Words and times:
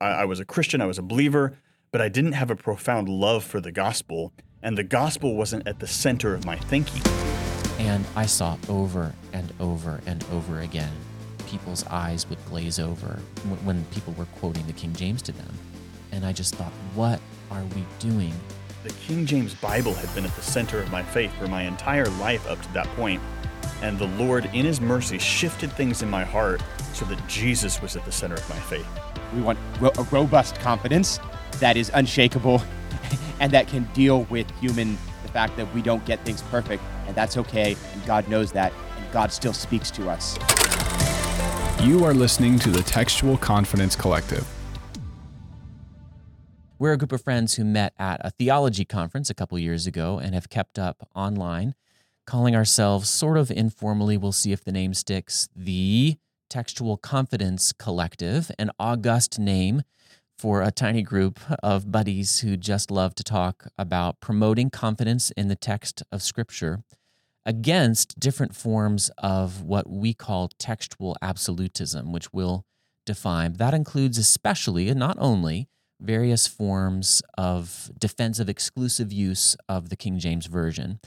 I, 0.00 0.08
I 0.08 0.24
was 0.24 0.40
a 0.40 0.44
Christian, 0.44 0.80
I 0.80 0.86
was 0.86 0.98
a 0.98 1.02
believer, 1.02 1.58
but 1.90 2.00
I 2.00 2.08
didn't 2.08 2.32
have 2.32 2.50
a 2.50 2.56
profound 2.56 3.08
love 3.08 3.44
for 3.44 3.60
the 3.60 3.72
gospel, 3.72 4.32
and 4.62 4.76
the 4.76 4.84
gospel 4.84 5.34
wasn't 5.36 5.66
at 5.66 5.78
the 5.78 5.86
center 5.86 6.34
of 6.34 6.44
my 6.44 6.56
thinking. 6.56 7.02
And 7.78 8.04
I 8.14 8.26
saw 8.26 8.56
over 8.68 9.14
and 9.32 9.52
over 9.60 10.00
and 10.06 10.24
over 10.32 10.60
again 10.60 10.92
people's 11.46 11.86
eyes 11.86 12.28
would 12.28 12.44
glaze 12.46 12.78
over 12.78 13.20
when 13.64 13.84
people 13.86 14.12
were 14.14 14.26
quoting 14.38 14.66
the 14.66 14.72
King 14.72 14.92
James 14.94 15.22
to 15.22 15.32
them. 15.32 15.54
And 16.10 16.26
I 16.26 16.32
just 16.32 16.54
thought, 16.56 16.72
what 16.94 17.20
are 17.50 17.62
we 17.74 17.84
doing? 17.98 18.34
The 18.82 18.92
King 18.94 19.26
James 19.26 19.54
Bible 19.54 19.94
had 19.94 20.12
been 20.14 20.24
at 20.24 20.34
the 20.34 20.42
center 20.42 20.80
of 20.80 20.90
my 20.90 21.02
faith 21.02 21.32
for 21.34 21.46
my 21.46 21.62
entire 21.62 22.08
life 22.18 22.48
up 22.48 22.60
to 22.62 22.72
that 22.72 22.86
point, 22.96 23.22
and 23.82 23.98
the 23.98 24.06
Lord, 24.06 24.46
in 24.46 24.64
His 24.64 24.80
mercy, 24.80 25.18
shifted 25.18 25.72
things 25.72 26.02
in 26.02 26.10
my 26.10 26.24
heart 26.24 26.62
so 26.92 27.04
that 27.06 27.26
Jesus 27.28 27.80
was 27.80 27.96
at 27.96 28.04
the 28.04 28.12
center 28.12 28.34
of 28.34 28.48
my 28.48 28.56
faith. 28.56 28.86
We 29.34 29.42
want 29.42 29.58
ro- 29.80 29.92
a 29.98 30.02
robust 30.04 30.58
confidence 30.60 31.18
that 31.60 31.76
is 31.76 31.90
unshakable 31.94 32.62
and 33.40 33.52
that 33.52 33.68
can 33.68 33.84
deal 33.94 34.22
with 34.24 34.50
human 34.60 34.98
the 35.22 35.28
fact 35.28 35.56
that 35.56 35.72
we 35.74 35.82
don't 35.82 36.04
get 36.04 36.24
things 36.24 36.42
perfect, 36.42 36.82
and 37.06 37.14
that's 37.14 37.36
okay, 37.36 37.76
and 37.92 38.06
God 38.06 38.28
knows 38.28 38.52
that, 38.52 38.72
and 38.96 39.12
God 39.12 39.32
still 39.32 39.52
speaks 39.52 39.90
to 39.92 40.08
us. 40.08 40.38
You 41.82 42.04
are 42.04 42.14
listening 42.14 42.58
to 42.60 42.70
the 42.70 42.82
Textual 42.82 43.36
Confidence 43.36 43.96
Collective. 43.96 44.46
We're 46.78 46.92
a 46.92 46.96
group 46.98 47.12
of 47.12 47.22
friends 47.22 47.54
who 47.54 47.64
met 47.64 47.94
at 47.98 48.20
a 48.24 48.30
theology 48.30 48.84
conference 48.84 49.30
a 49.30 49.34
couple 49.34 49.58
years 49.58 49.86
ago 49.86 50.18
and 50.18 50.34
have 50.34 50.50
kept 50.50 50.78
up 50.78 51.08
online, 51.14 51.74
calling 52.26 52.54
ourselves 52.54 53.08
sort 53.08 53.38
of 53.38 53.50
informally, 53.50 54.16
we'll 54.16 54.32
see 54.32 54.52
if 54.52 54.62
the 54.62 54.72
name 54.72 54.92
sticks, 54.92 55.48
the 55.56 56.18
Textual 56.48 56.96
Confidence 56.96 57.72
Collective, 57.72 58.50
an 58.58 58.70
august 58.78 59.38
name 59.38 59.82
for 60.38 60.62
a 60.62 60.70
tiny 60.70 61.02
group 61.02 61.40
of 61.62 61.90
buddies 61.90 62.40
who 62.40 62.56
just 62.56 62.90
love 62.90 63.14
to 63.14 63.24
talk 63.24 63.68
about 63.78 64.20
promoting 64.20 64.70
confidence 64.70 65.30
in 65.32 65.48
the 65.48 65.56
text 65.56 66.02
of 66.12 66.22
Scripture 66.22 66.82
against 67.44 68.18
different 68.18 68.54
forms 68.54 69.10
of 69.18 69.62
what 69.62 69.88
we 69.88 70.12
call 70.12 70.50
textual 70.58 71.16
absolutism, 71.22 72.12
which 72.12 72.32
we'll 72.32 72.64
define. 73.06 73.54
That 73.54 73.72
includes 73.72 74.18
especially 74.18 74.88
and 74.88 74.98
not 74.98 75.16
only 75.18 75.68
various 76.00 76.46
forms 76.46 77.22
of 77.38 77.90
defensive 77.98 78.48
exclusive 78.48 79.12
use 79.12 79.56
of 79.68 79.88
the 79.88 79.96
King 79.96 80.18
James 80.18 80.46
Version. 80.46 81.00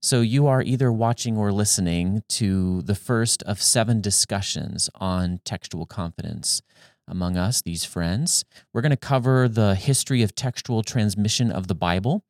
So 0.00 0.20
you 0.20 0.46
are 0.46 0.62
either 0.62 0.92
watching 0.92 1.36
or 1.36 1.52
listening 1.52 2.22
to 2.30 2.82
the 2.82 2.94
first 2.94 3.42
of 3.44 3.62
seven 3.62 4.00
discussions 4.00 4.90
on 4.96 5.40
textual 5.44 5.86
confidence 5.86 6.62
among 7.08 7.36
us, 7.36 7.62
these 7.62 7.84
friends. 7.84 8.44
We're 8.72 8.82
going 8.82 8.90
to 8.90 8.96
cover 8.96 9.48
the 9.48 9.74
history 9.74 10.22
of 10.22 10.34
textual 10.34 10.82
transmission 10.82 11.50
of 11.50 11.68
the 11.68 11.74
Bible 11.74 12.24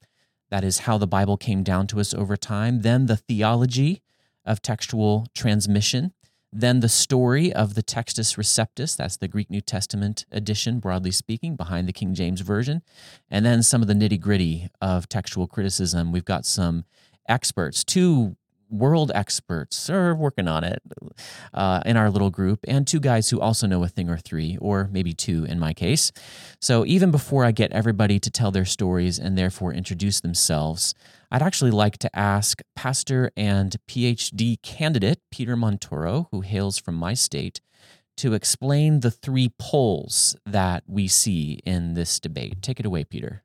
that 0.51 0.65
is 0.65 0.81
how 0.81 0.99
the 0.99 1.07
Bible 1.07 1.37
came 1.37 1.63
down 1.63 1.87
to 1.89 2.01
us 2.01 2.15
over 2.15 2.37
time. 2.37 2.83
Then 2.83 3.07
the 3.07 3.17
theology 3.17 4.03
of 4.45 4.63
textual 4.63 5.27
transmission. 5.35 6.13
Then 6.59 6.81
the 6.81 6.89
story 6.89 7.53
of 7.53 7.75
the 7.75 7.83
Textus 7.83 8.39
Receptus, 8.39 8.97
that's 8.97 9.19
the 9.19 9.29
Greek 9.29 9.51
New 9.51 9.61
Testament 9.61 10.25
edition, 10.33 10.79
broadly 10.79 11.11
speaking, 11.11 11.55
behind 11.55 11.87
the 11.87 11.93
King 11.93 12.15
James 12.15 12.41
Version. 12.41 12.81
And 13.31 13.45
then 13.45 13.63
some 13.63 13.83
of 13.83 13.89
the 13.89 13.95
nitty 13.95 14.19
gritty 14.19 14.71
of 14.81 15.07
textual 15.07 15.47
criticism. 15.47 16.13
We've 16.13 16.25
got 16.25 16.47
some 16.47 16.87
experts, 17.29 17.85
two 17.85 18.37
world 18.71 19.13
experts 19.15 19.91
are 19.91 20.15
working 20.15 20.49
on 20.49 20.65
it 20.65 20.83
uh, 21.53 21.83
in 21.85 21.99
our 21.99 22.11
little 22.11 22.31
group, 22.31 22.61
and 22.67 22.87
two 22.87 23.01
guys 23.01 23.29
who 23.31 23.39
also 23.39 23.67
know 23.67 23.85
a 23.85 23.89
thing 23.89 24.09
or 24.09 24.17
three, 24.17 24.57
or 24.61 24.89
maybe 24.91 25.13
two 25.13 25.45
in 25.45 25.59
my 25.59 25.73
case. 25.75 26.11
So 26.61 26.87
even 26.87 27.11
before 27.11 27.45
I 27.45 27.53
get 27.53 27.71
everybody 27.73 28.19
to 28.19 28.31
tell 28.31 28.51
their 28.51 28.65
stories 28.65 29.19
and 29.19 29.37
therefore 29.37 29.73
introduce 29.73 30.21
themselves, 30.21 30.95
I'd 31.31 31.43
actually 31.43 31.71
like 31.71 31.99
to 31.99 32.19
ask 32.19 32.61
pastor 32.75 33.31
and 33.37 33.77
PhD 33.89 34.61
candidate 34.63 35.21
Peter 35.31 35.57
Montoro, 35.57 36.29
who 36.31 36.41
hails 36.41 36.79
from 36.79 36.95
my 36.95 37.15
state, 37.15 37.61
to 38.17 38.33
explain 38.33 39.01
the 39.01 39.11
three 39.11 39.51
poles 39.59 40.37
that 40.47 40.85
we 40.87 41.09
see 41.09 41.61
in 41.65 41.95
this 41.95 42.19
debate. 42.19 42.63
Take 42.63 42.81
it 42.81 42.87
away, 42.87 43.05
Peter. 43.05 43.43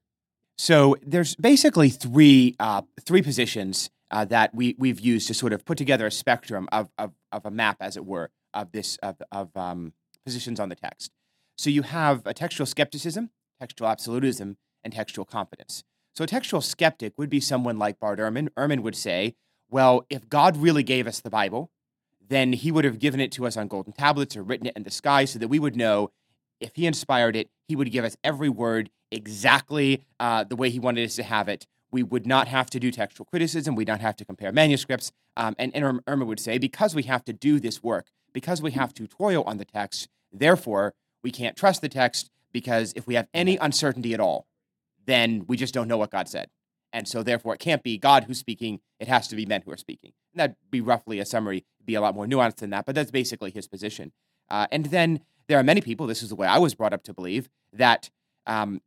So 0.57 0.95
there's 1.01 1.35
basically 1.35 1.89
three 1.89 2.55
uh, 2.59 2.83
three 3.03 3.21
positions 3.21 3.89
uh, 4.11 4.25
that 4.25 4.53
we 4.53 4.75
we've 4.77 4.99
used 4.99 5.27
to 5.27 5.33
sort 5.33 5.53
of 5.53 5.65
put 5.65 5.77
together 5.77 6.05
a 6.05 6.11
spectrum 6.11 6.69
of 6.71 6.89
of, 6.97 7.13
of 7.31 7.45
a 7.45 7.51
map, 7.51 7.77
as 7.81 7.97
it 7.97 8.05
were, 8.05 8.29
of 8.53 8.71
this 8.71 8.97
of, 8.97 9.21
of 9.31 9.55
um, 9.57 9.93
positions 10.23 10.59
on 10.59 10.69
the 10.69 10.75
text. 10.75 11.11
So 11.57 11.69
you 11.69 11.81
have 11.81 12.25
a 12.25 12.33
textual 12.33 12.65
skepticism, 12.65 13.31
textual 13.59 13.89
absolutism, 13.89 14.57
and 14.83 14.93
textual 14.93 15.25
confidence. 15.25 15.83
So 16.13 16.23
a 16.23 16.27
textual 16.27 16.61
skeptic 16.61 17.13
would 17.17 17.29
be 17.29 17.39
someone 17.39 17.77
like 17.77 17.99
Bart 17.99 18.19
Ehrman. 18.19 18.49
Ehrman 18.57 18.81
would 18.81 18.95
say, 18.95 19.35
well, 19.69 20.05
if 20.09 20.27
God 20.27 20.57
really 20.57 20.83
gave 20.83 21.07
us 21.07 21.21
the 21.21 21.29
Bible, 21.29 21.71
then 22.27 22.53
he 22.53 22.71
would 22.71 22.85
have 22.85 22.99
given 22.99 23.19
it 23.19 23.31
to 23.33 23.45
us 23.45 23.57
on 23.57 23.67
golden 23.67 23.93
tablets 23.93 24.35
or 24.35 24.43
written 24.43 24.67
it 24.67 24.75
in 24.75 24.83
the 24.83 24.91
sky 24.91 25.25
so 25.25 25.39
that 25.39 25.47
we 25.47 25.59
would 25.59 25.75
know 25.75 26.11
if 26.59 26.75
he 26.75 26.85
inspired 26.85 27.35
it, 27.35 27.49
he 27.67 27.75
would 27.75 27.91
give 27.91 28.05
us 28.05 28.15
every 28.23 28.49
word 28.49 28.89
exactly 29.11 30.05
uh, 30.19 30.43
the 30.43 30.55
way 30.55 30.69
he 30.69 30.79
wanted 30.79 31.05
us 31.05 31.15
to 31.15 31.23
have 31.23 31.47
it 31.47 31.65
we 31.91 32.03
would 32.03 32.25
not 32.25 32.47
have 32.47 32.69
to 32.69 32.79
do 32.79 32.89
textual 32.91 33.25
criticism. 33.25 33.75
We'd 33.75 33.87
not 33.87 34.01
have 34.01 34.15
to 34.17 34.25
compare 34.25 34.51
manuscripts. 34.51 35.11
Um, 35.37 35.55
and, 35.59 35.75
and 35.75 36.03
Ehrman 36.05 36.25
would 36.25 36.39
say, 36.39 36.57
because 36.57 36.95
we 36.95 37.03
have 37.03 37.23
to 37.25 37.33
do 37.33 37.59
this 37.59 37.83
work, 37.83 38.07
because 38.33 38.61
we 38.61 38.71
have 38.71 38.93
to 38.95 39.07
toil 39.07 39.43
on 39.43 39.57
the 39.57 39.65
text, 39.65 40.07
therefore, 40.31 40.93
we 41.23 41.31
can't 41.31 41.55
trust 41.55 41.81
the 41.81 41.89
text 41.89 42.29
because 42.51 42.93
if 42.95 43.07
we 43.07 43.15
have 43.15 43.27
any 43.33 43.57
uncertainty 43.57 44.13
at 44.13 44.19
all, 44.19 44.45
then 45.05 45.45
we 45.47 45.57
just 45.57 45.73
don't 45.73 45.87
know 45.87 45.97
what 45.97 46.11
God 46.11 46.27
said. 46.27 46.49
And 46.93 47.07
so, 47.07 47.23
therefore, 47.23 47.53
it 47.53 47.59
can't 47.59 47.83
be 47.83 47.97
God 47.97 48.25
who's 48.25 48.39
speaking. 48.39 48.81
It 48.99 49.07
has 49.07 49.27
to 49.29 49.35
be 49.35 49.45
men 49.45 49.61
who 49.65 49.71
are 49.71 49.77
speaking. 49.77 50.11
And 50.33 50.39
that'd 50.39 50.55
be 50.69 50.81
roughly 50.81 51.19
a 51.19 51.25
summary, 51.25 51.65
be 51.83 51.95
a 51.95 52.01
lot 52.01 52.15
more 52.15 52.25
nuanced 52.25 52.57
than 52.57 52.69
that, 52.71 52.85
but 52.85 52.95
that's 52.95 53.11
basically 53.11 53.51
his 53.51 53.67
position. 53.67 54.11
Uh, 54.49 54.67
and 54.71 54.87
then 54.87 55.21
there 55.47 55.57
are 55.57 55.63
many 55.63 55.81
people, 55.81 56.07
this 56.07 56.21
is 56.21 56.29
the 56.29 56.35
way 56.35 56.47
I 56.47 56.57
was 56.57 56.75
brought 56.75 56.93
up 56.93 57.03
to 57.03 57.13
believe, 57.13 57.49
that 57.73 58.09
um, 58.45 58.81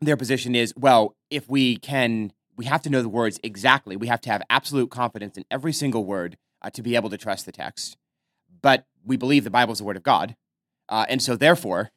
their 0.00 0.16
position 0.16 0.54
is 0.54 0.72
well, 0.76 1.16
if 1.30 1.48
we 1.48 1.76
can, 1.76 2.32
we 2.56 2.64
have 2.66 2.82
to 2.82 2.90
know 2.90 3.02
the 3.02 3.08
words 3.08 3.40
exactly. 3.42 3.96
We 3.96 4.06
have 4.06 4.20
to 4.22 4.30
have 4.30 4.42
absolute 4.50 4.90
confidence 4.90 5.36
in 5.36 5.44
every 5.50 5.72
single 5.72 6.04
word 6.04 6.36
uh, 6.60 6.70
to 6.70 6.82
be 6.82 6.96
able 6.96 7.10
to 7.10 7.18
trust 7.18 7.46
the 7.46 7.52
text. 7.52 7.96
But 8.60 8.86
we 9.04 9.16
believe 9.16 9.44
the 9.44 9.50
Bible 9.50 9.72
is 9.72 9.78
the 9.78 9.84
Word 9.84 9.96
of 9.96 10.02
God. 10.02 10.36
Uh, 10.88 11.06
and 11.08 11.22
so, 11.22 11.36
therefore, 11.36 11.90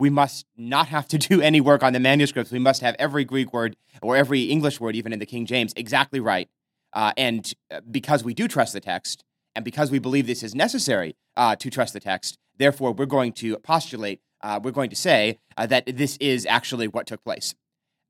we 0.00 0.10
must 0.10 0.46
not 0.56 0.88
have 0.88 1.08
to 1.08 1.18
do 1.30 1.40
any 1.40 1.60
work 1.60 1.82
on 1.82 1.92
the 1.92 2.00
manuscripts. 2.00 2.52
We 2.52 2.58
must 2.58 2.80
have 2.82 2.94
every 2.98 3.24
Greek 3.24 3.52
word 3.52 3.76
or 4.02 4.16
every 4.16 4.44
English 4.44 4.80
word, 4.80 4.96
even 4.96 5.12
in 5.12 5.18
the 5.18 5.26
King 5.26 5.46
James, 5.46 5.72
exactly 5.76 6.20
right. 6.20 6.48
Uh, 6.92 7.12
and 7.16 7.52
uh, 7.70 7.80
because 7.90 8.24
we 8.24 8.34
do 8.34 8.48
trust 8.48 8.72
the 8.72 8.80
text, 8.80 9.24
and 9.54 9.64
because 9.64 9.90
we 9.90 9.98
believe 9.98 10.26
this 10.26 10.42
is 10.42 10.54
necessary 10.54 11.16
uh, 11.36 11.54
to 11.56 11.68
trust 11.68 11.92
the 11.92 12.00
text, 12.00 12.38
therefore, 12.56 12.92
we're 12.92 13.06
going 13.06 13.32
to 13.32 13.56
postulate 13.58 14.20
uh, 14.40 14.60
we're 14.62 14.70
going 14.70 14.90
to 14.90 14.96
say 14.96 15.38
uh, 15.56 15.66
that 15.66 15.84
this 15.96 16.16
is 16.18 16.46
actually 16.46 16.88
what 16.88 17.06
took 17.06 17.22
place. 17.24 17.54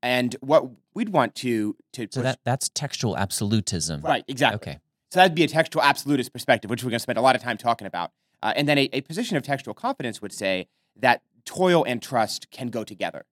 And 0.01 0.35
what 0.39 0.65
we'd 0.93 1.09
want 1.09 1.35
to 1.35 1.75
to 1.93 2.07
so 2.09 2.21
that 2.21 2.39
that's 2.45 2.69
textual 2.69 3.17
absolutism, 3.17 4.01
right? 4.01 4.23
Exactly. 4.29 4.55
Okay. 4.55 4.79
So 5.11 5.19
that'd 5.19 5.35
be 5.35 5.43
a 5.43 5.47
textual 5.47 5.83
absolutist 5.83 6.31
perspective, 6.31 6.69
which 6.69 6.83
we're 6.83 6.91
going 6.91 6.99
to 6.99 7.03
spend 7.03 7.17
a 7.17 7.21
lot 7.21 7.35
of 7.35 7.41
time 7.41 7.57
talking 7.57 7.85
about. 7.85 8.11
Uh, 8.41 8.53
and 8.55 8.69
then 8.69 8.77
a, 8.77 8.89
a 8.93 9.01
position 9.01 9.35
of 9.35 9.43
textual 9.43 9.73
confidence 9.73 10.21
would 10.21 10.31
say 10.31 10.67
that 10.95 11.21
toil 11.45 11.83
and 11.85 12.01
trust 12.01 12.49
can 12.51 12.69
go 12.69 12.83
together. 12.83 13.25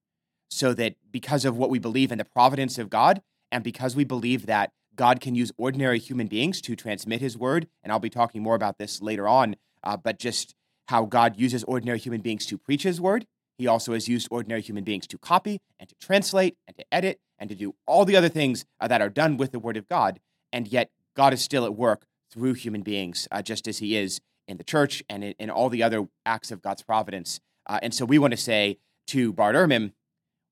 So 0.50 0.74
that 0.74 0.96
because 1.10 1.44
of 1.44 1.56
what 1.56 1.70
we 1.70 1.78
believe 1.78 2.10
in 2.10 2.18
the 2.18 2.24
providence 2.24 2.78
of 2.78 2.90
God, 2.90 3.22
and 3.50 3.64
because 3.64 3.96
we 3.96 4.04
believe 4.04 4.46
that 4.46 4.72
God 4.94 5.20
can 5.20 5.34
use 5.34 5.52
ordinary 5.56 5.98
human 5.98 6.26
beings 6.26 6.60
to 6.62 6.76
transmit 6.76 7.20
His 7.20 7.36
word, 7.36 7.68
and 7.82 7.92
I'll 7.92 7.98
be 7.98 8.10
talking 8.10 8.42
more 8.42 8.54
about 8.54 8.78
this 8.78 9.00
later 9.00 9.28
on. 9.28 9.56
Uh, 9.82 9.96
but 9.96 10.18
just 10.18 10.54
how 10.88 11.04
God 11.04 11.38
uses 11.38 11.64
ordinary 11.64 11.98
human 11.98 12.20
beings 12.20 12.46
to 12.46 12.58
preach 12.58 12.82
his 12.82 13.00
word. 13.00 13.26
He 13.58 13.66
also 13.66 13.92
has 13.92 14.08
used 14.08 14.28
ordinary 14.30 14.62
human 14.62 14.84
beings 14.84 15.06
to 15.08 15.18
copy 15.18 15.60
and 15.78 15.88
to 15.88 15.94
translate 16.00 16.56
and 16.66 16.76
to 16.76 16.84
edit 16.92 17.20
and 17.38 17.50
to 17.50 17.56
do 17.56 17.74
all 17.86 18.04
the 18.04 18.16
other 18.16 18.28
things 18.28 18.64
uh, 18.80 18.88
that 18.88 19.02
are 19.02 19.10
done 19.10 19.36
with 19.36 19.52
the 19.52 19.58
word 19.58 19.76
of 19.76 19.88
God. 19.88 20.20
And 20.52 20.66
yet, 20.66 20.90
God 21.14 21.32
is 21.32 21.42
still 21.42 21.64
at 21.64 21.74
work 21.74 22.06
through 22.30 22.54
human 22.54 22.82
beings, 22.82 23.28
uh, 23.30 23.42
just 23.42 23.68
as 23.68 23.78
he 23.78 23.96
is 23.96 24.20
in 24.46 24.56
the 24.56 24.64
church 24.64 25.02
and 25.08 25.22
in, 25.22 25.34
in, 25.38 25.50
all 25.50 25.68
the 25.68 25.82
other 25.82 26.08
acts 26.24 26.50
of 26.50 26.62
God's 26.62 26.82
providence. 26.82 27.40
Uh, 27.68 27.78
and 27.82 27.94
so 27.94 28.04
we 28.04 28.18
want 28.18 28.32
to 28.32 28.36
say 28.36 28.78
to 29.08 29.32
Bart 29.32 29.54
Ehrman, 29.54 29.92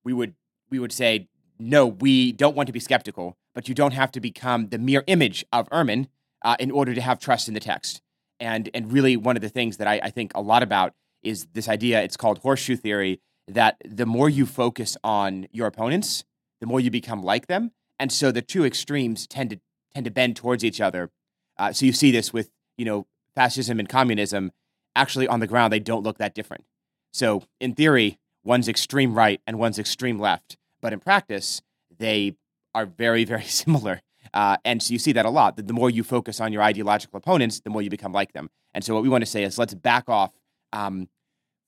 we 0.03 0.13
would, 0.13 0.35
we 0.69 0.79
would 0.79 0.91
say, 0.91 1.27
no, 1.59 1.87
we 1.87 2.31
don't 2.31 2.55
want 2.55 2.67
to 2.67 2.73
be 2.73 2.79
skeptical, 2.79 3.37
but 3.55 3.67
you 3.67 3.75
don't 3.75 3.93
have 3.93 4.11
to 4.11 4.19
become 4.19 4.69
the 4.69 4.77
mere 4.77 5.03
image 5.07 5.45
of 5.51 5.67
Ehrman 5.69 6.07
uh, 6.43 6.55
in 6.59 6.71
order 6.71 6.93
to 6.93 7.01
have 7.01 7.19
trust 7.19 7.47
in 7.47 7.53
the 7.53 7.59
text. 7.59 8.01
And 8.39 8.69
and 8.75 8.91
really 8.93 9.17
one 9.17 9.35
of 9.35 9.41
the 9.41 9.49
things 9.49 9.77
that 9.77 9.87
I, 9.87 9.99
I 10.03 10.09
think 10.11 10.31
a 10.35 10.41
lot 10.41 10.61
about 10.61 10.93
is 11.23 11.47
this 11.53 11.67
idea, 11.67 12.03
it's 12.03 12.17
called 12.17 12.37
horseshoe 12.39 12.75
theory, 12.75 13.19
that 13.47 13.77
the 13.83 14.05
more 14.05 14.29
you 14.29 14.45
focus 14.45 14.95
on 15.03 15.47
your 15.51 15.65
opponents, 15.65 16.23
the 16.61 16.67
more 16.67 16.79
you 16.79 16.91
become 16.91 17.23
like 17.23 17.47
them. 17.47 17.71
And 17.97 18.11
so 18.11 18.31
the 18.31 18.43
two 18.43 18.63
extremes 18.63 19.25
tend 19.25 19.49
to 19.49 19.59
tend 19.95 20.05
to 20.05 20.11
bend 20.11 20.35
towards 20.35 20.63
each 20.63 20.79
other. 20.79 21.09
Uh, 21.57 21.73
so 21.73 21.87
you 21.87 21.93
see 21.93 22.11
this 22.11 22.31
with, 22.31 22.51
you 22.77 22.85
know, 22.85 23.07
fascism 23.33 23.79
and 23.79 23.89
communism. 23.89 24.51
Actually, 24.95 25.27
on 25.27 25.39
the 25.39 25.47
ground, 25.47 25.73
they 25.73 25.79
don't 25.79 26.03
look 26.03 26.19
that 26.19 26.35
different. 26.35 26.63
So 27.11 27.43
in 27.59 27.73
theory, 27.73 28.19
one's 28.43 28.67
extreme 28.67 29.13
right 29.13 29.41
and 29.45 29.59
one's 29.59 29.79
extreme 29.79 30.19
left. 30.19 30.57
But 30.81 30.93
in 30.93 30.99
practice, 30.99 31.61
they 31.97 32.35
are 32.73 32.85
very, 32.85 33.23
very 33.23 33.43
similar. 33.63 34.01
Uh, 34.33 34.57
and 34.65 34.81
so 34.81 34.91
you 34.91 34.99
see 34.99 35.13
that 35.13 35.25
a 35.25 35.29
lot. 35.29 35.55
That 35.57 35.67
the 35.67 35.73
more 35.73 35.89
you 35.89 36.03
focus 36.03 36.39
on 36.39 36.51
your 36.53 36.61
ideological 36.61 37.17
opponents, 37.17 37.59
the 37.61 37.69
more 37.69 37.81
you 37.81 37.89
become 37.89 38.11
like 38.11 38.33
them. 38.33 38.49
And 38.73 38.83
so 38.83 38.93
what 38.93 39.03
we 39.03 39.09
want 39.09 39.23
to 39.23 39.29
say 39.29 39.43
is 39.43 39.57
let's 39.57 39.73
back 39.73 40.09
off 40.09 40.33
um, 40.73 41.09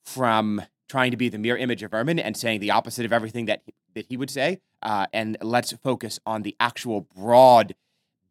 from 0.06 0.62
trying 0.90 1.12
to 1.12 1.18
be 1.18 1.30
the 1.30 1.38
mirror 1.38 1.58
image 1.58 1.84
of 1.84 1.92
Ehrman 1.92 2.22
and 2.24 2.36
saying 2.36 2.60
the 2.60 2.72
opposite 2.72 3.06
of 3.06 3.14
everything 3.14 3.46
that 3.46 3.62
he, 3.66 3.74
that 3.96 4.06
he 4.10 4.18
would 4.18 4.30
say, 4.30 4.60
uh, 4.82 5.06
and 5.14 5.38
let's 5.42 5.72
focus 5.72 6.20
on 6.26 6.42
the 6.42 6.56
actual 6.60 7.02
broad, 7.02 7.76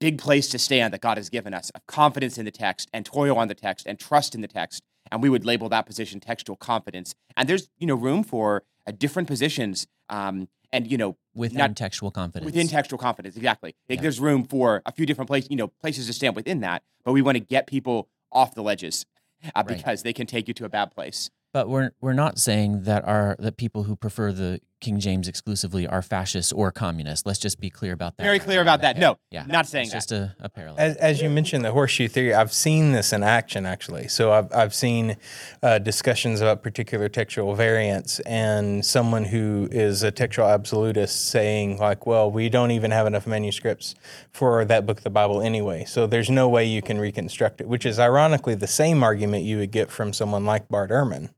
big 0.01 0.19
place 0.19 0.49
to 0.49 0.59
stand 0.59 0.93
that 0.93 1.01
God 1.01 1.17
has 1.17 1.29
given 1.29 1.55
us 1.55 1.71
of 1.71 1.87
confidence 1.87 2.37
in 2.37 2.45
the 2.45 2.51
text 2.51 2.89
and 2.93 3.07
toil 3.07 3.37
on 3.39 3.49
the 3.49 3.55
text 3.55 3.87
and 3.87 3.99
trust 3.99 4.35
in 4.35 4.41
the 4.41 4.49
text. 4.49 4.83
And 5.11 5.23
we 5.23 5.29
would 5.29 5.45
label 5.45 5.69
that 5.71 5.87
position 5.87 6.21
textual 6.21 6.57
confidence. 6.57 7.15
And 7.37 7.49
there's 7.49 7.69
you 7.79 7.87
know 7.87 7.95
room 7.95 8.23
for 8.23 8.63
uh, 8.87 8.93
different 8.97 9.29
positions. 9.29 9.87
Um, 10.09 10.49
and 10.73 10.91
you 10.91 10.99
know 10.99 11.17
within 11.35 11.59
not- 11.59 11.77
textual 11.77 12.11
confidence. 12.11 12.45
within 12.45 12.69
textual 12.69 12.99
confidence 12.99 13.37
exactly 13.37 13.75
like 13.89 13.99
Yeah. 13.99 14.03
there's 14.03 14.21
room 14.21 14.45
for 14.45 14.83
a 14.85 14.93
few 14.93 15.07
different 15.07 15.27
places 15.29 15.51
you 15.51 15.57
know 15.57 15.69
places 15.69 16.07
to 16.09 16.13
stand 16.13 16.37
within 16.37 16.61
that 16.61 16.83
but 17.05 17.13
we 17.13 17.23
want 17.23 17.37
to 17.37 17.41
get 17.41 17.67
people 17.67 18.09
off 18.31 18.55
the 18.55 18.63
ledges 18.63 19.07
uh, 19.45 19.51
Right. 19.57 19.67
because 19.79 20.03
they 20.03 20.13
can 20.13 20.27
take 20.27 20.47
you 20.47 20.53
to 20.53 20.67
a 20.67 20.69
bad 20.69 20.91
place 20.95 21.31
But 21.55 21.71
we're 21.71 21.93
we're 22.03 22.13
not 22.13 22.39
saying 22.39 22.83
that 22.83 23.03
our 23.07 23.35
that 23.39 23.57
people 23.57 23.85
who 23.85 23.97
prefer 23.97 24.31
the 24.31 24.61
King 24.81 25.01
James 25.01 25.27
exclusively 25.27 25.87
are 25.87 26.03
fascists 26.03 26.53
or 26.53 26.71
communists. 26.71 27.27
Let's 27.27 27.39
just 27.39 27.61
be 27.61 27.69
clear 27.69 27.93
about 27.93 28.17
that. 28.17 28.23
very 28.23 28.39
clear 28.39 28.61
about 28.61 28.83
that 28.83 28.97
no 28.97 29.19
Yeah. 29.31 29.45
not 29.47 29.67
saying 29.67 29.85
It's 29.85 29.93
that 29.93 29.97
just 29.97 30.13
a, 30.13 30.37
a 30.41 30.49
parallel. 30.49 30.77
As, 30.79 30.97
as 30.97 31.21
you 31.21 31.29
mentioned, 31.29 31.65
the 31.65 31.73
horseshoe 31.73 32.07
theory, 32.07 32.33
I've 32.33 32.53
seen 32.53 32.93
this 32.93 33.13
in 33.13 33.23
action 33.23 33.67
actually. 33.67 34.09
So 34.09 34.33
I've, 34.33 34.53
I've 34.55 34.75
seen 34.75 35.17
uh, 35.63 35.79
discussions 35.79 36.41
about 36.41 36.63
particular 36.63 37.09
textual 37.09 37.55
variants 37.55 38.21
and 38.21 38.85
someone 38.85 39.25
who 39.25 39.69
is 39.73 40.03
a 40.03 40.11
textual 40.13 40.49
absolutist 40.49 41.29
saying, 41.29 41.79
like, 41.79 42.07
well, 42.07 42.31
we 42.31 42.49
don't 42.49 42.71
even 42.71 42.91
have 42.93 43.07
enough 43.07 43.27
manuscripts 43.27 43.95
for 44.31 44.65
that 44.65 44.87
book 44.87 44.99
of 44.99 45.05
the 45.05 45.11
Bible 45.11 45.41
anyway. 45.43 45.85
So 45.85 46.07
there's 46.07 46.31
no 46.31 46.49
way 46.49 46.65
you 46.65 46.83
can 46.83 46.99
reconstruct 46.99 47.61
it, 47.61 47.67
which 47.69 47.85
is 47.85 47.99
ironically 47.99 48.55
the 48.55 48.67
same 48.69 49.03
argument 49.03 49.45
you 49.45 49.59
would 49.59 49.73
get 49.73 49.91
from 49.91 50.13
someone 50.13 50.45
like 50.45 50.69
Bart 50.69 50.91
Ehrman. 50.91 51.31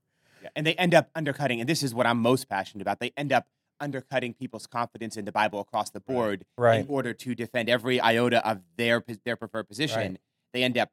Yeah, 0.50 0.56
and 0.56 0.66
they 0.66 0.74
end 0.74 0.94
up 0.94 1.10
undercutting 1.14 1.60
and 1.60 1.68
this 1.68 1.82
is 1.82 1.94
what 1.94 2.06
i'm 2.06 2.18
most 2.18 2.48
passionate 2.48 2.82
about 2.82 3.00
they 3.00 3.12
end 3.16 3.32
up 3.32 3.46
undercutting 3.80 4.34
people's 4.34 4.66
confidence 4.66 5.16
in 5.16 5.24
the 5.24 5.32
bible 5.32 5.60
across 5.60 5.90
the 5.90 6.00
board 6.00 6.44
Right. 6.58 6.80
in 6.80 6.86
order 6.88 7.14
to 7.14 7.34
defend 7.34 7.68
every 7.68 8.00
iota 8.00 8.46
of 8.46 8.60
their 8.76 9.02
their 9.24 9.36
preferred 9.36 9.68
position 9.68 10.18
they 10.52 10.62
end 10.62 10.76
up 10.76 10.90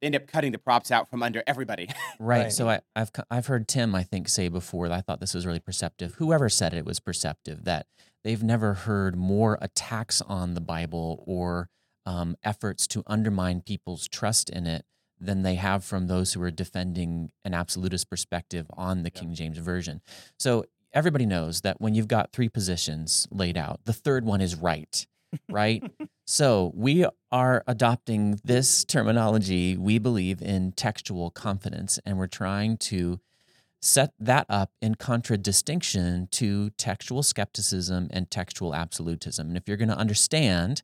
they 0.00 0.06
end 0.06 0.16
up 0.16 0.26
cutting 0.26 0.52
the 0.52 0.58
props 0.58 0.90
out 0.90 1.08
from 1.10 1.22
under 1.22 1.42
everybody 1.46 1.88
Right. 2.20 2.44
Right. 2.44 2.52
So 2.52 2.68
I, 2.68 2.80
I've 2.96 3.10
i've 3.30 3.46
heard 3.46 3.66
Tim 3.68 3.94
I 3.94 4.02
think 4.02 4.28
say 4.28 4.48
before. 4.48 4.90
I 4.90 5.00
thought 5.00 5.20
this 5.20 5.34
was 5.34 5.44
really 5.46 5.58
perceptive. 5.60 6.14
Whoever 6.14 6.48
said 6.48 6.72
it 6.74 6.84
was 6.84 6.98
perceptive. 7.00 7.64
That 7.64 7.86
they've 8.24 8.42
never 8.42 8.74
heard 8.74 9.16
more 9.16 9.58
attacks 9.60 10.20
on 10.22 10.54
the 10.54 10.60
Bible 10.60 11.22
or 11.26 11.68
um, 12.06 12.36
efforts 12.44 12.86
to 12.88 13.02
undermine 13.06 13.60
people's 13.60 14.08
trust 14.08 14.50
in 14.50 14.66
it 14.66 14.84
than 15.20 15.42
they 15.42 15.56
have 15.56 15.84
from 15.84 16.06
those 16.06 16.32
who 16.32 16.42
are 16.42 16.50
defending 16.50 17.30
an 17.44 17.54
absolutist 17.54 18.08
perspective 18.08 18.66
on 18.76 19.02
the 19.02 19.10
King 19.10 19.34
James 19.34 19.58
version. 19.58 20.00
So 20.38 20.64
everybody 20.92 21.26
knows 21.26 21.62
that 21.62 21.80
when 21.80 21.94
you've 21.94 22.08
got 22.08 22.32
three 22.32 22.48
positions 22.48 23.26
laid 23.30 23.56
out, 23.56 23.80
the 23.84 23.92
third 23.92 24.24
one 24.24 24.40
is 24.40 24.56
right. 24.56 25.06
Right. 25.50 25.82
So 26.26 26.72
we 26.74 27.04
are 27.30 27.62
adopting 27.66 28.40
this 28.44 28.86
terminology. 28.86 29.76
We 29.76 29.98
believe 29.98 30.40
in 30.40 30.72
textual 30.72 31.30
confidence, 31.30 31.98
and 32.06 32.16
we're 32.16 32.28
trying 32.28 32.78
to 32.78 33.20
set 33.80 34.12
that 34.18 34.46
up 34.48 34.72
in 34.82 34.94
contradistinction 34.96 36.28
to 36.32 36.70
textual 36.70 37.22
skepticism 37.22 38.08
and 38.10 38.30
textual 38.30 38.74
absolutism. 38.74 39.48
And 39.48 39.56
if 39.56 39.68
you're 39.68 39.76
going 39.76 39.88
to 39.88 39.96
understand 39.96 40.82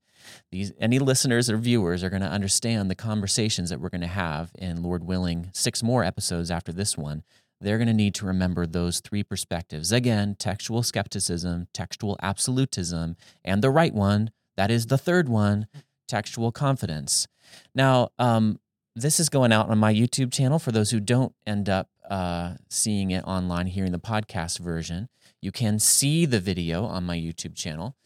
these, 0.52 0.72
any 0.80 0.98
listeners 0.98 1.50
or 1.50 1.56
viewers 1.56 2.02
are 2.04 2.10
going 2.10 2.22
to 2.22 2.28
understand 2.28 2.90
the 2.90 2.94
conversations 2.94 3.70
that 3.70 3.80
we're 3.80 3.90
going 3.90 4.00
to 4.00 4.06
have 4.06 4.50
in 4.56 4.82
Lord 4.82 5.04
willing 5.04 5.50
six 5.52 5.82
more 5.82 6.04
episodes 6.04 6.50
after 6.50 6.72
this 6.72 6.96
one. 6.96 7.24
They're 7.60 7.78
going 7.78 7.88
to 7.88 7.94
need 7.94 8.14
to 8.16 8.26
remember 8.26 8.66
those 8.66 9.00
three 9.00 9.22
perspectives. 9.22 9.90
Again, 9.90 10.36
textual 10.38 10.82
skepticism, 10.82 11.68
textual 11.72 12.16
absolutism, 12.22 13.16
and 13.44 13.62
the 13.62 13.70
right 13.70 13.94
one, 13.94 14.30
that 14.56 14.70
is 14.70 14.86
the 14.86 14.98
third 14.98 15.28
one, 15.28 15.66
textual 16.06 16.52
confidence. 16.52 17.26
Now, 17.74 18.10
um, 18.18 18.60
this 18.96 19.18
is 19.18 19.28
going 19.28 19.52
out 19.52 19.70
on 19.70 19.78
my 19.78 19.92
YouTube 19.92 20.32
channel 20.32 20.58
for 20.58 20.70
those 20.72 20.90
who 20.90 21.00
don't 21.00 21.34
end 21.46 21.68
up 21.68 21.88
uh, 22.08 22.54
seeing 22.68 23.10
it 23.10 23.24
online, 23.24 23.66
hearing 23.66 23.92
the 23.92 23.98
podcast 23.98 24.58
version. 24.58 25.08
You 25.40 25.50
can 25.52 25.78
see 25.78 26.26
the 26.26 26.40
video 26.40 26.84
on 26.84 27.04
my 27.04 27.16
YouTube 27.16 27.56
channel. 27.56 27.96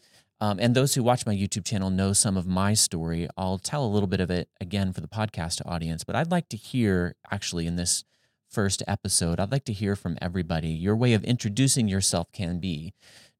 Um, 0.41 0.57
and 0.59 0.73
those 0.73 0.95
who 0.95 1.03
watch 1.03 1.25
my 1.25 1.35
YouTube 1.35 1.65
channel 1.65 1.89
know 1.89 2.13
some 2.13 2.37
of 2.37 2.47
my 2.47 2.73
story. 2.73 3.27
I'll 3.37 3.57
tell 3.57 3.85
a 3.85 3.89
little 3.89 4.07
bit 4.07 4.21
of 4.21 4.31
it 4.31 4.49
again 4.61 4.93
for 4.93 5.01
the 5.01 5.07
podcast 5.07 5.61
audience, 5.65 6.03
but 6.03 6.15
I'd 6.15 6.31
like 6.31 6.47
to 6.49 6.57
hear 6.57 7.15
actually 7.29 7.67
in 7.67 7.75
this 7.75 8.05
first 8.49 8.81
episode, 8.87 9.39
I'd 9.39 9.51
like 9.51 9.65
to 9.65 9.73
hear 9.73 9.95
from 9.95 10.17
everybody. 10.21 10.69
Your 10.69 10.95
way 10.95 11.13
of 11.13 11.23
introducing 11.23 11.87
yourself 11.87 12.31
can 12.31 12.59
be 12.59 12.93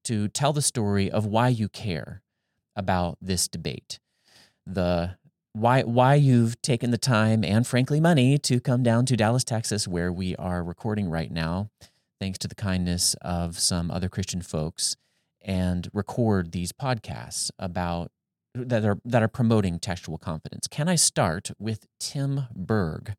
to 0.04 0.28
tell 0.28 0.54
the 0.54 0.62
story 0.62 1.10
of 1.10 1.26
why 1.26 1.48
you 1.48 1.68
care 1.68 2.22
about 2.76 3.18
this 3.22 3.48
debate. 3.48 4.00
The 4.66 5.18
why 5.54 5.82
why 5.84 6.16
you've 6.16 6.62
taken 6.62 6.92
the 6.92 6.98
time 6.98 7.44
and 7.44 7.66
frankly 7.66 8.00
money 8.00 8.38
to 8.38 8.60
come 8.60 8.84
down 8.84 9.06
to 9.08 9.18
Dallas, 9.18 9.44
Texas 9.44 9.88
where 9.88 10.12
we 10.12 10.36
are 10.36 10.64
recording 10.64 11.10
right 11.10 11.32
now, 11.32 11.70
thanks 12.20 12.38
to 12.40 12.48
the 12.48 12.56
kindness 12.56 13.16
of 13.22 13.58
some 13.60 13.90
other 13.92 14.10
Christian 14.10 14.42
folks 14.42 14.96
and 15.42 15.90
record 15.94 16.52
these 16.52 16.72
podcasts 16.72 17.50
about 17.58 18.12
that 18.54 18.84
are 18.86 19.00
that 19.06 19.24
are 19.24 19.28
promoting 19.28 19.80
textual 19.80 20.18
confidence. 20.18 20.68
Can 20.68 20.88
I 20.88 20.96
start 20.96 21.52
with 21.60 21.86
Tim 22.00 22.48
Berg? 22.56 23.16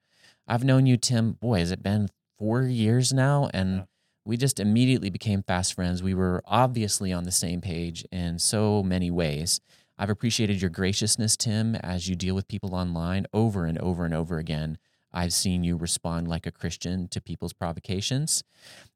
I've 0.47 0.65
known 0.65 0.87
you, 0.87 0.97
Tim. 0.97 1.33
Boy, 1.33 1.61
has 1.61 1.71
it 1.71 1.83
been 1.83 2.09
four 2.39 2.63
years 2.63 3.13
now, 3.13 3.49
and 3.55 3.77
Yeah. 3.79 3.85
we 4.25 4.37
just 4.37 4.59
immediately 4.59 5.11
became 5.11 5.43
fast 5.43 5.75
friends. 5.75 6.03
We 6.03 6.15
were 6.15 6.43
obviously 6.45 7.13
on 7.13 7.25
the 7.25 7.33
same 7.33 7.61
page 7.61 8.05
in 8.11 8.39
so 8.39 8.83
many 8.83 9.11
ways. 9.11 9.61
I've 10.01 10.09
appreciated 10.09 10.63
your 10.63 10.71
graciousness, 10.71 11.37
Tim, 11.37 11.75
as 11.75 12.09
you 12.09 12.17
deal 12.17 12.35
with 12.35 12.49
people 12.49 12.75
online 12.75 13.27
over 13.35 13.67
and 13.67 13.77
over 13.79 14.07
and 14.07 14.15
over 14.15 14.39
again. 14.39 14.79
I've 15.13 15.35
seen 15.35 15.63
you 15.63 15.77
respond 15.77 16.27
like 16.27 16.47
a 16.47 16.51
Christian 16.51 17.07
to 17.09 17.21
people's 17.21 17.53
provocations, 17.53 18.43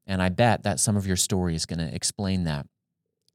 and 0.07 0.19
I 0.19 0.29
bet 0.29 0.63
that 0.63 0.79
some 0.79 0.97
of 0.97 1.05
your 1.05 1.15
story 1.15 1.53
is 1.53 1.67
going 1.67 1.77
to 1.77 1.93
explain 1.93 2.45
that. 2.45 2.65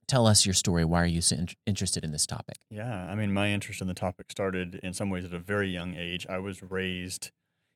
Tell 0.09 0.27
us 0.27 0.45
your 0.45 0.53
story. 0.53 0.85
Why 0.85 1.01
are 1.03 1.07
you 1.07 1.21
so 1.21 1.37
in- 1.37 1.49
interested 1.65 2.03
in 2.03 2.11
this 2.11 2.27
topic? 2.27 2.57
Yeah, 2.71 3.07
I 3.09 3.15
mean, 3.15 3.33
my 3.33 3.51
interest 3.51 3.81
in 3.81 3.87
the 3.87 3.95
topic 3.95 4.33
started 4.33 4.81
in 4.83 4.93
some 4.93 5.09
ways 5.09 5.25
at 5.25 5.33
a 5.33 5.39
very 5.39 5.69
young 5.69 5.95
age. 5.95 6.27
I 6.29 6.39
was 6.39 6.65
raised 6.65 7.31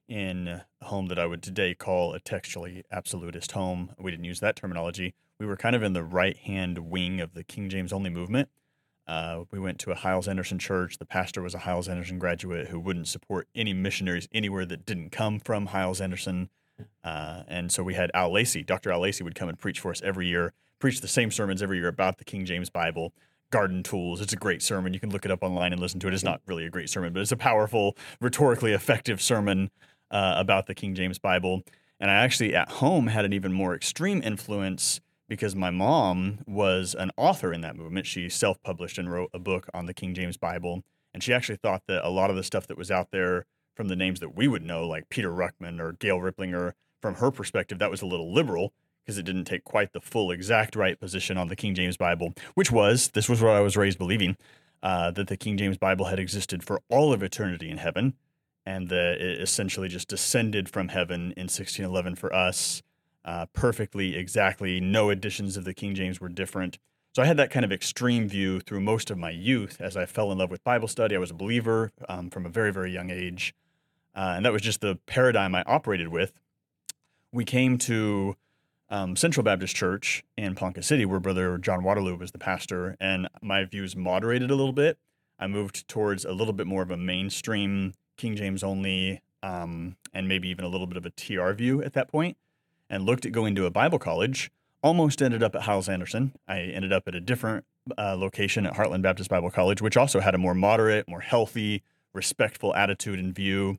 in 0.09 0.49
a 0.49 0.65
home 0.83 1.07
that 1.07 1.21
I 1.21 1.27
would 1.27 1.41
today 1.41 1.73
call 1.73 2.15
a 2.15 2.19
textually 2.19 2.83
absolutist 2.91 3.53
home. 3.53 3.93
We 3.97 4.11
didn't 4.11 4.25
use 4.25 4.41
that 4.41 4.57
terminology. 4.57 5.15
We 5.39 5.47
were 5.47 5.57
kind 5.57 5.77
of 5.77 5.85
in 5.85 5.93
the 5.93 6.03
right 6.03 6.37
hand 6.37 6.91
wing 6.91 7.21
of 7.21 7.35
the 7.35 7.45
King 7.45 7.69
James 7.69 7.93
only 7.93 8.11
movement. 8.11 8.49
Uh, 9.07 9.45
we 9.51 9.59
went 9.59 9.79
to 9.81 9.91
a 9.91 9.95
Hyles 9.95 10.29
Anderson 10.29 10.59
church. 10.59 10.99
The 10.99 11.05
pastor 11.05 11.43
was 11.43 11.55
a 11.55 11.59
Hyles 11.59 11.89
Anderson 11.89 12.19
graduate 12.19 12.69
who 12.69 12.81
wouldn't 12.81 13.09
support 13.09 13.49
any 13.55 13.75
missionaries 13.75 14.29
anywhere 14.33 14.65
that 14.67 14.87
didn't 14.87 15.11
come 15.11 15.41
from 15.41 15.67
Hyles 15.67 16.01
Anderson. 16.01 16.49
Uh, 17.03 17.43
and 17.47 17.71
so 17.71 17.83
we 17.83 17.95
had 17.95 18.11
Al 18.15 18.33
Lacey. 18.33 18.63
Dr. 18.63 18.91
Al 18.91 19.01
Lacey 19.01 19.23
would 19.23 19.35
come 19.35 19.49
and 19.49 19.59
preach 19.59 19.81
for 19.81 19.91
us 19.91 20.01
every 20.03 20.27
year, 20.27 20.53
preach 20.79 21.01
the 21.01 21.09
same 21.09 21.31
sermons 21.31 21.63
every 21.63 21.79
year 21.79 21.89
about 21.89 22.19
the 22.19 22.25
King 22.25 22.45
James 22.47 22.71
Bible 22.71 23.13
garden 23.51 23.83
tools. 23.83 24.21
It's 24.21 24.33
a 24.33 24.37
great 24.37 24.63
sermon. 24.63 24.95
You 24.95 25.01
can 25.01 25.11
look 25.11 25.25
it 25.25 25.31
up 25.31 25.43
online 25.43 25.73
and 25.73 25.81
listen 25.81 26.01
to 26.01 26.09
it. 26.09 26.15
It's 26.15 26.25
not 26.25 26.41
really 26.47 26.65
a 26.65 26.71
great 26.71 26.89
sermon, 26.89 27.13
but 27.13 27.21
it's 27.21 27.31
a 27.31 27.37
powerful, 27.37 27.97
rhetorically 28.21 28.73
effective 28.73 29.23
sermon 29.23 29.71
uh, 30.11 30.35
about 30.37 30.67
the 30.67 30.75
King 30.75 30.95
James 30.95 31.19
Bible. 31.19 31.63
And 32.01 32.11
I 32.11 32.15
actually 32.15 32.55
at 32.55 32.69
home 32.69 33.07
had 33.07 33.25
an 33.25 33.33
even 33.33 33.53
more 33.53 33.75
extreme 33.75 34.23
influence 34.25 35.01
because 35.29 35.55
my 35.55 35.71
mom 35.71 36.41
was 36.47 36.95
an 36.95 37.11
author 37.17 37.53
in 37.53 37.61
that 37.63 37.77
movement. 37.77 38.07
She 38.07 38.29
self 38.29 38.63
published 38.63 38.99
and 38.99 39.11
wrote 39.11 39.31
a 39.33 39.39
book 39.39 39.69
on 39.73 39.87
the 39.87 39.95
King 39.95 40.15
James 40.15 40.37
Bible. 40.37 40.83
And 41.13 41.23
she 41.23 41.33
actually 41.33 41.57
thought 41.57 41.83
that 41.87 42.07
a 42.07 42.11
lot 42.11 42.31
of 42.31 42.37
the 42.37 42.43
stuff 42.43 42.67
that 42.67 42.77
was 42.77 42.91
out 42.91 43.11
there 43.11 43.47
from 43.75 43.89
the 43.89 43.97
names 43.97 44.21
that 44.21 44.37
we 44.37 44.49
would 44.49 44.65
know, 44.65 44.87
like 44.87 45.09
Peter 45.09 45.31
Ruckman 45.31 45.81
or 45.81 45.93
Gail 45.93 46.19
Riplinger, 46.19 46.73
from 47.01 47.17
her 47.17 47.31
perspective, 47.31 47.79
that 47.79 47.91
was 47.91 48.03
a 48.03 48.07
little 48.07 48.33
liberal 48.33 48.73
because 49.05 49.19
it 49.19 49.25
didn't 49.25 49.45
take 49.45 49.65
quite 49.65 49.93
the 49.93 50.01
full 50.01 50.31
exact 50.31 50.75
right 50.75 50.99
position 50.99 51.37
on 51.37 51.49
the 51.49 51.57
King 51.57 51.75
James 51.75 51.97
Bible, 51.97 52.33
which 52.55 52.73
was 52.73 53.11
this 53.11 53.29
was 53.29 53.43
what 53.43 53.53
I 53.53 53.61
was 53.61 53.77
raised 53.77 53.99
believing 53.99 54.37
uh, 54.83 55.11
that 55.11 55.29
the 55.29 55.37
King 55.37 55.57
James 55.57 55.77
Bible 55.77 56.07
had 56.07 56.19
existed 56.19 56.63
for 56.63 56.81
all 56.89 57.13
of 57.13 57.23
eternity 57.23 57.71
in 57.71 57.79
heaven, 57.79 58.15
and 58.65 58.89
that 58.89 59.21
it 59.21 59.41
essentially 59.41 59.89
just 59.89 60.09
descended 60.09 60.69
from 60.69 60.89
heaven 60.89 61.33
in 61.37 61.45
1611 61.45 62.17
for 62.17 62.35
us, 62.35 62.83
uh, 63.25 63.47
perfectly, 63.53 64.17
exactly. 64.17 64.81
No 64.81 65.11
editions 65.11 65.57
of 65.57 65.65
the 65.65 65.75
King 65.75 65.95
James 65.95 66.21
were 66.21 66.29
different. 66.29 66.79
So 67.15 67.23
I 67.23 67.27
had 67.27 67.37
that 67.37 67.51
kind 67.51 67.65
of 67.65 67.73
extreme 67.73 68.29
view 68.29 68.61
through 68.61 68.81
most 68.81 69.11
of 69.11 69.17
my 69.17 69.31
youth 69.31 69.81
as 69.81 69.97
I 69.97 70.05
fell 70.05 70.33
in 70.33 70.39
love 70.39 70.51
with 70.51 70.65
Bible 70.65 70.89
study. 70.89 71.15
I 71.15 71.19
was 71.19 71.31
a 71.31 71.35
believer 71.35 71.93
um, 72.09 72.29
from 72.29 72.45
a 72.45 72.49
very, 72.49 72.73
very 72.73 72.93
young 72.93 73.11
age. 73.11 73.55
Uh, 74.15 74.35
and 74.37 74.45
that 74.45 74.53
was 74.53 74.63
just 74.63 74.81
the 74.81 74.99
paradigm 75.07 75.55
I 75.55 75.63
operated 75.63 76.09
with. 76.09 76.33
We 77.33 77.45
came 77.45 77.79
to 77.79 78.37
um, 78.91 79.17
Central 79.17 79.43
Baptist 79.43 79.75
Church 79.75 80.25
in 80.37 80.55
Ponca 80.55 80.83
City, 80.83 81.05
where 81.05 81.21
Brother 81.21 81.59
John 81.59 81.83
Waterloo 81.83 82.17
was 82.17 82.33
the 82.33 82.39
pastor, 82.39 82.97
and 83.01 83.29
my 83.43 83.65
views 83.65 83.97
moderated 83.97 84.51
a 84.51 84.55
little 84.55 84.73
bit. 84.73 84.99
I 85.39 85.47
moved 85.47 85.89
towards 85.89 86.25
a 86.25 86.33
little 86.33 86.53
bit 86.53 86.67
more 86.67 86.83
of 86.83 86.91
a 86.91 86.97
mainstream 86.97 87.95
King 88.17 88.37
James 88.37 88.63
only, 88.63 89.21
um, 89.43 89.97
and 90.13 90.29
maybe 90.29 90.49
even 90.49 90.65
a 90.65 90.69
little 90.69 90.87
bit 90.87 90.97
of 90.97 91.07
a 91.07 91.11
TR 91.11 91.51
view 91.53 91.83
at 91.83 91.95
that 91.95 92.09
point, 92.09 92.37
and 92.89 93.05
looked 93.05 93.27
at 93.27 93.33
going 93.33 93.55
to 93.55 93.67
a 93.67 93.71
Bible 93.71 93.99
college. 93.99 94.51
Almost 94.83 95.23
ended 95.23 95.43
up 95.43 95.55
at 95.55 95.63
Hyles 95.63 95.89
Anderson. 95.89 96.33
I 96.47 96.61
ended 96.61 96.93
up 96.93 97.09
at 97.09 97.15
a 97.15 97.21
different 97.21 97.65
uh, 97.97 98.17
location 98.17 98.67
at 98.67 98.75
Heartland 98.75 99.03
Baptist 99.03 99.31
Bible 99.31 99.51
College, 99.51 99.81
which 99.81 99.97
also 99.97 100.21
had 100.21 100.35
a 100.35 100.39
more 100.39 100.55
moderate, 100.55 101.09
more 101.09 101.21
healthy, 101.21 101.83
respectful 102.13 102.75
attitude 102.75 103.19
and 103.19 103.35
view. 103.35 103.79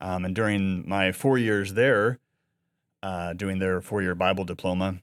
Um, 0.00 0.24
and 0.24 0.34
during 0.34 0.88
my 0.88 1.12
four 1.12 1.38
years 1.38 1.74
there, 1.74 2.18
uh, 3.02 3.34
doing 3.34 3.58
their 3.58 3.80
four-year 3.80 4.14
Bible 4.14 4.44
diploma, 4.44 4.96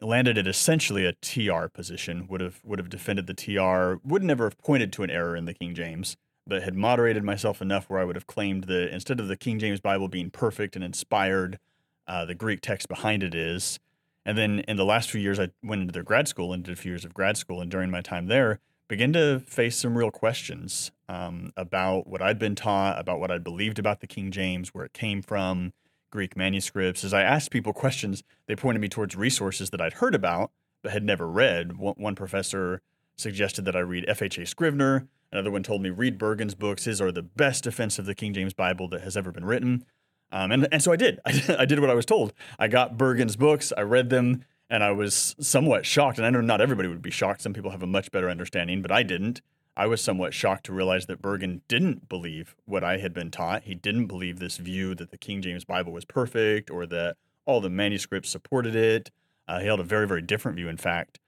landed 0.00 0.38
at 0.38 0.46
essentially 0.46 1.04
a 1.04 1.12
TR 1.12 1.66
position. 1.66 2.26
Would 2.28 2.40
have 2.40 2.60
would 2.64 2.78
have 2.78 2.88
defended 2.88 3.26
the 3.26 3.34
TR. 3.34 4.00
Would 4.08 4.22
never 4.22 4.44
have 4.44 4.58
pointed 4.58 4.92
to 4.94 5.02
an 5.02 5.10
error 5.10 5.36
in 5.36 5.44
the 5.44 5.54
King 5.54 5.74
James, 5.74 6.16
but 6.46 6.62
had 6.62 6.74
moderated 6.74 7.24
myself 7.24 7.60
enough 7.60 7.90
where 7.90 8.00
I 8.00 8.04
would 8.04 8.16
have 8.16 8.26
claimed 8.26 8.64
that 8.64 8.92
instead 8.92 9.20
of 9.20 9.28
the 9.28 9.36
King 9.36 9.58
James 9.58 9.80
Bible 9.80 10.08
being 10.08 10.30
perfect 10.30 10.76
and 10.76 10.84
inspired, 10.84 11.58
uh, 12.06 12.24
the 12.24 12.34
Greek 12.34 12.60
text 12.60 12.88
behind 12.88 13.22
it 13.22 13.34
is. 13.34 13.78
And 14.24 14.38
then 14.38 14.60
in 14.60 14.76
the 14.76 14.84
last 14.84 15.10
few 15.10 15.20
years, 15.20 15.40
I 15.40 15.48
went 15.62 15.82
into 15.82 15.92
their 15.92 16.02
grad 16.02 16.28
school 16.28 16.52
and 16.52 16.62
did 16.62 16.72
a 16.72 16.76
few 16.76 16.92
years 16.92 17.04
of 17.04 17.12
grad 17.14 17.36
school. 17.36 17.60
And 17.60 17.70
during 17.70 17.90
my 17.90 18.00
time 18.00 18.26
there, 18.26 18.60
began 18.88 19.12
to 19.14 19.40
face 19.40 19.76
some 19.76 19.96
real 19.96 20.10
questions 20.10 20.92
um, 21.08 21.52
about 21.56 22.06
what 22.06 22.22
I'd 22.22 22.38
been 22.38 22.54
taught, 22.54 22.98
about 22.98 23.18
what 23.18 23.30
I'd 23.30 23.44
believed 23.44 23.78
about 23.78 24.00
the 24.00 24.06
King 24.06 24.30
James, 24.30 24.74
where 24.74 24.84
it 24.84 24.92
came 24.92 25.22
from, 25.22 25.72
Greek 26.10 26.36
manuscripts. 26.36 27.02
As 27.02 27.14
I 27.14 27.22
asked 27.22 27.50
people 27.50 27.72
questions, 27.72 28.22
they 28.46 28.54
pointed 28.54 28.80
me 28.80 28.88
towards 28.88 29.16
resources 29.16 29.70
that 29.70 29.80
I'd 29.80 29.94
heard 29.94 30.14
about 30.14 30.52
but 30.82 30.92
had 30.92 31.04
never 31.04 31.28
read. 31.28 31.78
One, 31.78 31.94
one 31.96 32.14
professor 32.14 32.82
suggested 33.16 33.64
that 33.64 33.76
I 33.76 33.80
read 33.80 34.04
F.H.A. 34.08 34.46
Scrivener. 34.46 35.08
Another 35.30 35.50
one 35.50 35.62
told 35.62 35.80
me 35.80 35.90
read 35.90 36.18
Burgon's 36.18 36.54
books. 36.54 36.84
His 36.84 37.00
are 37.00 37.12
the 37.12 37.22
best 37.22 37.64
defense 37.64 37.98
of 37.98 38.04
the 38.04 38.14
King 38.14 38.34
James 38.34 38.52
Bible 38.52 38.88
that 38.88 39.02
has 39.02 39.16
ever 39.16 39.32
been 39.32 39.44
written. 39.44 39.84
Um, 40.32 40.50
and, 40.50 40.68
and 40.72 40.82
so 40.82 40.90
I 40.92 40.96
did. 40.96 41.20
I, 41.24 41.56
I 41.60 41.64
did 41.64 41.78
what 41.78 41.90
I 41.90 41.94
was 41.94 42.06
told. 42.06 42.32
I 42.58 42.68
got 42.68 42.96
Burgon's 42.96 43.36
books, 43.36 43.72
I 43.76 43.82
read 43.82 44.10
them, 44.10 44.44
and 44.68 44.82
I 44.82 44.90
was 44.90 45.36
somewhat 45.38 45.86
shocked. 45.86 46.18
And 46.18 46.26
I 46.26 46.30
know 46.30 46.40
not 46.40 46.60
everybody 46.60 46.88
would 46.88 47.02
be 47.02 47.10
shocked. 47.10 47.42
Some 47.42 47.52
people 47.52 47.70
have 47.70 47.82
a 47.82 47.86
much 47.86 48.10
better 48.10 48.30
understanding, 48.30 48.82
but 48.82 48.90
I 48.90 49.02
didn't. 49.02 49.42
I 49.76 49.86
was 49.86 50.02
somewhat 50.02 50.34
shocked 50.34 50.64
to 50.66 50.72
realize 50.72 51.06
that 51.06 51.22
Burgon 51.22 51.60
didn't 51.68 52.08
believe 52.08 52.54
what 52.66 52.84
I 52.84 52.98
had 52.98 53.14
been 53.14 53.30
taught. 53.30 53.62
He 53.62 53.74
didn't 53.74 54.06
believe 54.06 54.38
this 54.38 54.58
view 54.58 54.94
that 54.96 55.10
the 55.10 55.18
King 55.18 55.40
James 55.40 55.64
Bible 55.64 55.92
was 55.92 56.04
perfect 56.04 56.70
or 56.70 56.86
that 56.86 57.16
all 57.46 57.60
the 57.60 57.70
manuscripts 57.70 58.30
supported 58.30 58.76
it. 58.76 59.10
Uh, 59.48 59.60
he 59.60 59.66
held 59.66 59.80
a 59.80 59.84
very, 59.84 60.06
very 60.06 60.22
different 60.22 60.56
view, 60.56 60.68
in 60.68 60.76
fact. 60.76 61.18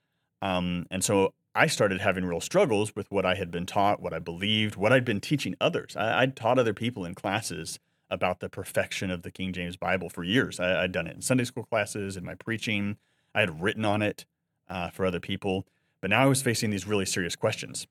Um, 0.42 0.87
and 0.90 1.02
so 1.02 1.32
I 1.54 1.66
started 1.68 2.00
having 2.00 2.25
real 2.25 2.40
struggles 2.40 2.94
with 2.94 3.11
what 3.11 3.25
I 3.25 3.34
had 3.34 3.50
been 3.50 3.64
taught, 3.64 4.00
what 4.00 4.12
I 4.12 4.18
believed, 4.18 4.76
what 4.76 4.92
I'd 4.92 5.04
been 5.04 5.20
teaching 5.20 5.54
others. 5.61 5.96
I, 5.96 6.20
would 6.20 6.37
taught 6.37 6.58
other 6.58 6.75
people 6.75 7.04
in 7.04 7.14
classes 7.14 7.78
about 8.11 8.40
the 8.40 8.49
perfection 8.49 9.11
of 9.11 9.23
the 9.23 9.30
King 9.30 9.52
James 9.52 9.76
Bible 9.76 10.08
for 10.08 10.23
years. 10.23 10.61
I, 10.61 10.82
had 10.82 10.92
done 10.92 11.06
it 11.06 11.16
in 11.16 11.23
Sunday 11.23 11.44
school 11.44 11.64
classes, 11.64 12.16
in 12.16 12.25
my 12.25 12.34
preaching. 12.34 12.96
I 13.34 13.40
had 13.40 13.62
written 13.62 13.84
on 13.84 14.02
it 14.02 14.25
uh, 14.68 14.90
for 14.90 15.04
other 15.04 15.20
people. 15.20 15.66
But 16.00 16.11
now 16.11 16.23
I 16.23 16.26
was 16.26 16.42
facing 16.42 16.70
these 16.70 16.87
really 16.87 17.06
serious 17.06 17.34
questions. 17.34 17.87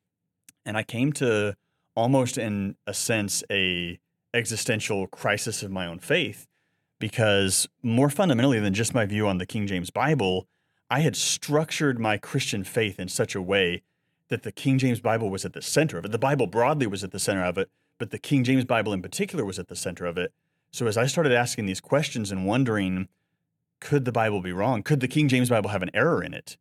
And 0.66 0.78
I 0.78 0.84
came 0.84 1.12
to 1.14 1.56
almost, 1.96 2.38
in 2.38 2.76
a 2.86 2.94
sense, 2.94 3.44
a 3.50 4.00
existential 4.34 5.08
crisis 5.08 5.62
of 5.64 5.72
my 5.72 5.86
own 5.86 6.00
faith 6.00 6.48
because 7.00 7.68
more 7.82 8.10
fundamentally 8.10 8.60
than 8.60 8.74
just 8.74 8.94
my 8.94 9.06
view 9.06 9.28
on 9.28 9.38
the 9.38 9.46
King 9.46 9.68
James 9.68 9.90
Bible, 9.90 10.48
I 10.90 11.02
had 11.02 11.16
structured 11.16 12.00
my 12.00 12.18
Christian 12.18 12.64
faith 12.64 13.00
in 13.00 13.10
such 13.10 13.36
a 13.36 13.42
way 13.42 13.84
that 14.30 14.44
the 14.44 14.52
King 14.52 14.78
James 14.78 15.00
Bible 15.00 15.30
was 15.30 15.44
at 15.44 15.54
the 15.54 15.62
center 15.62 15.98
of 15.98 16.06
it. 16.06 16.12
The 16.12 16.18
Bible 16.18 16.48
broadly 16.48 16.88
was 16.88 17.04
at 17.04 17.12
the 17.12 17.20
center 17.20 17.44
of 17.44 17.58
it, 17.58 17.70
but 18.04 18.12
the 18.12 18.20
King 18.20 18.44
James 18.44 18.66
Bible 18.66 18.92
in 18.92 19.02
particular 19.02 19.46
was 19.46 19.58
at 19.58 19.70
the 19.70 19.78
center 19.78 20.06
of 20.06 20.18
it. 20.18 20.34
So 20.74 20.88
as 20.88 20.98
I 20.98 21.06
started 21.06 21.32
asking 21.32 21.68
these 21.68 21.80
questions 21.80 22.34
and 22.34 22.46
wondering, 22.46 23.08
could 23.80 24.04
the 24.04 24.12
Bible 24.12 24.42
be 24.42 24.52
wrong? 24.52 24.84
Could 24.84 25.00
the 25.00 25.08
King 25.08 25.30
James 25.30 25.50
Bible 25.50 25.70
have 25.70 25.82
an 25.82 25.90
error 25.94 26.22
in 26.22 26.34
it? 26.34 26.58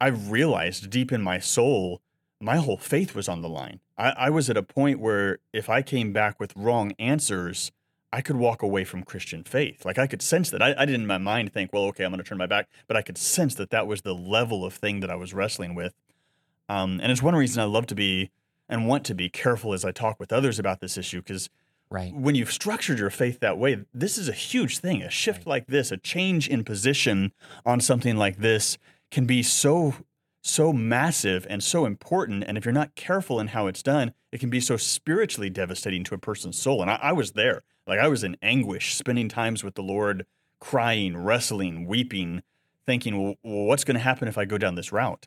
I 0.00 0.06
realized 0.06 0.88
deep 0.88 1.12
in 1.12 1.20
my 1.20 1.38
soul, 1.38 2.00
my 2.40 2.56
whole 2.56 2.78
faith 2.78 3.14
was 3.14 3.28
on 3.28 3.42
the 3.42 3.48
line. 3.50 3.80
I, 3.98 4.14
I 4.16 4.30
was 4.30 4.48
at 4.48 4.56
a 4.56 4.62
point 4.62 5.00
where 5.00 5.40
if 5.52 5.68
I 5.68 5.82
came 5.82 6.14
back 6.14 6.40
with 6.40 6.56
wrong 6.56 6.92
answers, 6.98 7.70
I 8.10 8.22
could 8.22 8.36
walk 8.36 8.62
away 8.62 8.84
from 8.84 9.02
Christian 9.02 9.44
faith. 9.44 9.84
Like 9.84 9.98
I 9.98 10.06
could 10.06 10.22
sense 10.22 10.48
that. 10.48 10.62
I, 10.62 10.74
I 10.78 10.86
didn't 10.86 11.02
in 11.02 11.06
my 11.06 11.18
mind 11.18 11.52
think, 11.52 11.74
well, 11.74 11.84
okay, 11.88 12.04
I'm 12.04 12.10
going 12.10 12.22
to 12.22 12.26
turn 12.26 12.38
my 12.38 12.46
back, 12.46 12.70
but 12.88 12.96
I 12.96 13.02
could 13.02 13.18
sense 13.18 13.54
that 13.56 13.68
that 13.68 13.86
was 13.86 14.00
the 14.00 14.14
level 14.14 14.64
of 14.64 14.72
thing 14.72 15.00
that 15.00 15.10
I 15.10 15.16
was 15.16 15.34
wrestling 15.34 15.74
with. 15.74 15.92
Um, 16.70 17.00
and 17.02 17.12
it's 17.12 17.22
one 17.22 17.34
reason 17.34 17.60
I 17.60 17.66
love 17.66 17.84
to 17.88 17.94
be 17.94 18.30
and 18.70 18.86
want 18.86 19.04
to 19.06 19.14
be 19.14 19.28
careful 19.28 19.72
as 19.74 19.84
I 19.84 19.92
talk 19.92 20.18
with 20.18 20.32
others 20.32 20.58
about 20.58 20.80
this 20.80 20.96
issue 20.96 21.20
because 21.20 21.50
right. 21.90 22.14
when 22.14 22.34
you've 22.34 22.52
structured 22.52 22.98
your 22.98 23.10
faith 23.10 23.40
that 23.40 23.58
way, 23.58 23.84
this 23.92 24.16
is 24.16 24.28
a 24.28 24.32
huge 24.32 24.78
thing. 24.78 25.02
A 25.02 25.10
shift 25.10 25.40
right. 25.40 25.48
like 25.48 25.66
this, 25.66 25.90
a 25.90 25.96
change 25.96 26.48
in 26.48 26.64
position 26.64 27.32
on 27.66 27.80
something 27.80 28.16
like 28.16 28.38
this 28.38 28.78
can 29.10 29.26
be 29.26 29.42
so 29.42 29.94
so 30.42 30.72
massive 30.72 31.46
and 31.50 31.62
so 31.62 31.84
important. 31.84 32.44
And 32.46 32.56
if 32.56 32.64
you're 32.64 32.72
not 32.72 32.94
careful 32.94 33.38
in 33.40 33.48
how 33.48 33.66
it's 33.66 33.82
done, 33.82 34.14
it 34.32 34.40
can 34.40 34.48
be 34.48 34.60
so 34.60 34.78
spiritually 34.78 35.50
devastating 35.50 36.02
to 36.04 36.14
a 36.14 36.18
person's 36.18 36.58
soul. 36.58 36.80
And 36.80 36.90
I, 36.90 36.98
I 37.02 37.12
was 37.12 37.32
there. 37.32 37.62
Like 37.86 37.98
I 37.98 38.08
was 38.08 38.24
in 38.24 38.36
anguish, 38.40 38.94
spending 38.94 39.28
times 39.28 39.62
with 39.62 39.74
the 39.74 39.82
Lord, 39.82 40.24
crying, 40.60 41.16
wrestling, 41.16 41.86
weeping, 41.86 42.42
thinking, 42.86 43.20
well, 43.20 43.36
what's 43.42 43.84
going 43.84 43.96
to 43.96 44.00
happen 44.00 44.28
if 44.28 44.38
I 44.38 44.44
go 44.44 44.58
down 44.58 44.76
this 44.76 44.92
route? 44.92 45.26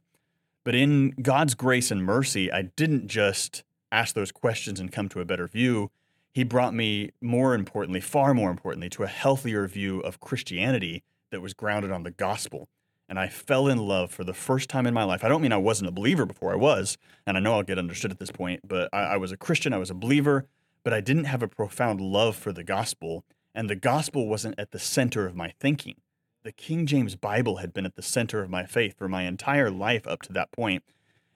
But 0.63 0.75
in 0.75 1.12
God's 1.22 1.55
grace 1.55 1.91
and 1.91 2.03
mercy, 2.03 2.51
I 2.51 2.63
didn't 2.63 3.08
just 3.08 3.63
ask 3.91 4.15
those 4.15 4.32
questions 4.32 4.79
and 4.79 4.91
come 4.91 5.10
to 5.10 5.20
a 5.20 5.25
better 5.25 5.48
view. 5.48 5.91
He 6.34 6.43
brought 6.43 6.74
me, 6.74 7.12
more 7.22 7.53
importantly, 7.53 8.00
far 8.00 8.34
more 8.34 8.50
importantly, 8.50 8.89
to 8.91 9.03
a 9.03 9.08
healthier 9.08 9.67
view 9.67 10.00
of 10.00 10.20
Christianity 10.20 11.03
that 11.32 11.41
was 11.41 11.53
grounded 11.53 11.91
on 11.91 12.03
the 12.03 12.12
gospel. 12.12 12.70
And 13.10 13.20
I 13.20 13.27
fell 13.27 13.67
in 13.67 13.77
love 13.77 14.12
for 14.12 14.24
the 14.24 14.34
first 14.34 14.70
time 14.70 14.88
in 14.88 14.93
my 14.93 15.03
life. 15.03 15.24
I 15.24 15.27
don't 15.27 15.41
mean 15.41 15.51
I 15.51 15.58
wasn't 15.58 15.89
a 15.89 15.91
believer 15.91 16.25
before 16.25 16.53
I 16.53 16.55
was, 16.55 16.98
and 17.27 17.38
I 17.38 17.39
know 17.39 17.53
I'll 17.53 17.63
get 17.63 17.77
understood 17.77 18.12
at 18.12 18.20
this 18.20 18.32
point, 18.32 18.62
but 18.67 18.89
I, 18.93 19.01
I 19.01 19.17
was 19.17 19.32
a 19.32 19.38
Christian, 19.38 19.74
I 19.74 19.77
was 19.77 19.89
a 19.89 19.96
believer, 19.96 20.48
but 20.84 20.93
I 20.93 21.01
didn't 21.01 21.25
have 21.25 21.43
a 21.43 21.48
profound 21.48 22.01
love 22.01 22.36
for 22.36 22.53
the 22.53 22.63
gospel, 22.63 23.25
and 23.53 23.70
the 23.70 23.75
gospel 23.75 24.27
wasn't 24.27 24.58
at 24.58 24.72
the 24.72 24.79
center 24.79 25.27
of 25.27 25.36
my 25.36 25.53
thinking. 25.60 25.96
The 26.43 26.51
King 26.51 26.85
James 26.85 27.15
Bible 27.15 27.57
had 27.57 27.73
been 27.73 27.85
at 27.85 27.95
the 27.95 28.01
center 28.01 28.41
of 28.41 28.50
my 28.50 28.65
faith 28.65 28.97
for 28.97 29.07
my 29.07 29.23
entire 29.23 29.71
life 29.71 30.05
up 30.05 30.21
to 30.23 30.33
that 30.33 30.51
point, 30.51 30.83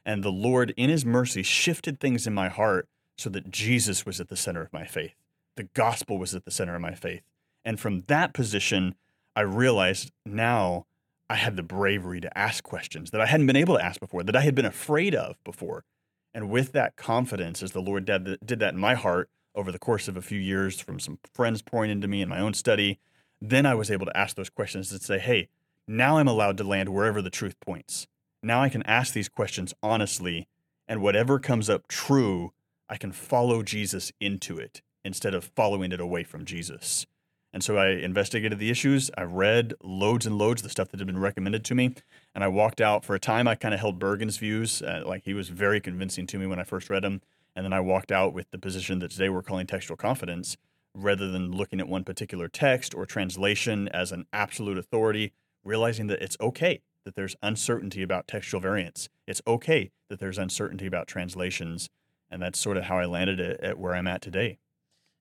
and 0.06 0.22
the 0.22 0.32
Lord, 0.32 0.74
in 0.76 0.90
His 0.90 1.06
mercy, 1.06 1.44
shifted 1.44 1.98
things 1.98 2.28
in 2.28 2.34
my 2.34 2.50
heart 2.50 2.90
so 3.18 3.30
that 3.30 3.50
Jesus 3.50 4.06
was 4.06 4.20
at 4.20 4.28
the 4.28 4.36
center 4.36 4.62
of 4.62 4.74
my 4.74 4.86
faith. 4.86 5.16
The 5.56 5.70
gospel 5.74 6.18
was 6.18 6.36
at 6.36 6.44
the 6.44 6.52
center 6.52 6.76
of 6.76 6.82
my 6.82 6.94
faith. 6.94 7.22
And 7.64 7.80
from 7.80 8.02
that 8.08 8.34
position, 8.34 8.96
I 9.34 9.42
realized 9.42 10.12
now 10.26 10.86
I 11.30 11.36
had 11.36 11.56
the 11.56 11.64
bravery 11.64 12.20
to 12.20 12.38
ask 12.38 12.62
questions 12.64 13.12
that 13.12 13.22
I 13.22 13.28
hadn't 13.28 13.48
been 13.48 13.56
able 13.56 13.78
to 13.78 13.84
ask 13.84 14.02
before, 14.02 14.24
that 14.24 14.36
I 14.36 14.42
had 14.42 14.56
been 14.56 14.66
afraid 14.66 15.16
of 15.16 15.42
before. 15.46 15.86
And 16.34 16.50
with 16.50 16.74
that 16.74 16.98
confidence, 16.98 17.64
as 17.64 17.72
the 17.72 17.82
Lord 17.82 18.04
did, 18.04 18.40
that 18.42 18.74
in 18.74 18.80
my 18.80 18.96
heart, 18.96 19.30
over 19.56 19.72
the 19.72 19.80
course 19.80 20.10
of 20.10 20.18
a 20.18 20.22
few 20.22 20.40
years 20.40 20.82
from 20.82 21.00
some 21.00 21.18
friends 21.34 21.62
pouring 21.62 21.92
into 21.92 22.10
me 22.10 22.22
in 22.22 22.30
my 22.30 22.40
own 22.40 22.54
study, 22.54 23.00
then 23.42 23.66
I 23.66 23.76
was 23.76 23.92
able 23.92 24.06
to 24.06 24.18
ask 24.18 24.36
those 24.36 24.50
questions 24.50 24.92
and 24.92 25.02
say, 25.02 25.20
hey, 25.20 25.50
now 25.88 26.18
I'm 26.18 26.28
allowed 26.28 26.58
to 26.58 26.64
land 26.64 26.90
wherever 26.90 27.22
the 27.22 27.30
truth 27.30 27.60
points. 27.60 28.08
Now 28.44 28.62
I 28.62 28.70
can 28.70 28.84
ask 28.84 29.14
these 29.14 29.30
questions 29.30 29.74
honestly, 29.82 30.48
and 30.88 31.02
whatever 31.02 31.40
comes 31.40 31.70
up 31.70 31.88
true, 31.88 32.54
I 32.90 32.98
can 32.98 33.12
follow 33.12 33.64
Jesus 33.64 34.12
into 34.20 34.58
it 34.58 34.82
instead 35.04 35.34
of 35.34 35.46
following 35.56 35.92
it 35.92 36.00
away 36.00 36.24
from 36.24 36.46
Jesus. 36.46 37.06
And 37.54 37.64
so 37.64 37.78
I 37.78 37.90
investigated 37.90 38.60
the 38.60 38.70
issues. 38.70 39.10
I 39.18 39.24
read 39.24 39.74
loads 39.82 40.26
and 40.26 40.38
loads 40.38 40.62
of 40.62 40.64
the 40.64 40.70
stuff 40.70 40.90
that 40.90 41.00
had 41.00 41.08
been 41.08 41.18
recommended 41.18 41.64
to 41.66 41.76
me. 41.76 41.96
And 42.36 42.44
I 42.44 42.50
walked 42.50 42.82
out 42.82 43.04
for 43.04 43.16
a 43.16 43.20
time. 43.20 43.48
I 43.48 43.56
kind 43.56 43.74
of 43.74 43.80
held 43.80 44.00
Burgon's 44.00 44.38
views. 44.38 44.82
Uh, 44.82 45.04
like 45.06 45.24
he 45.24 45.34
was 45.34 45.50
very 45.50 45.80
convincing 45.80 46.28
to 46.28 46.38
me 46.38 46.46
when 46.46 46.60
I 46.60 46.64
first 46.64 46.90
read 46.90 47.04
him. 47.04 47.22
And 47.56 47.66
then 47.66 47.74
I 47.74 47.80
walked 47.80 48.12
out 48.12 48.34
with 48.34 48.52
the 48.52 48.60
position 48.60 49.00
that 49.00 49.12
today 49.12 49.30
we're 49.30 49.42
calling 49.42 49.66
textual 49.66 49.98
confidence, 49.98 50.58
rather 50.94 51.30
than 51.30 51.52
looking 51.52 51.80
at 51.80 51.88
one 51.88 52.04
particular 52.04 52.48
text 52.48 52.94
or 52.96 53.06
translation 53.06 53.88
as 53.90 54.12
an 54.12 54.26
absolute 54.34 54.78
authority, 54.78 55.34
realizing 55.64 56.08
that 56.08 56.22
it's 56.22 56.38
okay 56.40 56.82
that 57.06 57.16
there's 57.16 57.38
uncertainty 57.42 58.04
about 58.04 58.28
textual 58.28 58.60
variants. 58.60 59.08
It's 59.26 59.42
okay 59.48 59.92
that 60.10 60.20
there's 60.20 60.38
uncertainty 60.38 60.86
about 60.86 61.08
translations. 61.08 61.90
And 62.30 62.42
that's 62.42 62.60
sort 62.60 62.76
of 62.76 62.84
how 62.84 63.00
I 63.00 63.06
landed 63.06 63.40
at, 63.40 63.64
at 63.64 63.80
where 63.80 63.96
I'm 63.96 64.08
at 64.08 64.22
today. 64.22 64.60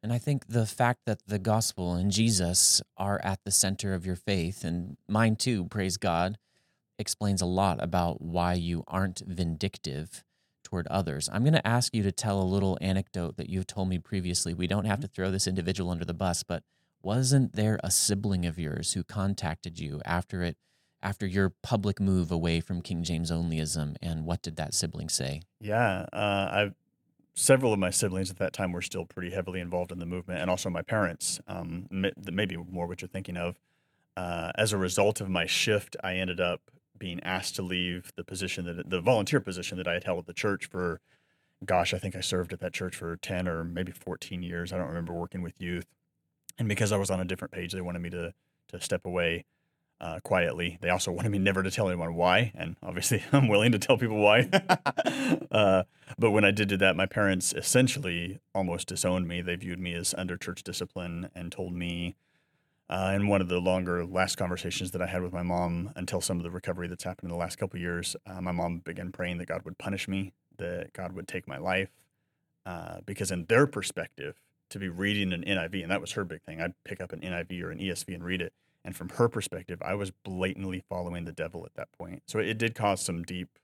And 0.02 0.12
I 0.12 0.18
think 0.18 0.48
the 0.48 0.66
fact 0.66 1.00
that 1.06 1.26
the 1.26 1.38
gospel 1.38 1.94
and 1.94 2.10
Jesus 2.10 2.82
are 2.96 3.20
at 3.24 3.40
the 3.44 3.50
center 3.50 3.94
of 3.94 4.04
your 4.04 4.16
faith, 4.16 4.64
and 4.64 4.96
mine 5.08 5.36
too, 5.36 5.66
praise 5.66 5.96
God, 5.96 6.38
explains 6.98 7.40
a 7.40 7.46
lot 7.46 7.82
about 7.82 8.20
why 8.20 8.54
you 8.54 8.82
aren't 8.88 9.20
vindictive 9.26 10.24
toward 10.66 10.88
others. 10.88 11.28
I'm 11.32 11.42
going 11.44 11.54
to 11.54 11.66
ask 11.66 11.94
you 11.94 12.02
to 12.02 12.10
tell 12.10 12.42
a 12.42 12.44
little 12.44 12.76
anecdote 12.80 13.36
that 13.36 13.48
you've 13.48 13.68
told 13.68 13.88
me 13.88 14.00
previously. 14.00 14.52
We 14.52 14.66
don't 14.66 14.84
have 14.84 15.00
to 15.00 15.06
throw 15.06 15.30
this 15.30 15.46
individual 15.46 15.90
under 15.90 16.04
the 16.04 16.12
bus, 16.12 16.42
but 16.42 16.64
wasn't 17.02 17.54
there 17.54 17.78
a 17.84 17.90
sibling 17.90 18.44
of 18.46 18.58
yours 18.58 18.94
who 18.94 19.04
contacted 19.04 19.78
you 19.78 20.02
after 20.04 20.42
it 20.42 20.56
after 21.02 21.24
your 21.24 21.52
public 21.62 22.00
move 22.00 22.32
away 22.32 22.58
from 22.58 22.82
King 22.82 23.04
James 23.04 23.30
onlyism 23.30 23.94
and 24.02 24.24
what 24.24 24.42
did 24.42 24.56
that 24.56 24.74
sibling 24.74 25.08
say? 25.08 25.42
Yeah, 25.60 26.06
uh, 26.12 26.48
I've 26.50 26.74
several 27.36 27.72
of 27.72 27.78
my 27.78 27.90
siblings 27.90 28.30
at 28.30 28.38
that 28.38 28.52
time 28.52 28.72
were 28.72 28.82
still 28.82 29.04
pretty 29.04 29.30
heavily 29.30 29.60
involved 29.60 29.92
in 29.92 29.98
the 29.98 30.06
movement, 30.06 30.40
and 30.40 30.50
also 30.50 30.68
my 30.68 30.82
parents. 30.82 31.38
Um, 31.46 31.86
maybe 31.90 32.56
more 32.56 32.88
what 32.88 33.02
you're 33.02 33.08
thinking 33.08 33.36
of. 33.36 33.60
Uh, 34.16 34.50
as 34.56 34.72
a 34.72 34.78
result 34.78 35.20
of 35.20 35.28
my 35.28 35.46
shift, 35.46 35.94
I 36.02 36.14
ended 36.14 36.40
up 36.40 36.62
being 36.98 37.22
asked 37.22 37.56
to 37.56 37.62
leave 37.62 38.12
the 38.16 38.24
position 38.24 38.64
that 38.64 38.90
the 38.90 39.00
volunteer 39.00 39.40
position 39.40 39.78
that 39.78 39.88
I 39.88 39.94
had 39.94 40.04
held 40.04 40.20
at 40.20 40.26
the 40.26 40.32
church 40.32 40.66
for, 40.66 41.00
gosh, 41.64 41.94
I 41.94 41.98
think 41.98 42.16
I 42.16 42.20
served 42.20 42.52
at 42.52 42.60
that 42.60 42.72
church 42.72 42.96
for 42.96 43.16
ten 43.16 43.48
or 43.48 43.64
maybe 43.64 43.92
14 43.92 44.42
years. 44.42 44.72
I 44.72 44.78
don't 44.78 44.88
remember 44.88 45.12
working 45.12 45.42
with 45.42 45.60
youth, 45.60 45.86
and 46.58 46.68
because 46.68 46.92
I 46.92 46.96
was 46.96 47.10
on 47.10 47.20
a 47.20 47.24
different 47.24 47.52
page, 47.52 47.72
they 47.72 47.80
wanted 47.80 48.02
me 48.02 48.10
to 48.10 48.34
to 48.68 48.80
step 48.80 49.04
away 49.04 49.44
uh, 50.00 50.20
quietly. 50.20 50.78
They 50.80 50.90
also 50.90 51.10
wanted 51.12 51.30
me 51.30 51.38
never 51.38 51.62
to 51.62 51.70
tell 51.70 51.88
anyone 51.88 52.14
why, 52.14 52.52
and 52.54 52.76
obviously 52.82 53.22
I'm 53.32 53.48
willing 53.48 53.72
to 53.72 53.78
tell 53.78 53.96
people 53.96 54.18
why. 54.18 54.48
uh, 55.50 55.84
but 56.18 56.30
when 56.30 56.44
I 56.44 56.50
did 56.50 56.68
do 56.68 56.76
that, 56.78 56.96
my 56.96 57.06
parents 57.06 57.52
essentially 57.52 58.40
almost 58.54 58.88
disowned 58.88 59.26
me. 59.26 59.40
They 59.40 59.56
viewed 59.56 59.80
me 59.80 59.94
as 59.94 60.14
under 60.16 60.36
church 60.36 60.62
discipline 60.62 61.30
and 61.34 61.50
told 61.50 61.72
me 61.72 62.16
uh, 62.88 63.12
in 63.14 63.26
one 63.28 63.40
of 63.40 63.48
the 63.48 63.58
longer 63.58 64.04
last 64.04 64.36
conversations 64.36 64.92
that 64.92 65.02
I 65.02 65.06
had 65.06 65.22
with 65.22 65.32
my 65.32 65.42
mom 65.42 65.92
until 65.96 66.20
some 66.20 66.36
of 66.36 66.44
the 66.44 66.50
recovery 66.50 66.86
that's 66.86 67.04
happened 67.04 67.30
in 67.30 67.32
the 67.32 67.38
last 67.38 67.56
couple 67.56 67.76
of 67.76 67.82
years, 67.82 68.14
uh, 68.26 68.40
my 68.40 68.52
mom 68.52 68.78
began 68.78 69.10
praying 69.10 69.38
that 69.38 69.48
God 69.48 69.62
would 69.64 69.78
punish 69.78 70.06
me, 70.06 70.32
that 70.58 70.92
God 70.92 71.12
would 71.12 71.26
take 71.26 71.48
my 71.48 71.58
life, 71.58 71.90
uh, 72.64 72.98
because 73.04 73.30
in 73.30 73.44
their 73.46 73.66
perspective, 73.66 74.40
to 74.70 74.78
be 74.78 74.88
reading 74.88 75.32
an 75.32 75.44
NIV, 75.44 75.82
and 75.82 75.90
that 75.90 76.00
was 76.00 76.12
her 76.12 76.24
big 76.24 76.42
thing. 76.42 76.60
I'd 76.60 76.74
pick 76.84 77.00
up 77.00 77.12
an 77.12 77.20
NIV 77.20 77.62
or 77.62 77.70
an 77.70 77.78
ESV 77.78 78.14
and 78.14 78.24
read 78.24 78.42
it. 78.42 78.52
And 78.84 78.96
from 78.96 79.08
her 79.10 79.28
perspective, 79.28 79.80
I 79.84 79.94
was 79.94 80.10
blatantly 80.10 80.82
following 80.88 81.24
the 81.24 81.32
devil 81.32 81.64
at 81.64 81.74
that 81.74 81.90
point. 81.92 82.22
So 82.26 82.38
it 82.38 82.58
did 82.58 82.74
cause 82.74 83.00
some 83.00 83.22
deep, 83.24 83.58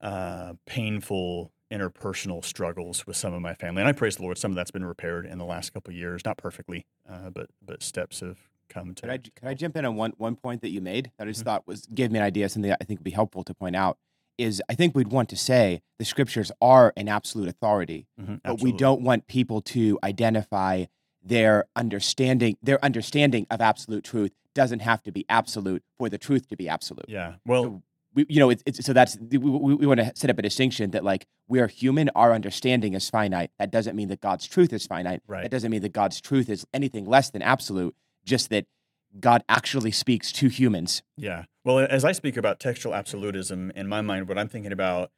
uh, 0.00 0.54
painful 0.66 1.52
interpersonal 1.72 2.44
struggles 2.44 3.06
with 3.06 3.16
some 3.16 3.32
of 3.32 3.40
my 3.40 3.54
family. 3.54 3.80
And 3.82 3.88
I 3.88 3.92
praise 3.92 4.16
the 4.16 4.22
Lord, 4.22 4.36
some 4.38 4.52
of 4.52 4.56
that's 4.56 4.70
been 4.70 4.84
repaired 4.84 5.24
in 5.26 5.38
the 5.38 5.44
last 5.44 5.72
couple 5.72 5.90
of 5.92 5.96
years, 5.96 6.22
not 6.24 6.36
perfectly, 6.36 6.84
uh, 7.08 7.30
but 7.30 7.48
but 7.64 7.82
steps 7.82 8.20
have 8.20 8.38
come 8.68 8.94
to. 8.94 9.02
Could 9.02 9.10
I, 9.10 9.18
could 9.18 9.48
I 9.48 9.54
jump 9.54 9.76
in 9.76 9.84
on 9.84 9.96
one, 9.96 10.12
one 10.18 10.36
point 10.36 10.60
that 10.62 10.70
you 10.70 10.80
made 10.80 11.10
that 11.16 11.26
I 11.26 11.30
just 11.30 11.40
Mhm. 11.40 11.44
thought 11.44 11.66
was 11.66 11.86
gave 11.86 12.10
me 12.12 12.18
an 12.18 12.24
idea, 12.24 12.48
something 12.48 12.68
that 12.68 12.78
I 12.80 12.84
think 12.84 13.00
would 13.00 13.04
be 13.04 13.10
helpful 13.10 13.42
to 13.44 13.54
point 13.54 13.74
out 13.76 13.98
is 14.38 14.62
I 14.68 14.74
think 14.74 14.94
we'd 14.94 15.08
want 15.12 15.28
to 15.30 15.36
say 15.36 15.82
the 15.98 16.04
scriptures 16.04 16.50
are 16.60 16.92
an 16.96 17.08
absolute 17.08 17.48
authority, 17.48 18.06
Mhm, 18.20 18.40
but 18.44 18.60
we 18.62 18.72
don't 18.72 19.02
want 19.02 19.26
people 19.26 19.60
to 19.62 19.98
identify 20.04 20.84
their 21.24 21.66
understanding 21.76 22.56
their 22.62 22.82
understanding 22.84 23.46
of 23.50 23.60
absolute 23.60 24.04
truth 24.04 24.32
doesn't 24.54 24.80
have 24.80 25.02
to 25.02 25.12
be 25.12 25.24
absolute 25.28 25.82
for 25.98 26.08
the 26.10 26.18
truth 26.18 26.48
to 26.48 26.56
be 26.56 26.68
absolute. 26.68 27.08
Yeah. 27.08 27.34
Well, 27.46 27.62
So 27.64 27.82
we, 28.14 28.26
you 28.28 28.38
know, 28.40 28.50
it's, 28.50 28.62
it's 28.66 28.84
so 28.84 28.92
that's 28.92 29.18
we, 29.18 29.38
we, 29.38 29.74
we 29.74 29.86
want 29.86 30.00
to 30.00 30.12
set 30.14 30.30
up 30.30 30.38
a 30.38 30.42
distinction 30.42 30.90
that 30.90 31.04
like 31.04 31.26
we 31.48 31.60
are 31.60 31.66
human, 31.66 32.10
our 32.14 32.32
understanding 32.32 32.94
is 32.94 33.08
finite. 33.08 33.50
That 33.58 33.70
doesn't 33.70 33.96
mean 33.96 34.08
that 34.08 34.20
God's 34.20 34.46
truth 34.46 34.72
is 34.72 34.86
finite. 34.86 35.22
Right. 35.26 35.42
That 35.42 35.50
doesn't 35.50 35.70
mean 35.70 35.82
that 35.82 35.92
God's 35.92 36.20
truth 36.20 36.48
is 36.48 36.66
anything 36.72 37.06
less 37.06 37.30
than 37.30 37.42
absolute. 37.42 37.94
Just 38.24 38.50
that 38.50 38.66
God 39.18 39.42
actually 39.48 39.90
speaks 39.90 40.32
to 40.32 40.48
humans. 40.48 41.02
Yeah. 41.16 41.44
Well, 41.64 41.78
as 41.78 42.04
I 42.04 42.12
speak 42.12 42.36
about 42.36 42.60
textual 42.60 42.94
absolutism, 42.94 43.72
in 43.74 43.88
my 43.88 44.00
mind, 44.00 44.28
what 44.28 44.38
I'm 44.38 44.48
thinking 44.48 44.72
about 44.72 45.10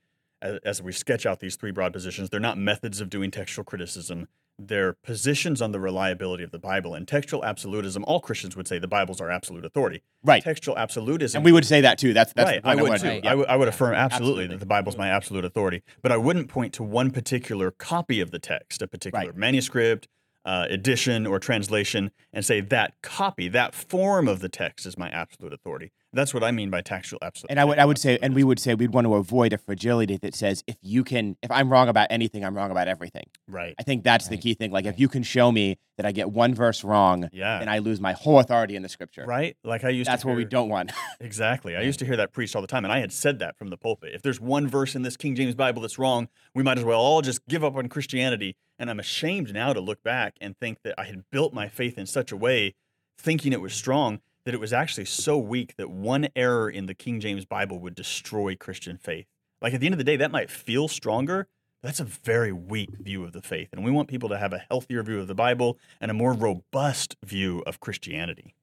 as, 0.43 0.59
as 0.65 0.83
we 0.83 0.93
sketch 0.93 1.27
out 1.27 1.41
these 1.41 1.57
three 1.57 1.71
broad 1.71 1.93
positions, 1.93 2.31
they're 2.31 2.41
not 2.41 2.59
methods 2.59 3.01
of 3.01 3.11
doing 3.11 3.31
textual 3.31 3.65
criticism. 3.65 4.29
They're 4.59 4.93
positions 4.93 5.61
on 5.61 5.73
the 5.73 5.81
reliability 5.81 6.45
of 6.45 6.53
the 6.53 6.59
Bible. 6.59 6.95
And 6.95 7.09
textual 7.09 7.45
absolutism, 7.45 8.05
all 8.07 8.21
Christians 8.21 8.57
would 8.57 8.69
say 8.69 8.79
the 8.79 8.87
Bibles 8.87 9.21
are 9.21 9.31
absolute 9.31 9.65
authority. 9.65 10.03
Right. 10.23 10.43
Textual 10.43 10.79
absolutism. 10.79 11.39
And 11.39 11.45
we 11.45 11.51
would 11.51 11.65
say 11.67 11.81
that 11.81 11.99
too. 11.99 12.13
That's 12.15 12.33
that's 12.33 12.51
right. 12.51 12.61
I 12.63 12.75
would 12.77 12.85
wanted 12.85 12.99
too. 13.01 13.09
to 13.09 13.15
make. 13.15 13.27
I 13.27 13.35
would, 13.35 13.47
I 13.49 13.57
would 13.57 13.69
affirm 13.69 13.95
absolutely, 13.95 14.45
Absolutely. 14.45 14.47
that 14.55 14.61
the 14.61 14.67
Bible's 14.67 14.97
my 14.97 15.09
absolute 15.09 15.45
authority, 15.45 15.83
but 16.03 16.13
I 16.13 16.17
wouldn't 16.17 16.49
point 16.49 16.73
to 16.75 16.85
one 16.85 17.11
particular 17.11 17.73
copy 17.73 18.21
of 18.21 18.31
the 18.31 18.39
text, 18.39 18.81
a 18.81 18.87
particular 18.87 19.27
Right. 19.27 19.37
manuscript, 19.37 20.07
uh, 20.45 20.67
edition, 20.71 21.27
or 21.27 21.39
translation, 21.39 22.11
and 22.33 22.45
say 22.45 22.61
that 22.61 22.95
copy, 23.03 23.49
that 23.49 23.75
form 23.75 24.29
of 24.29 24.41
the 24.41 24.49
text 24.49 24.87
is 24.87 24.97
my 24.97 25.09
absolute 25.09 25.53
authority. 25.53 25.91
That's 26.15 26.33
what 26.33 26.43
I 26.45 26.51
mean 26.51 26.71
by 26.71 26.81
textual 26.81 27.19
absolute. 27.23 27.51
And 27.51 27.61
I 27.61 27.65
would 27.65 27.79
I 27.79 27.85
would 27.85 27.99
say, 27.99 28.19
and 28.23 28.35
we 28.35 28.45
would 28.45 28.59
say 28.59 28.75
we'd 28.75 28.95
want 28.95 29.07
to 29.07 29.15
avoid 29.15 29.53
a 29.53 29.59
fragility 29.59 30.17
that 30.19 30.35
says 30.35 30.63
if 30.67 30.77
you 30.83 31.05
can, 31.05 31.37
if 31.43 31.51
I'm 31.51 31.71
wrong 31.71 31.89
about 31.89 32.07
anything, 32.11 32.45
I'm 32.45 32.57
wrong 32.57 32.71
about 32.71 32.89
everything. 32.89 33.25
right. 33.49 33.75
I 33.79 33.83
think 33.83 34.05
that's 34.05 34.29
the 34.29 34.37
key 34.39 34.55
thing. 34.55 34.71
Like 34.71 34.87
if 34.87 34.99
you 34.99 35.09
can 35.09 35.23
show 35.23 35.51
me 35.53 35.77
that 35.97 36.07
I 36.07 36.13
get 36.13 36.31
one 36.31 36.55
verse 36.55 36.83
wrong, 36.83 37.29
Yeah. 37.33 37.59
then 37.59 37.69
I 37.69 37.79
lose 37.79 38.01
my 38.01 38.13
whole 38.13 38.39
authority 38.41 38.75
in 38.77 38.83
the 38.83 38.89
scripture. 38.89 39.25
right. 39.27 39.57
Like 39.65 39.85
I 39.85 39.91
used. 39.91 40.09
That's 40.11 40.23
to 40.23 40.29
what 40.29 40.37
we 40.37 40.45
don't 40.45 40.69
want. 40.69 40.93
Exactly. 41.21 41.77
I 41.77 41.81
used 41.83 41.99
to 42.01 42.05
hear 42.07 42.17
that 42.17 42.33
preached 42.33 42.55
all 42.55 42.63
the 42.63 42.69
time, 42.69 42.85
and 42.85 42.93
I 42.93 42.99
had 43.01 43.13
said 43.13 43.39
that 43.39 43.57
from 43.57 43.69
the 43.71 43.77
pulpit. 43.77 44.13
If 44.15 44.23
there's 44.23 44.41
one 44.41 44.67
verse 44.69 44.95
in 44.95 45.03
this 45.03 45.17
King 45.17 45.35
James 45.35 45.55
Bible 45.55 45.83
that's 45.83 45.99
wrong, 45.99 46.29
we 46.55 46.63
might 46.63 46.79
as 46.79 46.85
well 46.85 47.01
all 47.01 47.23
just 47.23 47.47
give 47.49 47.65
up 47.65 47.77
on 47.77 47.89
Christianity. 47.89 48.57
And 48.79 48.91
I'm 48.91 48.99
ashamed 49.01 49.53
now 49.55 49.73
to 49.73 49.81
look 49.81 50.03
back 50.03 50.35
and 50.41 50.57
think 50.59 50.79
that 50.85 50.95
I 50.99 51.05
had 51.05 51.23
built 51.31 51.55
my 51.55 51.69
faith 51.69 51.97
in 51.97 52.07
such 52.07 52.31
a 52.33 52.37
way, 52.37 52.75
thinking 53.19 53.53
it 53.53 53.61
was 53.61 53.73
strong, 53.73 54.21
that 54.45 54.55
it 54.55 54.61
was 54.61 54.73
actually 54.73 55.07
so 55.07 55.39
weak 55.39 55.75
that 55.77 55.91
one 55.91 56.29
error 56.37 56.69
in 56.69 56.87
the 56.87 56.95
King 56.95 57.21
James 57.21 57.45
Bible 57.45 57.79
would 57.79 57.95
destroy 57.95 58.55
Christian 58.55 58.99
faith. 58.99 59.27
Like 59.61 59.75
at 59.75 59.81
the 59.81 59.87
end 59.87 59.95
of 59.95 59.99
the 59.99 60.05
day, 60.05 60.17
that 60.17 60.31
might 60.31 60.51
feel 60.51 60.89
stronger. 60.89 61.49
That's 61.83 62.01
a 62.01 62.05
very 62.05 62.53
weak 62.53 62.91
view 62.99 63.25
of 63.25 63.33
the 63.33 63.43
faith. 63.43 63.69
And 63.73 63.85
we 63.85 63.91
want 63.91 64.09
people 64.09 64.29
to 64.31 64.39
have 64.39 64.53
a 64.53 64.65
healthier 64.71 65.03
view 65.03 65.21
of 65.21 65.27
the 65.27 65.35
Bible 65.35 65.79
and 66.01 66.11
a 66.11 66.15
more 66.15 66.33
robust 66.33 67.17
view 67.25 67.63
of 67.67 67.81
Christianity. 67.81 68.55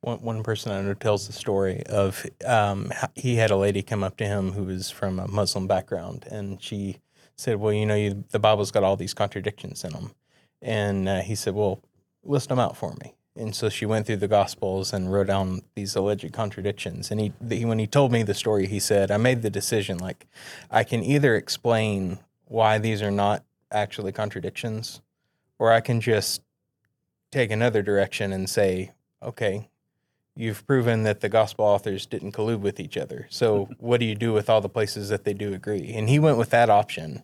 One, 0.00 0.18
one 0.20 0.42
person 0.42 0.72
I 0.72 0.82
know 0.82 0.94
tells 0.94 1.26
the 1.26 1.32
story 1.32 1.82
of 1.86 2.24
um, 2.44 2.92
he 3.14 3.36
had 3.36 3.50
a 3.50 3.56
lady 3.56 3.82
come 3.82 4.04
up 4.04 4.16
to 4.18 4.24
him 4.24 4.52
who 4.52 4.64
was 4.64 4.90
from 4.90 5.18
a 5.18 5.26
Muslim 5.26 5.66
background, 5.66 6.26
and 6.30 6.62
she 6.62 6.98
said, 7.36 7.56
"Well, 7.56 7.72
you 7.72 7.84
know, 7.84 7.96
you, 7.96 8.24
the 8.30 8.38
Bible's 8.38 8.70
got 8.70 8.84
all 8.84 8.96
these 8.96 9.14
contradictions 9.14 9.82
in 9.82 9.92
them," 9.92 10.12
and 10.62 11.08
uh, 11.08 11.20
he 11.22 11.34
said, 11.34 11.54
"Well, 11.54 11.82
list 12.22 12.48
them 12.48 12.60
out 12.60 12.76
for 12.76 12.94
me." 13.02 13.15
And 13.36 13.54
so 13.54 13.68
she 13.68 13.86
went 13.86 14.06
through 14.06 14.16
the 14.16 14.28
Gospels 14.28 14.92
and 14.92 15.12
wrote 15.12 15.26
down 15.26 15.62
these 15.74 15.94
alleged 15.94 16.32
contradictions. 16.32 17.10
And 17.10 17.20
he, 17.20 17.32
he, 17.48 17.64
when 17.64 17.78
he 17.78 17.86
told 17.86 18.12
me 18.12 18.22
the 18.22 18.34
story, 18.34 18.66
he 18.66 18.80
said, 18.80 19.10
"I 19.10 19.16
made 19.16 19.42
the 19.42 19.50
decision 19.50 19.98
like 19.98 20.26
I 20.70 20.84
can 20.84 21.02
either 21.02 21.36
explain 21.36 22.18
why 22.46 22.78
these 22.78 23.02
are 23.02 23.10
not 23.10 23.44
actually 23.70 24.12
contradictions, 24.12 25.02
or 25.58 25.72
I 25.72 25.80
can 25.80 26.00
just 26.00 26.42
take 27.30 27.50
another 27.50 27.82
direction 27.82 28.32
and 28.32 28.48
say." 28.48 28.92
okay, 29.22 29.68
you've 30.34 30.66
proven 30.66 31.02
that 31.02 31.20
the 31.20 31.28
gospel 31.28 31.64
authors 31.64 32.06
didn't 32.06 32.32
collude 32.32 32.60
with 32.60 32.78
each 32.80 32.96
other. 32.96 33.26
So 33.30 33.68
what 33.78 34.00
do 34.00 34.06
you 34.06 34.14
do 34.14 34.32
with 34.32 34.48
all 34.48 34.60
the 34.60 34.68
places 34.68 35.08
that 35.08 35.24
they 35.24 35.34
do 35.34 35.52
agree? 35.52 35.92
And 35.94 36.08
he 36.08 36.18
went 36.18 36.38
with 36.38 36.50
that 36.50 36.70
option. 36.70 37.22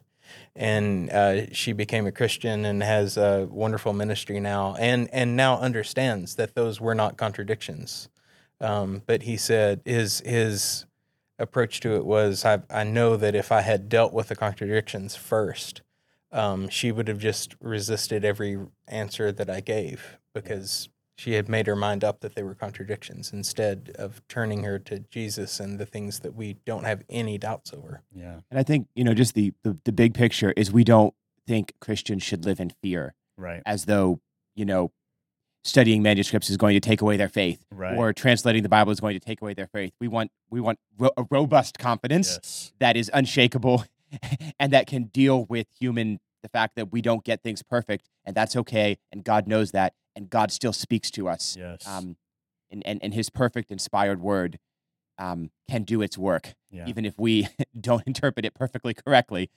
And 0.55 1.09
uh, 1.11 1.53
she 1.53 1.73
became 1.73 2.07
a 2.07 2.13
Christian 2.13 2.65
and 2.67 2.83
has 2.83 3.17
a 3.17 3.49
wonderful 3.51 3.95
ministry 3.95 4.39
now, 4.39 4.75
and 4.79 5.09
and 5.13 5.35
now 5.35 5.59
understands 5.59 6.35
that 6.37 6.55
those 6.55 6.81
were 6.81 6.95
not 6.95 7.17
contradictions. 7.17 8.11
Um, 8.61 9.03
but 9.07 9.23
he 9.23 9.39
said 9.39 9.81
his 9.85 10.21
his 10.21 10.85
approach 11.39 11.81
to 11.81 11.97
it 11.97 12.05
was, 12.05 12.45
I 12.45 12.63
I 12.69 12.85
know 12.85 13.17
that 13.17 13.35
if 13.35 13.51
I 13.51 13.63
had 13.63 13.89
dealt 13.89 14.13
with 14.13 14.29
the 14.29 14.37
contradictions 14.37 15.17
first, 15.17 15.81
um, 16.33 16.69
she 16.69 16.93
would 16.93 17.09
have 17.09 17.19
just 17.19 17.55
resisted 17.61 18.25
every 18.25 18.59
answer 18.87 19.33
that 19.33 19.51
I 19.51 19.61
gave 19.61 20.19
because 20.35 20.89
she 21.23 21.35
had 21.35 21.49
made 21.49 21.69
her 21.69 21.77
mind 21.77 22.03
up 22.03 22.19
that 22.19 22.35
they 22.35 22.43
were 22.43 22.55
contradictions 22.55 23.33
instead 23.33 23.93
of 23.97 24.21
turning 24.27 24.65
her 24.65 24.77
to 24.81 24.99
Jesus 25.09 25.61
and 25.61 25.79
the 25.79 25.87
things 25.87 26.19
that 26.21 26.35
we 26.35 26.55
don't 26.67 26.83
have 26.83 27.05
any 27.09 27.39
doubts 27.39 27.73
over. 27.73 28.03
Yeah. 28.13 28.41
And 28.51 28.59
I 28.59 28.65
think, 28.65 28.89
you 28.97 29.05
know, 29.05 29.15
just 29.15 29.35
the, 29.35 29.53
the, 29.63 29.79
the 29.85 29.93
big 29.93 30.15
picture 30.15 30.53
is 30.57 30.73
we 30.73 30.83
don't 30.83 31.15
think 31.47 31.75
Christians 31.81 32.25
should 32.25 32.45
live 32.45 32.59
in 32.59 32.71
fear 32.83 33.15
Right. 33.37 33.63
as 33.65 33.85
though, 33.85 34.21
you 34.57 34.65
know, 34.65 34.91
studying 35.63 36.03
manuscripts 36.03 36.51
is 36.51 36.57
going 36.57 36.75
to 36.75 36.81
take 36.81 37.01
away 37.01 37.17
their 37.17 37.29
faith 37.29 37.65
Right. 37.71 37.97
or 37.97 38.13
translating 38.13 38.65
the 38.65 38.69
Bible 38.69 38.91
is 38.91 38.99
going 38.99 39.15
to 39.15 39.25
take 39.25 39.41
away 39.41 39.55
their 39.55 39.69
faith. 39.69 39.93
We 40.01 40.09
want 40.09 40.33
we 40.51 40.61
want 40.61 40.81
ro- 40.99 41.13
a 41.17 41.25
robust 41.31 41.79
confidence 41.79 42.33
yes. 42.43 42.73
that 42.81 42.97
is 42.97 43.09
unshakable 43.15 43.85
and 44.59 44.73
that 44.73 44.89
can 44.89 45.05
deal 45.05 45.45
with 45.45 45.69
human 45.79 46.19
the 46.43 46.49
fact 46.49 46.75
that 46.75 46.91
we 46.91 47.01
don't 47.01 47.23
get 47.23 47.45
things 47.45 47.63
perfect 47.63 48.09
and 48.25 48.35
that's 48.35 48.57
okay 48.57 48.99
and 49.13 49.23
God 49.23 49.47
knows 49.47 49.71
that 49.71 49.95
and 50.17 50.29
God 50.31 50.51
still 50.53 50.73
speaks 50.73 51.11
to 51.13 51.29
us. 51.29 51.57
Yes. 51.59 51.87
Um 51.87 52.17
and, 52.71 52.83
and, 52.87 53.01
and 53.03 53.13
his 53.15 53.29
perfect 53.29 53.71
inspired 53.71 54.21
word 54.23 54.59
um, 55.19 55.51
can 55.69 55.83
do 55.83 56.01
its 56.01 56.17
work 56.17 56.55
yeah. 56.71 56.87
even 56.89 57.05
if 57.05 57.19
we 57.19 57.47
don't 57.81 58.03
interpret 58.07 58.47
it 58.47 58.55
perfectly 58.55 58.95
correctly 58.95 59.51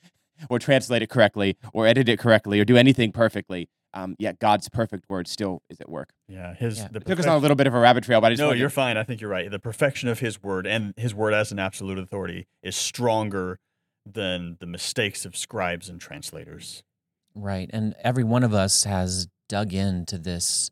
or 0.50 0.60
translate 0.60 1.02
it 1.02 1.10
correctly 1.10 1.56
or 1.74 1.88
edit 1.88 2.10
it 2.10 2.20
correctly 2.20 2.60
or 2.60 2.66
do 2.66 2.76
anything 2.76 3.14
perfectly 3.14 3.70
um, 3.94 4.18
yet 4.20 4.38
god's 4.38 4.68
perfect 4.68 5.06
word 5.10 5.30
still 5.30 5.62
is 5.70 5.80
at 5.80 5.88
work 5.90 6.10
yeah. 6.28 6.54
His 6.56 6.78
Yeah. 6.80 6.90
the 6.92 7.00
it 7.00 7.06
took 7.06 7.20
us 7.20 7.26
on 7.26 7.38
a 7.38 7.40
little 7.40 7.56
bit 7.56 7.68
of 7.68 7.74
a 7.74 7.80
rabbit 7.80 8.04
trail 8.04 8.20
but 8.20 8.28
i 8.28 8.30
just 8.32 8.42
No, 8.42 8.48
wanted 8.48 8.60
you're 8.60 8.70
fine. 8.70 8.98
I 8.98 9.04
think 9.04 9.22
you're 9.22 9.30
right. 9.30 9.50
The 9.50 9.60
perfection 9.60 10.10
of 10.10 10.20
his 10.20 10.44
word 10.44 10.68
and 10.68 10.94
his 10.98 11.16
word 11.16 11.34
as 11.34 11.54
an 11.54 11.58
absolute 11.60 11.98
authority 11.98 12.48
is 12.62 12.76
stronger 12.76 13.60
than 14.06 14.58
the 14.60 14.66
mistakes 14.68 15.26
of 15.26 15.38
scribes 15.38 15.88
and 15.88 16.02
translators. 16.02 16.84
Right. 17.34 17.70
And 17.74 17.96
every 18.04 18.24
one 18.26 18.44
of 18.44 18.54
us 18.54 18.84
has 18.84 19.28
dug 19.48 19.74
into 19.74 20.18
this 20.18 20.72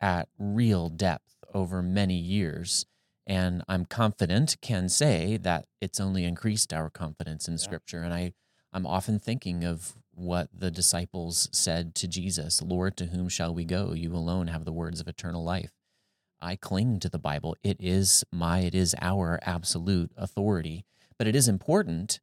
at 0.00 0.28
real 0.38 0.88
depth 0.88 1.36
over 1.54 1.82
many 1.82 2.16
years. 2.16 2.86
And 3.26 3.62
I'm 3.68 3.84
confident, 3.84 4.56
can 4.60 4.88
say 4.88 5.36
that 5.38 5.66
it's 5.80 6.00
only 6.00 6.24
increased 6.24 6.72
our 6.72 6.90
confidence 6.90 7.46
in 7.46 7.56
Scripture. 7.56 8.02
And 8.02 8.12
I, 8.12 8.32
I'm 8.72 8.86
often 8.86 9.18
thinking 9.18 9.64
of 9.64 9.94
what 10.14 10.48
the 10.52 10.70
disciples 10.70 11.48
said 11.52 11.94
to 11.96 12.08
Jesus 12.08 12.60
Lord, 12.60 12.96
to 12.96 13.06
whom 13.06 13.28
shall 13.28 13.54
we 13.54 13.64
go? 13.64 13.92
You 13.94 14.12
alone 14.14 14.48
have 14.48 14.64
the 14.64 14.72
words 14.72 15.00
of 15.00 15.08
eternal 15.08 15.44
life. 15.44 15.70
I 16.40 16.56
cling 16.56 16.98
to 17.00 17.08
the 17.08 17.18
Bible. 17.18 17.56
It 17.62 17.76
is 17.78 18.24
my, 18.32 18.60
it 18.60 18.74
is 18.74 18.96
our 19.00 19.38
absolute 19.42 20.10
authority. 20.16 20.84
But 21.16 21.28
it 21.28 21.36
is 21.36 21.46
important 21.46 22.18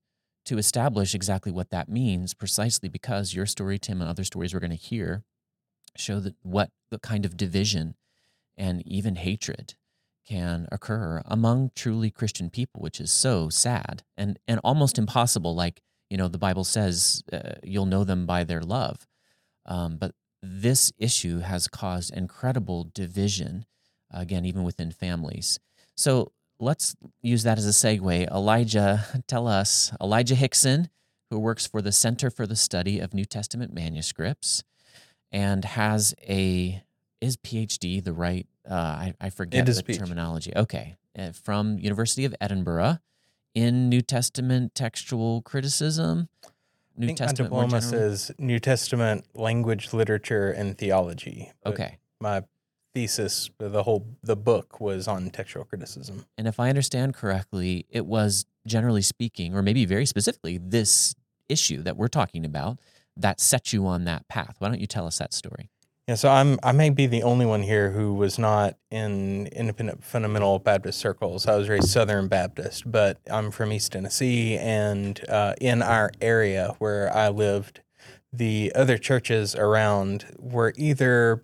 to 0.46 0.58
establish 0.58 1.16
exactly 1.16 1.52
what 1.52 1.70
that 1.70 1.88
means, 1.88 2.34
precisely 2.34 2.90
because 2.90 3.34
your 3.34 3.46
story, 3.46 3.80
Tim, 3.80 4.02
and 4.02 4.10
other 4.10 4.26
stories 4.26 4.54
we're 4.54 4.60
going 4.60 4.72
to 4.72 4.76
hear 4.76 5.24
show 5.96 6.20
that 6.20 6.36
what 6.42 6.72
the 6.92 7.00
kind 7.00 7.26
of 7.26 7.38
division 7.38 7.96
and 8.58 8.86
even 8.86 9.16
hatred 9.16 9.76
can 10.28 10.68
occur 10.72 11.22
among 11.26 11.72
truly 11.76 12.12
Christian 12.12 12.50
people, 12.50 12.82
which 12.82 13.00
is 13.00 13.12
so 13.12 13.50
sad 13.50 14.04
and 14.18 14.38
and 14.48 14.60
almost 14.64 14.98
impossible. 14.98 15.56
Like 15.56 15.82
you 16.10 16.18
know, 16.18 16.28
the 16.28 16.38
Bible 16.38 16.64
says 16.64 17.24
uh, 17.32 17.54
you'll 17.64 17.86
know 17.86 18.04
them 18.04 18.26
by 18.26 18.44
their 18.44 18.62
love, 18.62 19.08
um, 19.66 19.98
but 19.98 20.14
this 20.42 20.92
issue 20.98 21.40
has 21.40 21.68
caused 21.68 22.14
incredible 22.14 22.90
division, 22.94 23.66
again, 24.12 24.46
even 24.46 24.64
within 24.64 24.92
families. 24.92 25.60
So 25.98 26.32
let's 26.60 26.96
use 27.22 27.44
that 27.44 27.58
as 27.58 27.66
a 27.66 27.70
segue. 27.70 28.30
Elijah, 28.32 29.06
tell 29.28 29.48
us, 29.48 29.92
Elijah 30.02 30.36
Hixson, 30.36 30.90
who 31.30 31.40
works 31.40 31.68
for 31.68 31.82
the 31.82 31.92
Center 31.92 32.30
for 32.30 32.48
the 32.48 32.56
Study 32.56 33.00
of 33.00 33.14
New 33.14 33.26
Testament 33.26 33.74
Manuscripts, 33.74 34.64
and 35.32 35.64
has 35.66 36.14
a 36.22 36.84
is 37.22 37.38
PhD 37.38 38.04
the 38.04 38.14
right? 38.14 38.48
Uh, 38.70 38.74
I, 38.74 39.14
I 39.20 39.30
forget 39.30 39.66
the 39.66 39.72
PhD. 39.72 39.98
terminology. 39.98 40.54
Okay, 40.56 40.98
uh, 41.18 41.32
from 41.32 41.80
University 41.80 42.26
of 42.26 42.36
Edinburgh 42.40 43.00
in 43.54 43.90
New 43.90 44.02
Testament 44.02 44.76
textual 44.76 45.42
criticism. 45.42 46.30
I 46.46 46.50
New 46.98 47.08
think 47.08 47.18
Testament 47.20 47.52
more 47.52 47.64
diploma 47.64 47.82
says 47.82 48.32
New 48.38 48.60
Testament 48.60 49.26
language, 49.34 49.94
literature, 49.94 50.52
and 50.52 50.78
theology. 50.78 51.52
Okay. 51.66 51.98
My 52.20 52.44
thesis, 52.94 53.50
the 53.58 53.84
whole 53.84 54.06
the 54.22 54.36
book 54.36 54.82
was 54.82 55.08
on 55.08 55.30
textual 55.30 55.64
criticism. 55.64 56.26
And 56.38 56.48
if 56.48 56.60
I 56.60 56.70
understand 56.70 57.14
correctly, 57.14 57.86
it 57.90 58.06
was 58.06 58.46
generally 58.68 59.02
speaking, 59.02 59.56
or 59.56 59.62
maybe 59.62 59.86
very 59.86 60.06
specifically, 60.06 60.58
this 60.58 61.16
issue 61.48 61.82
that 61.84 61.98
we're 61.98 62.10
talking 62.10 62.46
about 62.46 62.80
that 63.22 63.40
set 63.40 63.74
you 63.74 63.86
on 63.88 64.06
that 64.06 64.28
path. 64.28 64.56
Why 64.60 64.70
don't 64.70 64.80
you 64.80 64.88
tell 64.88 65.08
us 65.08 65.18
that 65.20 65.34
story? 65.34 65.70
Yeah, 66.08 66.16
so 66.16 66.30
I'm 66.30 66.58
I 66.64 66.72
may 66.72 66.90
be 66.90 67.06
the 67.06 67.22
only 67.22 67.46
one 67.46 67.62
here 67.62 67.92
who 67.92 68.16
was 68.16 68.40
not 68.40 68.78
in 68.90 69.46
independent 69.48 70.04
fundamental 70.04 70.58
Baptist 70.58 70.98
circles. 70.98 71.46
I 71.46 71.56
was 71.56 71.70
raised 71.70 71.90
Southern 71.90 72.28
Baptist, 72.28 72.92
but 72.92 73.20
I'm 73.30 73.52
from 73.52 73.72
East 73.72 73.92
Tennessee, 73.92 74.58
and 74.58 75.22
uh, 75.30 75.54
in 75.62 75.84
our 75.84 76.10
area 76.20 76.76
where 76.80 77.16
I 77.16 77.30
lived, 77.30 77.82
the 78.34 78.72
other 78.74 78.98
churches 78.98 79.56
around 79.56 80.26
were 80.40 80.74
either 80.78 81.44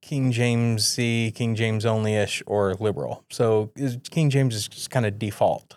King 0.00 0.32
Jamesy, 0.32 1.32
King 1.32 1.54
James 1.54 1.86
only 1.86 2.16
ish, 2.16 2.42
or 2.44 2.74
liberal. 2.74 3.24
So 3.30 3.70
King 4.10 4.30
James 4.30 4.56
is 4.56 4.66
just 4.66 4.90
kind 4.90 5.06
of 5.06 5.16
default 5.16 5.76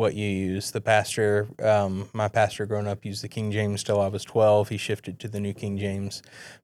what 0.00 0.14
you 0.14 0.26
use. 0.26 0.70
The 0.70 0.80
pastor, 0.80 1.46
um, 1.62 2.08
my 2.12 2.26
pastor 2.26 2.66
growing 2.66 2.88
up 2.88 3.04
used 3.04 3.22
the 3.22 3.28
King 3.28 3.52
James 3.52 3.84
till 3.84 4.00
I 4.00 4.08
was 4.08 4.24
12. 4.24 4.70
He 4.70 4.76
shifted 4.78 5.20
to 5.20 5.28
the 5.28 5.38
New 5.38 5.52
King 5.52 5.78
James. 5.78 6.22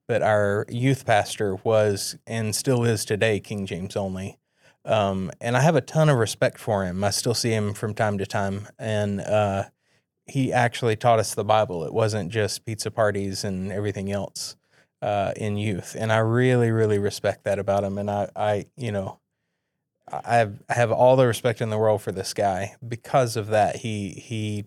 But 0.09 0.23
our 0.23 0.67
youth 0.69 1.05
pastor 1.05 1.57
was 1.57 2.17
and 2.27 2.57
still 2.57 2.85
is 2.85 3.05
today 3.05 3.39
King 3.39 3.67
James 3.67 3.95
only. 3.95 4.39
Um, 4.85 5.31
and 5.41 5.57
I 5.57 5.61
have 5.61 5.77
a 5.77 5.81
ton 5.81 6.09
of 6.09 6.17
respect 6.17 6.59
for 6.59 6.85
him. 6.85 7.05
I 7.05 7.11
still 7.11 7.35
see 7.35 7.51
him 7.51 7.75
from 7.75 7.95
time 7.95 8.19
to 8.19 8.27
time. 8.27 8.69
And 8.79 9.21
uh, 9.21 9.65
he 10.27 10.53
actually 10.53 10.97
taught 10.97 11.19
us 11.19 11.35
the 11.35 11.45
Bible. 11.45 11.85
It 11.85 11.93
wasn't 11.93 12.33
just 12.33 12.65
pizza 12.65 12.91
parties 12.91 13.45
and 13.45 13.71
everything 13.71 14.11
else 14.11 14.57
uh, 15.03 15.33
in 15.37 15.57
youth. 15.57 15.97
And 15.99 16.11
I 16.13 16.19
really, 16.19 16.71
really 16.71 16.99
respect 16.99 17.45
that 17.45 17.59
about 17.59 17.85
him. 17.85 17.99
And 17.99 18.11
I, 18.11 18.31
I 18.35 18.67
you 18.77 18.93
know, 18.93 19.21
I 20.11 20.37
have 20.37 20.63
I 20.69 20.75
have 20.75 20.93
all 20.93 21.17
the 21.17 21.27
respect 21.27 21.61
in 21.61 21.71
the 21.71 21.79
world 21.79 22.03
for 22.03 22.13
this 22.13 22.33
guy 22.33 22.77
because 22.87 23.37
of 23.37 23.49
that. 23.49 23.77
He 23.77 24.11
he 24.11 24.65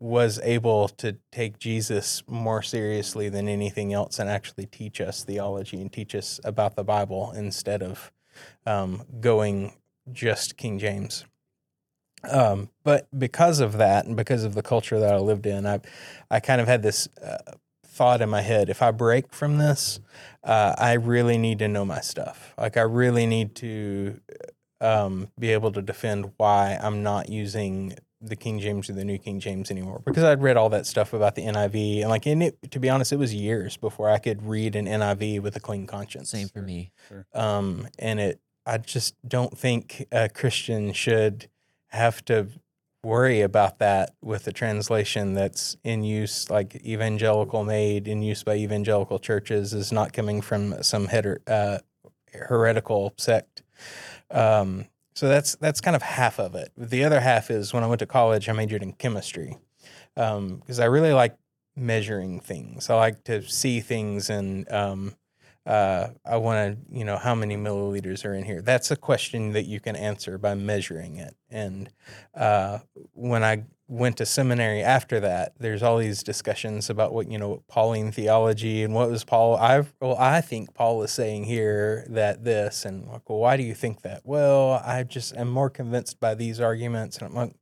was 0.00 0.38
able 0.42 0.88
to 0.88 1.16
take 1.32 1.58
Jesus 1.58 2.22
more 2.28 2.62
seriously 2.62 3.28
than 3.28 3.48
anything 3.48 3.92
else 3.92 4.18
and 4.18 4.30
actually 4.30 4.66
teach 4.66 5.00
us 5.00 5.24
theology 5.24 5.80
and 5.80 5.92
teach 5.92 6.14
us 6.14 6.40
about 6.44 6.76
the 6.76 6.84
Bible 6.84 7.32
instead 7.32 7.82
of 7.82 8.12
um, 8.64 9.04
going 9.20 9.72
just 10.12 10.56
King 10.56 10.78
James. 10.78 11.24
Um, 12.30 12.70
but 12.84 13.08
because 13.16 13.60
of 13.60 13.78
that 13.78 14.06
and 14.06 14.16
because 14.16 14.44
of 14.44 14.54
the 14.54 14.62
culture 14.62 14.98
that 14.98 15.14
I 15.14 15.18
lived 15.18 15.46
in, 15.46 15.66
I 15.66 15.80
I 16.30 16.40
kind 16.40 16.60
of 16.60 16.66
had 16.66 16.82
this 16.82 17.08
uh, 17.22 17.38
thought 17.84 18.20
in 18.20 18.30
my 18.30 18.40
head: 18.40 18.70
if 18.70 18.82
I 18.82 18.90
break 18.90 19.34
from 19.34 19.58
this, 19.58 20.00
uh, 20.44 20.74
I 20.78 20.94
really 20.94 21.36
need 21.38 21.58
to 21.58 21.68
know 21.68 21.84
my 21.84 22.00
stuff. 22.00 22.54
Like 22.56 22.76
I 22.76 22.82
really 22.82 23.26
need 23.26 23.54
to 23.56 24.20
um, 24.80 25.28
be 25.38 25.52
able 25.52 25.72
to 25.72 25.82
defend 25.82 26.32
why 26.36 26.78
I'm 26.80 27.02
not 27.02 27.28
using 27.28 27.94
the 28.20 28.36
King 28.36 28.58
James 28.58 28.90
or 28.90 28.94
the 28.94 29.04
New 29.04 29.18
King 29.18 29.38
James 29.38 29.70
anymore 29.70 30.02
because 30.04 30.24
I'd 30.24 30.42
read 30.42 30.56
all 30.56 30.70
that 30.70 30.86
stuff 30.86 31.12
about 31.12 31.36
the 31.36 31.42
NIV 31.42 32.00
and 32.00 32.08
like 32.08 32.26
in 32.26 32.42
it 32.42 32.58
to 32.72 32.80
be 32.80 32.90
honest 32.90 33.12
it 33.12 33.16
was 33.16 33.32
years 33.32 33.76
before 33.76 34.10
I 34.10 34.18
could 34.18 34.42
read 34.42 34.74
an 34.74 34.86
NIV 34.86 35.40
with 35.40 35.54
a 35.54 35.60
clean 35.60 35.86
conscience. 35.86 36.30
Same 36.30 36.48
for 36.48 36.62
me. 36.62 36.90
Um, 37.32 37.86
and 37.98 38.18
it 38.18 38.40
I 38.66 38.78
just 38.78 39.14
don't 39.26 39.56
think 39.56 40.06
a 40.10 40.28
Christian 40.28 40.92
should 40.92 41.48
have 41.88 42.24
to 42.26 42.48
worry 43.04 43.40
about 43.40 43.78
that 43.78 44.14
with 44.20 44.46
a 44.46 44.52
translation 44.52 45.34
that's 45.34 45.76
in 45.84 46.02
use 46.02 46.50
like 46.50 46.84
evangelical 46.84 47.64
made 47.64 48.08
in 48.08 48.22
use 48.22 48.42
by 48.42 48.56
evangelical 48.56 49.18
churches 49.18 49.72
is 49.72 49.92
not 49.92 50.12
coming 50.12 50.40
from 50.40 50.82
some 50.82 51.06
heter- 51.06 51.38
uh, 51.46 51.78
heretical 52.32 53.14
sect. 53.16 53.62
Um, 54.30 54.86
so 55.14 55.28
that's 55.28 55.56
that's 55.56 55.80
kind 55.80 55.96
of 55.96 56.02
half 56.02 56.38
of 56.38 56.54
it. 56.54 56.70
The 56.76 57.04
other 57.04 57.20
half 57.20 57.50
is 57.50 57.72
when 57.72 57.82
I 57.82 57.86
went 57.86 57.98
to 58.00 58.06
college, 58.06 58.48
I 58.48 58.52
majored 58.52 58.82
in 58.82 58.92
chemistry 58.92 59.56
because 60.14 60.78
I 60.78 60.84
really 60.84 61.12
like 61.12 61.36
measuring 61.76 62.40
things. 62.40 62.90
I 62.90 62.94
like 62.94 63.24
to 63.24 63.42
see 63.42 63.80
things, 63.80 64.30
and 64.30 64.70
um, 64.70 65.14
uh, 65.66 66.08
I 66.24 66.36
want 66.36 66.78
to, 66.78 66.96
you 66.96 67.04
know, 67.04 67.16
how 67.16 67.34
many 67.34 67.56
milliliters 67.56 68.24
are 68.24 68.34
in 68.34 68.44
here. 68.44 68.62
That's 68.62 68.90
a 68.90 68.96
question 68.96 69.52
that 69.52 69.66
you 69.66 69.80
can 69.80 69.96
answer 69.96 70.38
by 70.38 70.54
measuring 70.54 71.16
it. 71.16 71.36
And 71.50 71.90
uh, 72.34 72.78
when 73.12 73.44
I 73.44 73.64
went 73.88 74.18
to 74.18 74.26
seminary 74.26 74.82
after 74.82 75.18
that, 75.18 75.54
there's 75.58 75.82
all 75.82 75.96
these 75.96 76.22
discussions 76.22 76.90
about 76.90 77.14
what 77.14 77.30
you 77.30 77.38
know 77.38 77.62
Pauline 77.68 78.12
theology 78.12 78.82
and 78.82 78.94
what 78.94 79.10
was 79.10 79.24
Paul. 79.24 79.56
I 79.56 79.84
well, 80.00 80.16
I 80.18 80.42
think 80.42 80.74
Paul 80.74 81.02
is 81.02 81.10
saying 81.10 81.44
here 81.44 82.06
that 82.10 82.44
this, 82.44 82.84
and 82.84 83.08
like, 83.08 83.28
well, 83.28 83.38
why 83.38 83.56
do 83.56 83.62
you 83.62 83.74
think 83.74 84.02
that? 84.02 84.20
Well, 84.24 84.82
I 84.84 85.02
just 85.04 85.34
am 85.36 85.48
more 85.48 85.70
convinced 85.70 86.20
by 86.20 86.34
these 86.34 86.60
arguments, 86.60 87.16
and 87.18 87.28
I'm 87.28 87.34
like, 87.34 87.54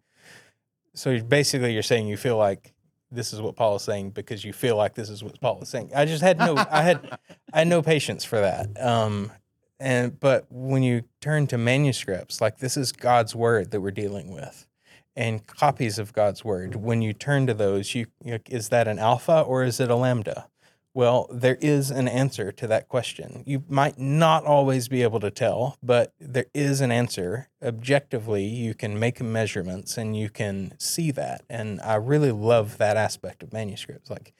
so 0.94 1.10
you're- 1.10 1.22
basically 1.22 1.72
you're 1.72 1.82
saying 1.82 2.08
you 2.08 2.16
feel 2.16 2.36
like 2.36 2.74
this 3.12 3.32
is 3.32 3.40
what 3.40 3.54
Paul 3.54 3.76
is 3.76 3.82
saying 3.82 4.10
because 4.10 4.44
you 4.44 4.52
feel 4.52 4.76
like 4.76 4.94
this 4.94 5.08
is 5.08 5.22
what 5.22 5.40
Paul 5.40 5.62
is 5.62 5.68
saying. 5.68 5.92
I 5.94 6.04
just 6.06 6.22
had 6.22 6.38
no, 6.38 6.56
I 6.56 6.82
had, 6.82 7.18
I 7.52 7.58
had 7.60 7.68
no 7.68 7.80
patience 7.80 8.24
for 8.24 8.40
that. 8.40 8.68
Um, 8.84 9.30
and 9.78 10.18
but 10.18 10.46
when 10.50 10.82
you 10.82 11.02
turn 11.20 11.46
to 11.48 11.58
manuscripts, 11.58 12.40
like 12.40 12.58
this 12.58 12.76
is 12.76 12.90
God's 12.90 13.34
word 13.36 13.70
that 13.70 13.80
we're 13.80 13.90
dealing 13.92 14.32
with 14.32 14.66
and 15.16 15.46
copies 15.46 15.98
of 15.98 16.12
God's 16.12 16.44
word. 16.44 16.76
When 16.76 17.02
you 17.02 17.12
turn 17.12 17.46
to 17.46 17.54
those, 17.54 17.94
you, 17.94 18.06
you 18.22 18.38
is 18.48 18.68
that 18.68 18.86
an 18.86 18.98
alpha 18.98 19.40
or 19.40 19.64
is 19.64 19.80
it 19.80 19.90
a 19.90 19.96
lambda? 19.96 20.48
Well, 20.92 21.28
there 21.30 21.58
is 21.60 21.90
an 21.90 22.08
answer 22.08 22.50
to 22.52 22.66
that 22.68 22.88
question. 22.88 23.42
You 23.44 23.64
might 23.68 23.98
not 23.98 24.46
always 24.46 24.88
be 24.88 25.02
able 25.02 25.20
to 25.20 25.30
tell, 25.30 25.76
but 25.82 26.14
there 26.18 26.46
is 26.54 26.80
an 26.80 26.90
answer. 26.90 27.48
Objectively, 27.62 28.44
you 28.44 28.72
can 28.72 28.98
make 28.98 29.20
measurements 29.20 29.98
and 29.98 30.16
you 30.16 30.30
can 30.30 30.72
see 30.78 31.10
that. 31.10 31.42
And 31.50 31.82
I 31.82 31.96
really 31.96 32.32
love 32.32 32.78
that 32.78 32.96
aspect 32.96 33.42
of 33.42 33.52
manuscripts. 33.52 34.08
Like 34.08 34.32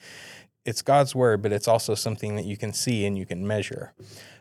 it's 0.64 0.80
God's 0.80 1.14
word, 1.14 1.42
but 1.42 1.52
it's 1.52 1.68
also 1.68 1.94
something 1.94 2.36
that 2.36 2.46
you 2.46 2.56
can 2.56 2.72
see 2.72 3.04
and 3.04 3.18
you 3.18 3.26
can 3.26 3.46
measure. 3.46 3.92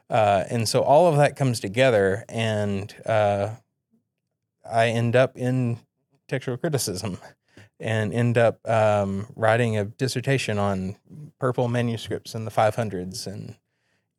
Uh, 0.10 0.46
and 0.50 0.70
so 0.70 0.82
all 0.82 1.08
of 1.08 1.18
that 1.18 1.36
comes 1.36 1.60
together, 1.60 2.24
and 2.30 2.96
uh, 3.06 3.56
I 4.70 4.88
end 4.88 5.16
up 5.16 5.36
in 5.36 5.80
textual 6.28 6.58
criticism 6.58 7.18
and 7.80 8.14
end 8.14 8.38
up 8.38 8.60
um, 8.70 9.28
writing 9.36 9.78
a 9.78 9.86
dissertation 9.86 10.58
on 10.58 10.96
purple 11.40 11.68
manuscripts 11.68 12.36
in 12.36 12.46
the 12.46 12.52
500s 12.52 13.28
and, 13.28 13.56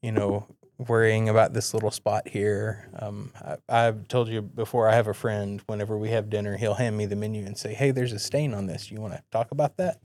you 0.02 0.12
know, 0.12 0.46
worrying 0.78 1.28
about 1.28 1.54
this 1.54 1.72
little 1.72 1.90
spot 1.90 2.28
here. 2.28 2.88
Um, 2.98 3.32
I, 3.42 3.86
I've 3.86 4.08
told 4.08 4.28
you 4.28 4.42
before, 4.42 4.88
I 4.88 4.94
have 4.94 5.06
a 5.06 5.14
friend, 5.14 5.62
whenever 5.66 5.96
we 5.96 6.10
have 6.10 6.28
dinner, 6.28 6.56
he'll 6.56 6.74
hand 6.74 6.96
me 6.96 7.06
the 7.06 7.16
menu 7.16 7.46
and 7.46 7.56
say, 7.56 7.72
Hey, 7.72 7.90
there's 7.90 8.12
a 8.12 8.18
stain 8.18 8.52
on 8.52 8.66
this. 8.66 8.90
You 8.90 9.00
want 9.00 9.14
to 9.14 9.22
talk 9.30 9.50
about 9.52 9.76
that? 9.78 10.00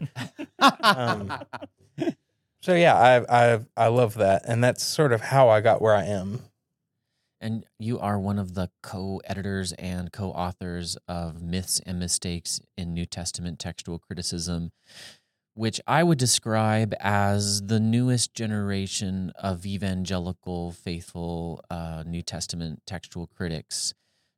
um, 0.81 1.33
so 2.61 2.73
yeah, 2.73 2.95
I, 2.95 3.53
I, 3.53 3.59
I 3.75 3.87
love 3.87 4.15
that. 4.15 4.43
And 4.47 4.63
that's 4.63 4.83
sort 4.83 5.11
of 5.11 5.21
how 5.21 5.49
I 5.49 5.61
got 5.61 5.81
where 5.81 5.95
I 5.95 6.05
am. 6.05 6.41
And 7.41 7.65
you 7.79 7.99
are 7.99 8.19
one 8.19 8.37
of 8.37 8.53
the 8.53 8.69
co 8.83 9.19
editors 9.25 9.73
and 9.73 10.13
co 10.13 10.29
authors 10.29 10.95
of 11.07 11.41
Myths 11.41 11.81
and 11.85 11.99
Mistakes 11.99 12.61
in 12.77 12.93
New 12.93 13.07
Testament 13.07 13.57
Textual 13.57 13.97
Criticism, 13.97 14.71
which 15.55 15.81
I 15.87 16.03
would 16.03 16.19
describe 16.19 16.93
as 16.99 17.63
the 17.63 17.79
newest 17.79 18.35
generation 18.35 19.31
of 19.35 19.65
evangelical, 19.65 20.71
faithful 20.71 21.65
uh, 21.71 22.03
New 22.05 22.21
Testament 22.21 22.83
textual 22.85 23.25
critics 23.25 23.95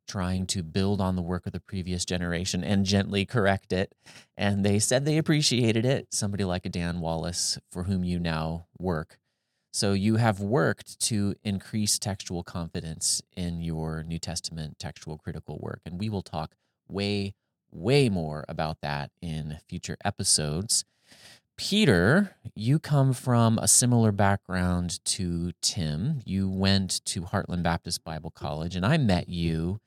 trying 0.08 0.46
to 0.46 0.64
build 0.64 1.02
on 1.02 1.16
the 1.16 1.22
work 1.22 1.46
of 1.46 1.54
the 1.54 1.60
previous 1.60 2.06
generation 2.06 2.64
and 2.64 2.86
gently 2.86 3.26
correct 3.26 3.72
it. 3.72 3.94
And 4.38 4.66
they 4.66 4.80
said 4.80 5.06
they 5.06 5.18
appreciated 5.18 5.86
it. 5.86 6.08
Somebody 6.14 6.44
like 6.44 6.66
a 6.66 6.70
Dan 6.70 7.00
Wallace, 7.00 7.58
for 7.72 7.84
whom 7.84 8.04
you 8.04 8.20
now 8.20 8.68
work. 8.78 9.18
So 9.74 9.94
you 9.94 10.18
have 10.18 10.40
worked 10.40 11.00
to 11.08 11.34
increase 11.44 11.98
textual 11.98 12.44
confidence 12.44 13.24
in 13.36 13.60
your 13.60 14.04
New 14.04 14.20
Testament 14.20 14.78
textual 14.78 15.18
critical 15.18 15.58
work. 15.60 15.82
And 15.84 16.00
we 16.00 16.10
will 16.10 16.22
talk 16.22 16.54
way, 16.88 17.34
way 17.72 18.08
more 18.08 18.46
about 18.48 18.82
that 18.82 19.10
in 19.20 19.58
future 19.68 19.98
episodes. 20.06 20.86
Peter, 21.58 22.36
you 22.56 22.78
come 22.78 23.14
from 23.14 23.58
a 23.58 23.68
similar 23.68 24.12
background 24.12 25.04
to 25.06 25.54
Tim. 25.64 26.22
You 26.24 26.48
went 26.50 27.04
to 27.06 27.24
Heartland 27.24 27.64
Baptist 27.64 28.04
Bible 28.04 28.32
College, 28.32 28.76
and 28.76 28.86
I 28.86 28.98
met 28.98 29.28
you 29.28 29.80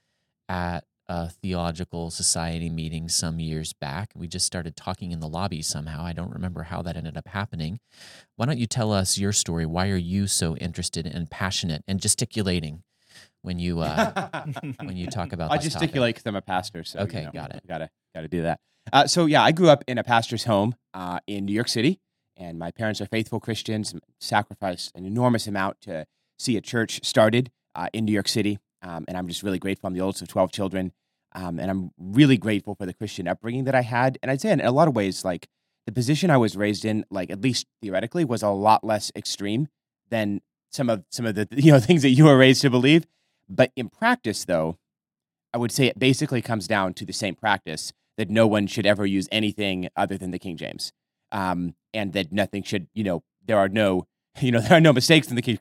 at 0.49 0.85
a 1.09 1.29
theological 1.29 2.11
society 2.11 2.69
meeting 2.69 3.09
some 3.09 3.39
years 3.39 3.73
back. 3.73 4.11
We 4.15 4.27
just 4.27 4.47
started 4.47 4.77
talking 4.77 5.13
in 5.13 5.21
the 5.21 5.29
lobby 5.29 5.63
somehow. 5.63 6.05
I 6.05 6.13
don't 6.13 6.33
remember 6.33 6.65
how 6.65 6.83
that 6.83 6.97
ended 6.97 7.17
up 7.17 7.29
happening. 7.29 7.79
Why 8.37 8.47
don't 8.47 8.59
you 8.59 8.67
tell 8.67 8.93
us 8.93 9.19
your 9.19 9.33
story? 9.33 9.67
Why 9.67 9.89
are 9.91 9.97
you 9.97 10.27
so 10.27 10.57
interested 10.57 11.07
and 11.07 11.31
passionate 11.31 11.85
and 11.87 12.01
gesticulating 12.01 12.83
when 13.43 13.59
you 13.59 13.81
uh, 13.81 14.47
when 14.83 14.97
you 14.97 15.07
talk 15.07 15.33
about? 15.33 15.51
I 15.53 15.57
this 15.57 15.65
gesticulate 15.65 16.17
because 16.17 16.27
I'm 16.27 16.37
a 16.37 16.43
pastor. 16.43 16.85
So 16.85 17.01
Okay, 17.01 17.21
you 17.21 17.27
know, 17.27 17.33
got 17.33 17.55
it. 17.55 17.63
Gotta 17.67 17.91
gotta 18.15 18.29
do 18.29 18.43
that. 18.43 18.61
Uh, 18.93 19.07
so 19.07 19.27
yeah, 19.27 19.43
I 19.43 19.53
grew 19.53 19.69
up 19.69 19.85
in 19.87 19.99
a 19.99 20.05
pastor's 20.05 20.45
home 20.45 20.75
uh, 20.95 21.21
in 21.27 21.45
New 21.45 21.53
York 21.53 21.69
City, 21.69 22.01
and 22.37 22.59
my 22.59 22.71
parents 22.71 23.01
are 23.01 23.07
faithful 23.07 23.41
Christians. 23.41 23.95
Sacrificed 24.21 24.93
an 24.95 25.05
enormous 25.05 25.47
amount 25.47 25.81
to 25.83 26.07
see 26.39 26.57
a 26.57 26.61
church 26.61 27.01
started 27.05 27.51
uh, 27.75 27.89
in 27.93 28.05
New 28.05 28.13
York 28.13 28.29
City, 28.29 28.59
um, 28.87 29.05
and 29.09 29.17
I'm 29.17 29.27
just 29.27 29.43
really 29.43 29.59
grateful. 29.59 29.89
I'm 29.89 29.95
the 29.95 30.01
oldest 30.01 30.23
of 30.23 30.29
12 30.29 30.53
children, 30.53 30.93
um, 31.35 31.59
and 31.59 31.71
I'm 31.71 31.91
really 31.99 32.37
grateful 32.37 32.75
for 32.77 32.87
the 32.87 32.95
Christian 32.95 33.27
upbringing 33.27 33.65
that 33.65 33.75
I 33.75 33.83
had. 33.83 34.19
And 34.23 34.31
I'd 34.31 34.41
say 34.41 34.51
in 34.51 34.61
a 34.61 34.71
lot 34.71 34.87
of 34.87 34.95
ways, 34.95 35.25
like 35.25 35.49
the 35.87 35.93
position 35.93 36.31
I 36.31 36.37
was 36.37 36.57
raised 36.57 36.85
in, 36.85 37.05
like 37.11 37.31
at 37.31 37.41
least 37.41 37.67
theoretically, 37.83 38.25
was 38.25 38.43
a 38.43 38.51
lot 38.51 38.85
less 38.85 39.11
extreme 39.17 39.69
than 40.09 40.41
some 40.71 40.89
of 40.89 41.05
some 41.11 41.27
of 41.27 41.35
the 41.35 41.49
you 41.57 41.73
know 41.73 41.81
things 41.81 42.03
that 42.03 42.11
you 42.11 42.25
were 42.25 42.39
raised 42.39 42.63
to 42.63 42.71
believe. 42.71 43.07
But 43.49 43.73
in 43.77 43.89
practice, 43.89 44.45
though, 44.45 44.79
I 45.53 45.59
would 45.59 45.73
say 45.73 45.87
it 45.87 45.99
basically 45.99 46.43
comes 46.43 46.69
down 46.69 46.95
to 46.95 47.05
the 47.05 47.13
same 47.13 47.35
practice 47.35 47.93
that 48.17 48.31
no 48.31 48.47
one 48.47 48.67
should 48.67 48.87
ever 48.87 49.05
use 49.05 49.29
anything 49.33 49.89
other 49.97 50.17
than 50.17 50.31
the 50.31 50.39
King 50.39 50.57
James, 50.57 50.93
um, 51.33 51.75
and 51.93 52.13
that 52.13 52.33
nothing 52.33 52.63
should, 52.63 52.87
you 52.95 53.05
know, 53.05 53.23
there 53.45 53.59
are 53.59 53.69
no, 53.69 54.07
you 54.41 54.53
know, 54.53 54.61
there 54.61 54.79
are 54.79 54.81
no 54.81 54.93
mistakes 54.93 55.29
in 55.29 55.37
the 55.37 55.43
King, 55.43 55.59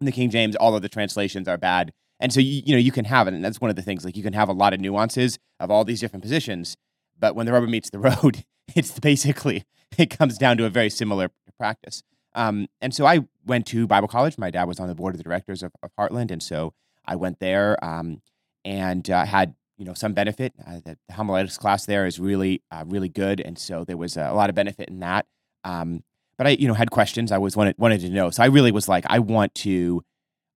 in 0.00 0.06
the 0.06 0.12
King 0.12 0.30
James. 0.30 0.56
All 0.56 0.74
of 0.74 0.82
the 0.82 0.88
translations 0.88 1.46
are 1.48 1.56
bad, 1.56 1.92
and 2.20 2.32
so 2.32 2.40
you, 2.40 2.62
you 2.64 2.72
know, 2.74 2.78
you 2.78 2.92
can 2.92 3.04
have 3.04 3.28
it, 3.28 3.34
and 3.34 3.44
that's 3.44 3.60
one 3.60 3.70
of 3.70 3.76
the 3.76 3.82
things. 3.82 4.04
Like 4.04 4.16
you 4.16 4.22
can 4.22 4.32
have 4.32 4.48
a 4.48 4.52
lot 4.52 4.72
of 4.72 4.80
nuances 4.80 5.38
of 5.60 5.70
all 5.70 5.84
these 5.84 6.00
different 6.00 6.22
positions, 6.22 6.76
but 7.18 7.34
when 7.34 7.46
the 7.46 7.52
rubber 7.52 7.66
meets 7.66 7.90
the 7.90 7.98
road, 8.00 8.44
it's 8.74 8.98
basically 8.98 9.64
it 9.98 10.10
comes 10.16 10.38
down 10.38 10.56
to 10.58 10.64
a 10.64 10.70
very 10.70 10.90
similar 10.90 11.30
practice. 11.56 12.02
Um, 12.34 12.66
and 12.80 12.92
so 12.92 13.06
I 13.06 13.20
went 13.46 13.66
to 13.66 13.86
Bible 13.86 14.08
college. 14.08 14.38
My 14.38 14.50
dad 14.50 14.64
was 14.64 14.80
on 14.80 14.88
the 14.88 14.94
board 14.94 15.14
of 15.14 15.18
the 15.18 15.24
directors 15.24 15.62
of, 15.62 15.72
of 15.82 15.90
Heartland, 15.98 16.30
and 16.30 16.42
so 16.42 16.74
I 17.04 17.16
went 17.16 17.38
there 17.38 17.82
um, 17.84 18.22
and 18.64 19.08
uh, 19.08 19.24
had 19.24 19.54
you 19.76 19.84
know 19.84 19.94
some 19.94 20.12
benefit. 20.12 20.52
Uh, 20.66 20.80
the, 20.84 20.98
homiletics 21.12 21.58
class 21.58 21.86
there 21.86 22.06
is 22.06 22.18
really 22.18 22.62
uh, 22.70 22.84
really 22.86 23.08
good, 23.08 23.40
and 23.40 23.58
so 23.58 23.84
there 23.84 23.96
was 23.96 24.16
a 24.16 24.32
lot 24.32 24.48
of 24.48 24.56
benefit 24.56 24.88
in 24.88 25.00
that. 25.00 25.26
Um, 25.62 26.02
but 26.36 26.46
I 26.46 26.50
you 26.50 26.68
know 26.68 26.74
had 26.74 26.90
questions. 26.90 27.32
I 27.32 27.38
was 27.38 27.56
wanted 27.56 27.76
wanted 27.78 28.00
to 28.00 28.10
know, 28.10 28.30
so 28.30 28.42
I 28.42 28.46
really 28.46 28.72
was 28.72 28.88
like, 28.88 29.04
I 29.08 29.18
want 29.20 29.54
to 29.56 30.04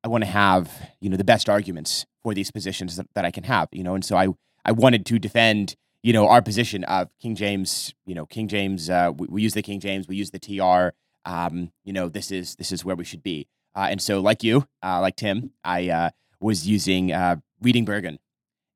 I 0.09 0.11
want 0.11 0.25
to 0.25 0.31
have 0.31 0.91
you 1.01 1.11
know 1.11 1.19
the 1.19 1.25
best 1.25 1.51
arguments 1.51 2.07
for 2.23 2.33
these 2.33 2.51
positions 2.51 2.97
that, 2.97 3.07
that 3.15 3.27
I 3.27 3.31
can 3.31 3.45
have. 3.45 3.69
You 3.73 3.85
know, 3.85 3.95
and 3.95 4.03
so 4.03 4.17
I 4.17 4.29
I 4.65 4.73
wanted 4.73 5.05
to 5.07 5.19
defend 5.19 5.77
you 6.03 6.15
know 6.15 6.29
our 6.29 6.41
position 6.41 6.83
of 6.85 7.11
King 7.21 7.35
James. 7.35 7.95
You 8.07 8.15
know, 8.15 8.25
King 8.25 8.49
James. 8.49 8.89
Uh, 8.89 9.13
we, 9.15 9.27
we 9.29 9.43
use 9.43 9.53
the 9.53 9.61
King 9.61 9.81
James. 9.81 10.09
We 10.09 10.17
use 10.17 10.31
the 10.31 10.39
TR. 10.39 10.97
Um, 11.31 11.73
you 11.85 11.93
know, 11.93 12.09
this 12.09 12.31
is 12.31 12.57
this 12.57 12.73
is 12.73 12.87
where 12.87 12.97
we 12.97 13.05
should 13.05 13.23
be. 13.23 13.49
Uh, 13.75 13.89
and 13.91 14.01
so, 14.01 14.21
like 14.21 14.43
you, 14.43 14.67
uh, 14.83 14.99
like 15.03 15.17
Tim, 15.17 15.51
I 15.63 15.91
uh, 15.91 16.11
was 16.41 16.67
using 16.67 17.13
uh, 17.13 17.37
reading 17.61 17.85
Burgon, 17.85 18.17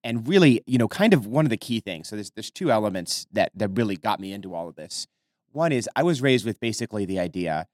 and 0.04 0.28
really, 0.28 0.62
you 0.66 0.76
know, 0.76 0.86
kind 0.86 1.14
of 1.14 1.26
one 1.26 1.46
of 1.46 1.50
the 1.50 1.56
key 1.56 1.80
things. 1.80 2.08
So 2.08 2.16
there's 2.16 2.30
there's 2.32 2.50
two 2.50 2.70
elements 2.70 3.26
that 3.32 3.52
that 3.54 3.70
really 3.70 3.96
got 3.96 4.20
me 4.20 4.34
into 4.34 4.54
all 4.54 4.68
of 4.68 4.76
this. 4.76 5.06
One 5.50 5.72
is 5.72 5.88
I 5.96 6.02
was 6.02 6.20
raised 6.20 6.44
with 6.44 6.60
basically 6.60 7.06
the 7.06 7.18
idea 7.18 7.68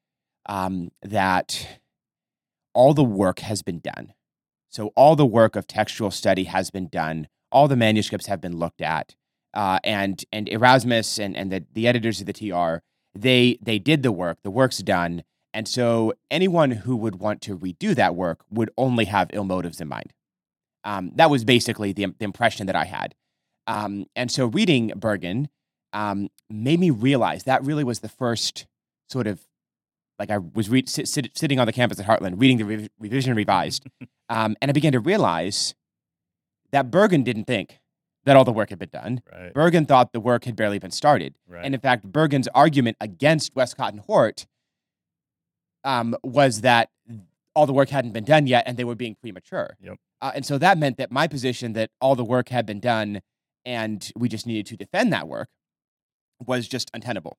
um, 0.46 0.92
that 1.02 1.80
all 2.78 2.94
the 2.94 3.02
work 3.02 3.40
has 3.40 3.60
been 3.60 3.80
done. 3.80 4.14
So 4.70 4.92
all 4.94 5.16
the 5.16 5.26
work 5.26 5.56
of 5.56 5.66
textual 5.66 6.12
study 6.12 6.44
has 6.44 6.70
been 6.70 6.86
done. 6.86 7.26
All 7.50 7.66
the 7.66 7.74
manuscripts 7.74 8.26
have 8.26 8.40
been 8.40 8.56
looked 8.56 8.80
at, 8.80 9.16
uh, 9.52 9.80
and 9.82 10.24
and 10.30 10.48
Erasmus 10.48 11.18
and 11.18 11.36
and 11.36 11.50
the 11.50 11.64
the 11.72 11.88
editors 11.88 12.20
of 12.20 12.26
the 12.26 12.32
TR 12.32 12.84
they 13.14 13.58
they 13.60 13.80
did 13.80 14.04
the 14.04 14.12
work. 14.12 14.38
The 14.44 14.50
work's 14.50 14.78
done, 14.78 15.24
and 15.52 15.66
so 15.66 16.12
anyone 16.30 16.70
who 16.70 16.94
would 16.96 17.16
want 17.16 17.42
to 17.42 17.58
redo 17.58 17.96
that 17.96 18.14
work 18.14 18.44
would 18.48 18.70
only 18.78 19.06
have 19.06 19.30
ill 19.32 19.44
motives 19.44 19.80
in 19.80 19.88
mind. 19.88 20.12
Um, 20.84 21.10
that 21.16 21.30
was 21.30 21.44
basically 21.44 21.92
the, 21.92 22.06
the 22.18 22.24
impression 22.24 22.66
that 22.66 22.76
I 22.76 22.84
had. 22.84 23.16
Um, 23.66 24.06
and 24.14 24.30
so 24.30 24.46
reading 24.46 24.90
Burgon 24.90 25.48
um, 25.92 26.28
made 26.48 26.78
me 26.78 26.90
realize 26.90 27.42
that 27.42 27.64
really 27.64 27.82
was 27.82 28.00
the 28.00 28.08
first 28.08 28.66
sort 29.08 29.26
of 29.26 29.47
like 30.18 30.30
I 30.30 30.38
was 30.38 30.68
re- 30.68 30.84
sit, 30.86 31.08
sit, 31.08 31.36
sitting 31.36 31.60
on 31.60 31.66
the 31.66 31.72
campus 31.72 32.00
at 32.00 32.06
Heartland 32.06 32.40
reading 32.40 32.58
the 32.58 32.64
re- 32.64 32.88
revision 32.98 33.34
revised, 33.34 33.86
um, 34.28 34.56
and 34.60 34.70
I 34.70 34.72
began 34.72 34.92
to 34.92 35.00
realize 35.00 35.74
that 36.70 36.90
Burgon 36.90 37.24
didn't 37.24 37.44
think 37.44 37.78
that 38.24 38.36
all 38.36 38.44
the 38.44 38.52
work 38.52 38.70
had 38.70 38.78
been 38.78 38.90
done. 38.92 39.22
Right. 39.32 39.54
Burgon 39.54 39.86
thought 39.86 40.12
the 40.12 40.20
work 40.20 40.44
had 40.44 40.54
barely 40.54 40.78
been 40.78 40.90
started. 40.90 41.34
Right. 41.48 41.64
And 41.64 41.74
in 41.74 41.80
fact, 41.80 42.10
Burgon's 42.10 42.48
argument 42.48 42.96
against 43.00 43.54
Westcott 43.54 43.92
and 43.92 44.00
Hort 44.00 44.46
um, 45.84 46.14
was 46.22 46.60
that 46.60 46.90
all 47.54 47.66
the 47.66 47.72
work 47.72 47.88
hadn't 47.88 48.12
been 48.12 48.24
done 48.24 48.46
yet 48.46 48.64
and 48.66 48.76
they 48.76 48.84
were 48.84 48.94
being 48.94 49.16
premature. 49.20 49.76
Yep. 49.80 49.96
Uh, 50.20 50.32
and 50.34 50.44
so 50.44 50.58
that 50.58 50.76
meant 50.78 50.98
that 50.98 51.10
my 51.10 51.26
position 51.26 51.72
that 51.72 51.90
all 52.00 52.14
the 52.14 52.24
work 52.24 52.50
had 52.50 52.66
been 52.66 52.80
done 52.80 53.20
and 53.64 54.12
we 54.16 54.28
just 54.28 54.46
needed 54.46 54.66
to 54.66 54.76
defend 54.76 55.12
that 55.12 55.26
work 55.26 55.48
was 56.44 56.68
just 56.68 56.90
untenable. 56.92 57.38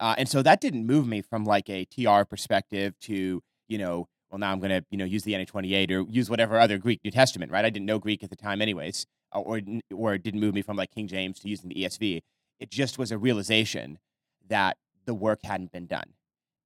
Uh, 0.00 0.14
and 0.18 0.28
so 0.28 0.42
that 0.42 0.60
didn't 0.60 0.86
move 0.86 1.06
me 1.06 1.22
from 1.22 1.44
like 1.44 1.68
a 1.68 1.84
TR 1.86 2.22
perspective 2.24 2.98
to, 3.00 3.42
you 3.68 3.78
know, 3.78 4.08
well, 4.30 4.38
now 4.38 4.52
I'm 4.52 4.60
going 4.60 4.70
to, 4.70 4.84
you 4.90 4.98
know, 4.98 5.04
use 5.04 5.24
the 5.24 5.32
NA28 5.32 5.90
or 5.90 6.00
use 6.10 6.28
whatever 6.28 6.58
other 6.58 6.78
Greek 6.78 7.00
New 7.04 7.10
Testament, 7.10 7.50
right? 7.50 7.64
I 7.64 7.70
didn't 7.70 7.86
know 7.86 7.98
Greek 7.98 8.22
at 8.22 8.30
the 8.30 8.36
time 8.36 8.60
anyways, 8.60 9.06
uh, 9.34 9.40
or, 9.40 9.60
or 9.92 10.14
it 10.14 10.22
didn't 10.22 10.40
move 10.40 10.54
me 10.54 10.62
from 10.62 10.76
like 10.76 10.90
King 10.90 11.08
James 11.08 11.40
to 11.40 11.48
using 11.48 11.68
the 11.68 11.76
ESV. 11.76 12.20
It 12.60 12.70
just 12.70 12.98
was 12.98 13.10
a 13.10 13.18
realization 13.18 13.98
that 14.46 14.76
the 15.06 15.14
work 15.14 15.40
hadn't 15.42 15.72
been 15.72 15.86
done. 15.86 16.14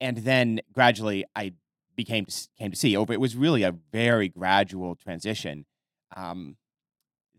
And 0.00 0.18
then 0.18 0.60
gradually 0.72 1.24
I 1.36 1.52
became 1.94 2.26
came 2.58 2.70
to 2.70 2.76
see 2.76 2.96
over. 2.96 3.12
It 3.12 3.20
was 3.20 3.36
really 3.36 3.62
a 3.62 3.72
very 3.92 4.28
gradual 4.28 4.94
transition 4.96 5.66
um, 6.16 6.56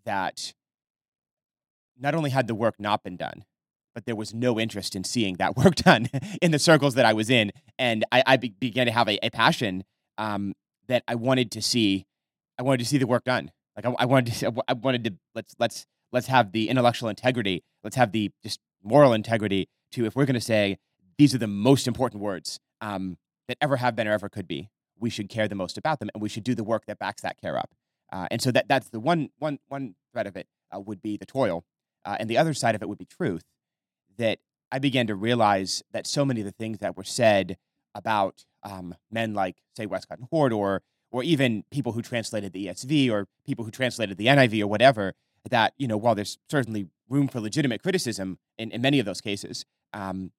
that 0.05 0.53
not 1.99 2.15
only 2.15 2.29
had 2.29 2.47
the 2.47 2.55
work 2.55 2.75
not 2.79 3.03
been 3.03 3.17
done, 3.17 3.43
but 3.93 4.05
there 4.05 4.15
was 4.15 4.33
no 4.33 4.59
interest 4.59 4.95
in 4.95 5.03
seeing 5.03 5.35
that 5.35 5.55
work 5.63 5.75
done 5.75 6.09
in 6.41 6.51
the 6.51 6.59
circles 6.59 6.95
that 6.95 7.05
I 7.05 7.13
was 7.13 7.29
in, 7.29 7.51
and 7.77 8.05
I, 8.11 8.23
I 8.25 8.37
be- 8.37 8.55
began 8.59 8.85
to 8.85 8.91
have 8.91 9.07
a, 9.07 9.23
a 9.25 9.29
passion 9.29 9.83
um, 10.17 10.53
that 10.87 11.03
I 11.07 11.15
wanted 11.15 11.51
to 11.51 11.61
see. 11.61 12.05
I 12.59 12.63
wanted 12.63 12.79
to 12.79 12.85
see 12.85 12.97
the 12.97 13.07
work 13.07 13.23
done. 13.23 13.51
Like 13.75 13.85
I, 13.85 13.95
I 13.99 14.05
wanted 14.05 14.33
to. 14.33 14.53
I 14.67 14.73
wanted 14.73 15.03
to. 15.05 15.13
Let's 15.35 15.55
let's 15.59 15.85
let's 16.11 16.27
have 16.27 16.51
the 16.51 16.69
intellectual 16.69 17.09
integrity. 17.09 17.63
Let's 17.83 17.95
have 17.95 18.11
the 18.11 18.31
just 18.43 18.59
moral 18.83 19.13
integrity 19.13 19.69
to 19.93 20.05
if 20.05 20.15
we're 20.15 20.25
going 20.25 20.33
to 20.35 20.41
say 20.41 20.77
these 21.17 21.33
are 21.33 21.39
the 21.39 21.47
most 21.47 21.87
important 21.87 22.21
words 22.21 22.59
um, 22.81 23.17
that 23.47 23.57
ever 23.61 23.77
have 23.77 23.95
been 23.95 24.07
or 24.07 24.13
ever 24.13 24.29
could 24.29 24.47
be, 24.47 24.69
we 24.99 25.09
should 25.09 25.29
care 25.29 25.47
the 25.47 25.55
most 25.55 25.77
about 25.77 25.99
them, 25.99 26.09
and 26.13 26.21
we 26.21 26.29
should 26.29 26.43
do 26.43 26.55
the 26.55 26.63
work 26.63 26.85
that 26.87 26.99
backs 26.99 27.21
that 27.21 27.39
care 27.39 27.57
up. 27.57 27.71
Uh, 28.11 28.27
and 28.29 28.41
so 28.41 28.51
that 28.51 28.67
that's 28.67 28.89
the 28.89 28.99
one 28.99 29.29
one 29.39 29.59
one 29.67 29.95
thread 30.11 30.27
of 30.27 30.35
it 30.35 30.47
uh, 30.75 30.79
would 30.79 31.01
be 31.01 31.17
the 31.17 31.25
toil, 31.25 31.63
uh, 32.05 32.17
and 32.19 32.29
the 32.29 32.37
other 32.37 32.53
side 32.53 32.75
of 32.75 32.81
it 32.81 32.89
would 32.89 32.97
be 32.97 33.05
truth. 33.05 33.43
That 34.17 34.39
I 34.71 34.79
began 34.79 35.07
to 35.07 35.15
realize 35.15 35.83
that 35.91 36.07
so 36.07 36.25
many 36.25 36.41
of 36.41 36.45
the 36.45 36.51
things 36.51 36.79
that 36.79 36.97
were 36.97 37.03
said 37.03 37.57
about 37.95 38.45
um, 38.63 38.95
men 39.11 39.33
like 39.33 39.57
say 39.75 39.85
Westcott 39.85 40.19
and 40.19 40.27
Hort, 40.29 40.53
or 40.53 40.81
or 41.11 41.23
even 41.23 41.63
people 41.71 41.91
who 41.91 42.01
translated 42.01 42.53
the 42.53 42.67
ESV, 42.67 43.11
or 43.11 43.27
people 43.45 43.65
who 43.65 43.71
translated 43.71 44.17
the 44.17 44.27
NIV, 44.27 44.61
or 44.61 44.67
whatever, 44.67 45.13
that 45.49 45.73
you 45.77 45.87
know 45.87 45.97
while 45.97 46.15
there's 46.15 46.37
certainly 46.49 46.87
room 47.09 47.27
for 47.27 47.39
legitimate 47.39 47.83
criticism 47.83 48.39
in, 48.57 48.71
in 48.71 48.81
many 48.81 48.99
of 48.99 49.05
those 49.05 49.21
cases, 49.21 49.65
um, 49.93 50.31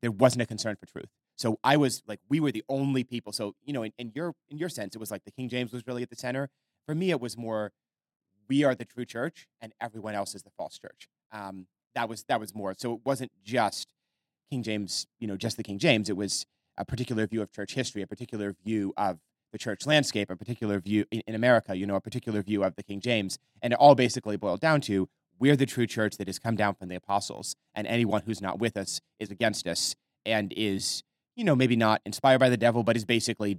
there 0.00 0.10
wasn't 0.10 0.42
a 0.42 0.46
concern 0.46 0.76
for 0.76 0.86
truth. 0.86 1.08
So 1.36 1.58
I 1.64 1.76
was 1.76 2.02
like, 2.06 2.20
we 2.28 2.38
were 2.40 2.52
the 2.52 2.62
only 2.68 3.04
people. 3.04 3.32
So 3.32 3.54
you 3.64 3.72
know, 3.72 3.82
in, 3.82 3.92
in 3.98 4.12
your 4.14 4.34
in 4.50 4.58
your 4.58 4.68
sense, 4.68 4.94
it 4.94 4.98
was 4.98 5.10
like 5.10 5.24
the 5.24 5.32
King 5.32 5.48
James 5.48 5.72
was 5.72 5.86
really 5.86 6.02
at 6.02 6.10
the 6.10 6.16
center. 6.16 6.50
for 6.86 6.94
me, 6.94 7.10
it 7.10 7.20
was 7.20 7.36
more 7.36 7.72
we 8.48 8.64
are 8.64 8.74
the 8.74 8.84
true 8.84 9.04
church 9.04 9.46
and 9.60 9.72
everyone 9.80 10.14
else 10.14 10.34
is 10.34 10.42
the 10.42 10.50
false 10.50 10.78
church. 10.78 11.08
Um, 11.32 11.66
that 11.94 12.08
was 12.08 12.24
that 12.24 12.40
was 12.40 12.54
more. 12.54 12.74
So 12.76 12.94
it 12.94 13.00
wasn't 13.04 13.32
just 13.44 13.92
King 14.50 14.62
James, 14.62 15.06
you 15.18 15.26
know, 15.26 15.36
just 15.36 15.56
the 15.56 15.62
King 15.62 15.78
James. 15.78 16.08
It 16.08 16.16
was 16.16 16.46
a 16.76 16.84
particular 16.84 17.26
view 17.26 17.42
of 17.42 17.52
church 17.52 17.74
history, 17.74 18.02
a 18.02 18.06
particular 18.06 18.54
view 18.64 18.92
of 18.96 19.18
the 19.52 19.58
church 19.58 19.86
landscape, 19.86 20.30
a 20.30 20.36
particular 20.36 20.80
view 20.80 21.04
in, 21.10 21.22
in 21.26 21.34
America, 21.34 21.76
you 21.76 21.86
know, 21.86 21.96
a 21.96 22.00
particular 22.00 22.42
view 22.42 22.64
of 22.64 22.74
the 22.76 22.82
King 22.82 23.00
James, 23.00 23.38
and 23.60 23.72
it 23.72 23.78
all 23.78 23.94
basically 23.94 24.36
boiled 24.36 24.60
down 24.60 24.80
to 24.82 25.08
we're 25.38 25.56
the 25.56 25.66
true 25.66 25.86
church 25.86 26.16
that 26.18 26.28
has 26.28 26.38
come 26.38 26.56
down 26.56 26.74
from 26.74 26.88
the 26.88 26.94
apostles, 26.94 27.56
and 27.74 27.86
anyone 27.86 28.22
who's 28.24 28.40
not 28.40 28.58
with 28.58 28.76
us 28.76 29.00
is 29.18 29.30
against 29.30 29.66
us 29.66 29.94
and 30.24 30.52
is, 30.56 31.02
you 31.36 31.44
know, 31.44 31.56
maybe 31.56 31.76
not 31.76 32.00
inspired 32.06 32.38
by 32.38 32.48
the 32.48 32.56
devil, 32.56 32.82
but 32.82 32.96
is 32.96 33.04
basically 33.04 33.58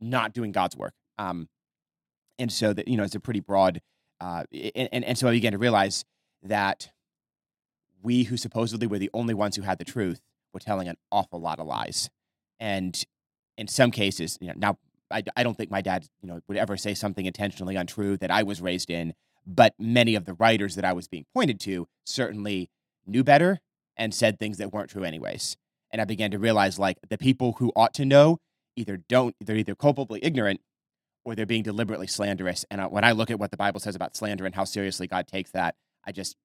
not 0.00 0.32
doing 0.32 0.52
God's 0.52 0.76
work. 0.76 0.94
Um, 1.18 1.48
and 2.38 2.52
so 2.52 2.72
that 2.72 2.88
you 2.88 2.96
know, 2.96 3.02
it's 3.02 3.14
a 3.14 3.20
pretty 3.20 3.40
broad, 3.40 3.80
uh, 4.20 4.44
and, 4.52 4.88
and 4.92 5.04
and 5.04 5.18
so 5.18 5.28
I 5.28 5.32
began 5.32 5.52
to 5.52 5.58
realize 5.58 6.04
that 6.42 6.90
we 8.02 8.24
who 8.24 8.36
supposedly 8.36 8.86
were 8.86 8.98
the 8.98 9.10
only 9.12 9.34
ones 9.34 9.56
who 9.56 9.62
had 9.62 9.78
the 9.78 9.84
truth 9.84 10.20
were 10.52 10.60
telling 10.60 10.88
an 10.88 10.96
awful 11.10 11.40
lot 11.40 11.58
of 11.58 11.66
lies, 11.66 12.10
and 12.58 13.04
in 13.56 13.68
some 13.68 13.90
cases, 13.90 14.38
you 14.40 14.48
know, 14.48 14.54
now 14.56 14.78
I, 15.10 15.22
I 15.36 15.42
don't 15.42 15.56
think 15.56 15.70
my 15.70 15.80
dad, 15.80 16.06
you 16.20 16.28
know, 16.28 16.40
would 16.48 16.56
ever 16.56 16.76
say 16.76 16.94
something 16.94 17.26
intentionally 17.26 17.76
untrue 17.76 18.16
that 18.18 18.30
I 18.30 18.42
was 18.42 18.60
raised 18.60 18.90
in, 18.90 19.14
but 19.46 19.74
many 19.78 20.14
of 20.14 20.24
the 20.24 20.34
writers 20.34 20.76
that 20.76 20.84
I 20.84 20.92
was 20.92 21.08
being 21.08 21.24
pointed 21.34 21.60
to 21.60 21.88
certainly 22.04 22.70
knew 23.06 23.24
better 23.24 23.60
and 23.96 24.14
said 24.14 24.38
things 24.38 24.58
that 24.58 24.72
weren't 24.72 24.90
true 24.90 25.04
anyways. 25.04 25.56
And 25.90 26.00
I 26.02 26.04
began 26.04 26.30
to 26.30 26.38
realize 26.38 26.78
like 26.78 26.98
the 27.08 27.18
people 27.18 27.56
who 27.58 27.72
ought 27.74 27.94
to 27.94 28.04
know 28.04 28.38
either 28.76 28.98
don't, 29.08 29.34
they're 29.40 29.56
either 29.56 29.74
culpably 29.74 30.20
ignorant 30.22 30.60
or 31.24 31.34
they're 31.34 31.46
being 31.46 31.62
deliberately 31.62 32.06
slanderous. 32.06 32.64
And 32.70 32.80
when 32.90 33.04
I 33.04 33.12
look 33.12 33.30
at 33.30 33.38
what 33.38 33.50
the 33.50 33.56
Bible 33.56 33.80
says 33.80 33.96
about 33.96 34.16
slander 34.16 34.46
and 34.46 34.54
how 34.54 34.64
seriously 34.64 35.06
God 35.06 35.26
takes 35.26 35.50
that, 35.52 35.74
I 36.04 36.12
just 36.12 36.36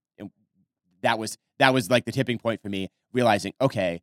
that 1.04 1.20
was 1.20 1.38
that 1.60 1.74
was 1.74 1.90
like 1.90 2.06
the 2.06 2.12
tipping 2.12 2.40
point 2.40 2.62
for 2.62 2.70
me, 2.70 2.90
realizing 3.14 3.54
okay, 3.62 4.02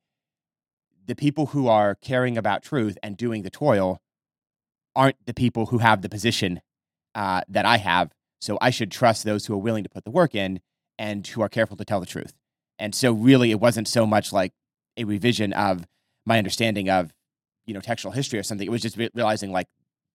the 1.07 1.17
people 1.17 1.47
who 1.47 1.67
are 1.67 1.97
caring 1.97 2.39
about 2.39 2.63
truth 2.63 2.97
and 3.03 3.17
doing 3.17 3.43
the 3.43 3.51
toil 3.51 4.01
aren't 4.95 5.17
the 5.27 5.35
people 5.35 5.67
who 5.67 5.79
have 5.79 6.03
the 6.03 6.09
position 6.09 6.61
uh, 7.15 7.43
that 7.49 7.67
I 7.67 7.79
have. 7.79 8.13
So 8.41 8.59
I 8.61 8.71
should 8.71 8.91
trust 8.91 9.25
those 9.25 9.47
who 9.47 9.55
are 9.55 9.59
willing 9.59 9.83
to 9.85 9.91
put 9.91 10.05
the 10.05 10.11
work 10.11 10.35
in 10.35 10.61
and 10.99 11.27
who 11.27 11.43
are 11.43 11.49
careful 11.49 11.77
to 11.77 11.85
tell 11.85 12.01
the 12.01 12.07
truth. 12.07 12.33
And 12.79 12.95
so 12.95 13.13
really, 13.13 13.51
it 13.51 13.61
wasn't 13.61 13.89
so 13.89 14.07
much 14.07 14.33
like 14.33 14.53
a 14.97 15.05
revision 15.05 15.53
of 15.53 15.87
my 16.27 16.39
understanding 16.39 16.89
of 16.89 17.13
you 17.67 17.75
know 17.75 17.81
textual 17.81 18.13
history 18.13 18.39
or 18.39 18.43
something. 18.43 18.67
It 18.67 18.71
was 18.71 18.83
just 18.83 18.97
re- 18.97 19.11
realizing 19.15 19.53
like 19.53 19.69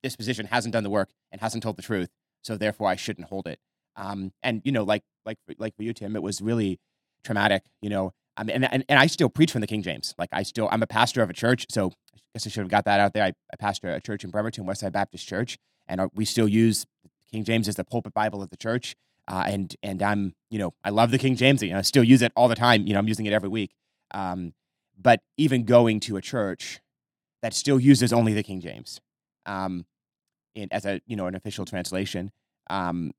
this 0.03 0.15
position 0.15 0.47
hasn't 0.47 0.73
done 0.73 0.83
the 0.83 0.89
work 0.89 1.09
and 1.31 1.41
hasn't 1.41 1.63
told 1.63 1.77
the 1.77 1.81
truth, 1.81 2.09
so 2.43 2.57
therefore 2.57 2.87
I 2.87 2.95
shouldn't 2.95 3.27
hold 3.27 3.47
it. 3.47 3.59
Um, 3.95 4.31
and 4.43 4.61
you 4.63 4.71
know, 4.71 4.83
like 4.83 5.03
like 5.25 5.37
like 5.57 5.75
for 5.75 5.83
you, 5.83 5.93
Tim, 5.93 6.15
it 6.15 6.23
was 6.23 6.41
really 6.41 6.79
traumatic. 7.23 7.63
You 7.81 7.89
know, 7.89 8.11
mean, 8.43 8.55
and, 8.55 8.73
and, 8.73 8.85
and 8.89 8.99
I 8.99 9.07
still 9.07 9.29
preach 9.29 9.51
from 9.51 9.61
the 9.61 9.67
King 9.67 9.81
James. 9.81 10.13
Like 10.17 10.29
I 10.31 10.43
still, 10.43 10.67
I'm 10.71 10.83
a 10.83 10.87
pastor 10.87 11.21
of 11.21 11.29
a 11.29 11.33
church, 11.33 11.65
so 11.69 11.91
I 12.13 12.19
guess 12.33 12.45
I 12.45 12.49
should 12.49 12.61
have 12.61 12.69
got 12.69 12.85
that 12.85 12.99
out 12.99 13.13
there. 13.13 13.23
I, 13.23 13.27
I 13.27 13.55
pastor 13.57 13.89
a 13.89 14.01
church 14.01 14.23
in 14.23 14.29
Bremerton, 14.29 14.65
Westside 14.65 14.91
Baptist 14.91 15.27
Church, 15.27 15.57
and 15.87 16.01
uh, 16.01 16.09
we 16.13 16.25
still 16.25 16.47
use 16.47 16.85
King 17.31 17.43
James 17.43 17.67
as 17.67 17.75
the 17.75 17.83
pulpit 17.83 18.13
Bible 18.13 18.41
of 18.41 18.49
the 18.49 18.57
church. 18.57 18.95
Uh, 19.27 19.43
and 19.47 19.75
and 19.81 20.03
I'm, 20.03 20.33
you 20.51 20.59
know, 20.59 20.73
I 20.83 20.89
love 20.89 21.11
the 21.11 21.17
King 21.17 21.35
James. 21.35 21.63
You 21.63 21.71
know, 21.71 21.79
I 21.79 21.81
still 21.81 22.03
use 22.03 22.21
it 22.21 22.31
all 22.35 22.47
the 22.47 22.55
time. 22.55 22.85
You 22.85 22.93
know, 22.93 22.99
I'm 22.99 23.07
using 23.07 23.25
it 23.25 23.33
every 23.33 23.49
week. 23.49 23.71
Um, 24.13 24.53
but 25.01 25.21
even 25.37 25.65
going 25.65 25.99
to 26.01 26.17
a 26.17 26.21
church 26.21 26.79
that 27.41 27.53
still 27.53 27.79
uses 27.79 28.13
only 28.13 28.33
the 28.33 28.43
King 28.43 28.61
James, 28.61 29.01
um, 29.45 29.85
in, 30.53 30.67
as 30.71 30.85
a 30.85 31.01
you 31.07 31.15
know 31.15 31.25
an 31.25 31.35
official 31.35 31.65
translation, 31.65 32.31
um, 32.69 33.11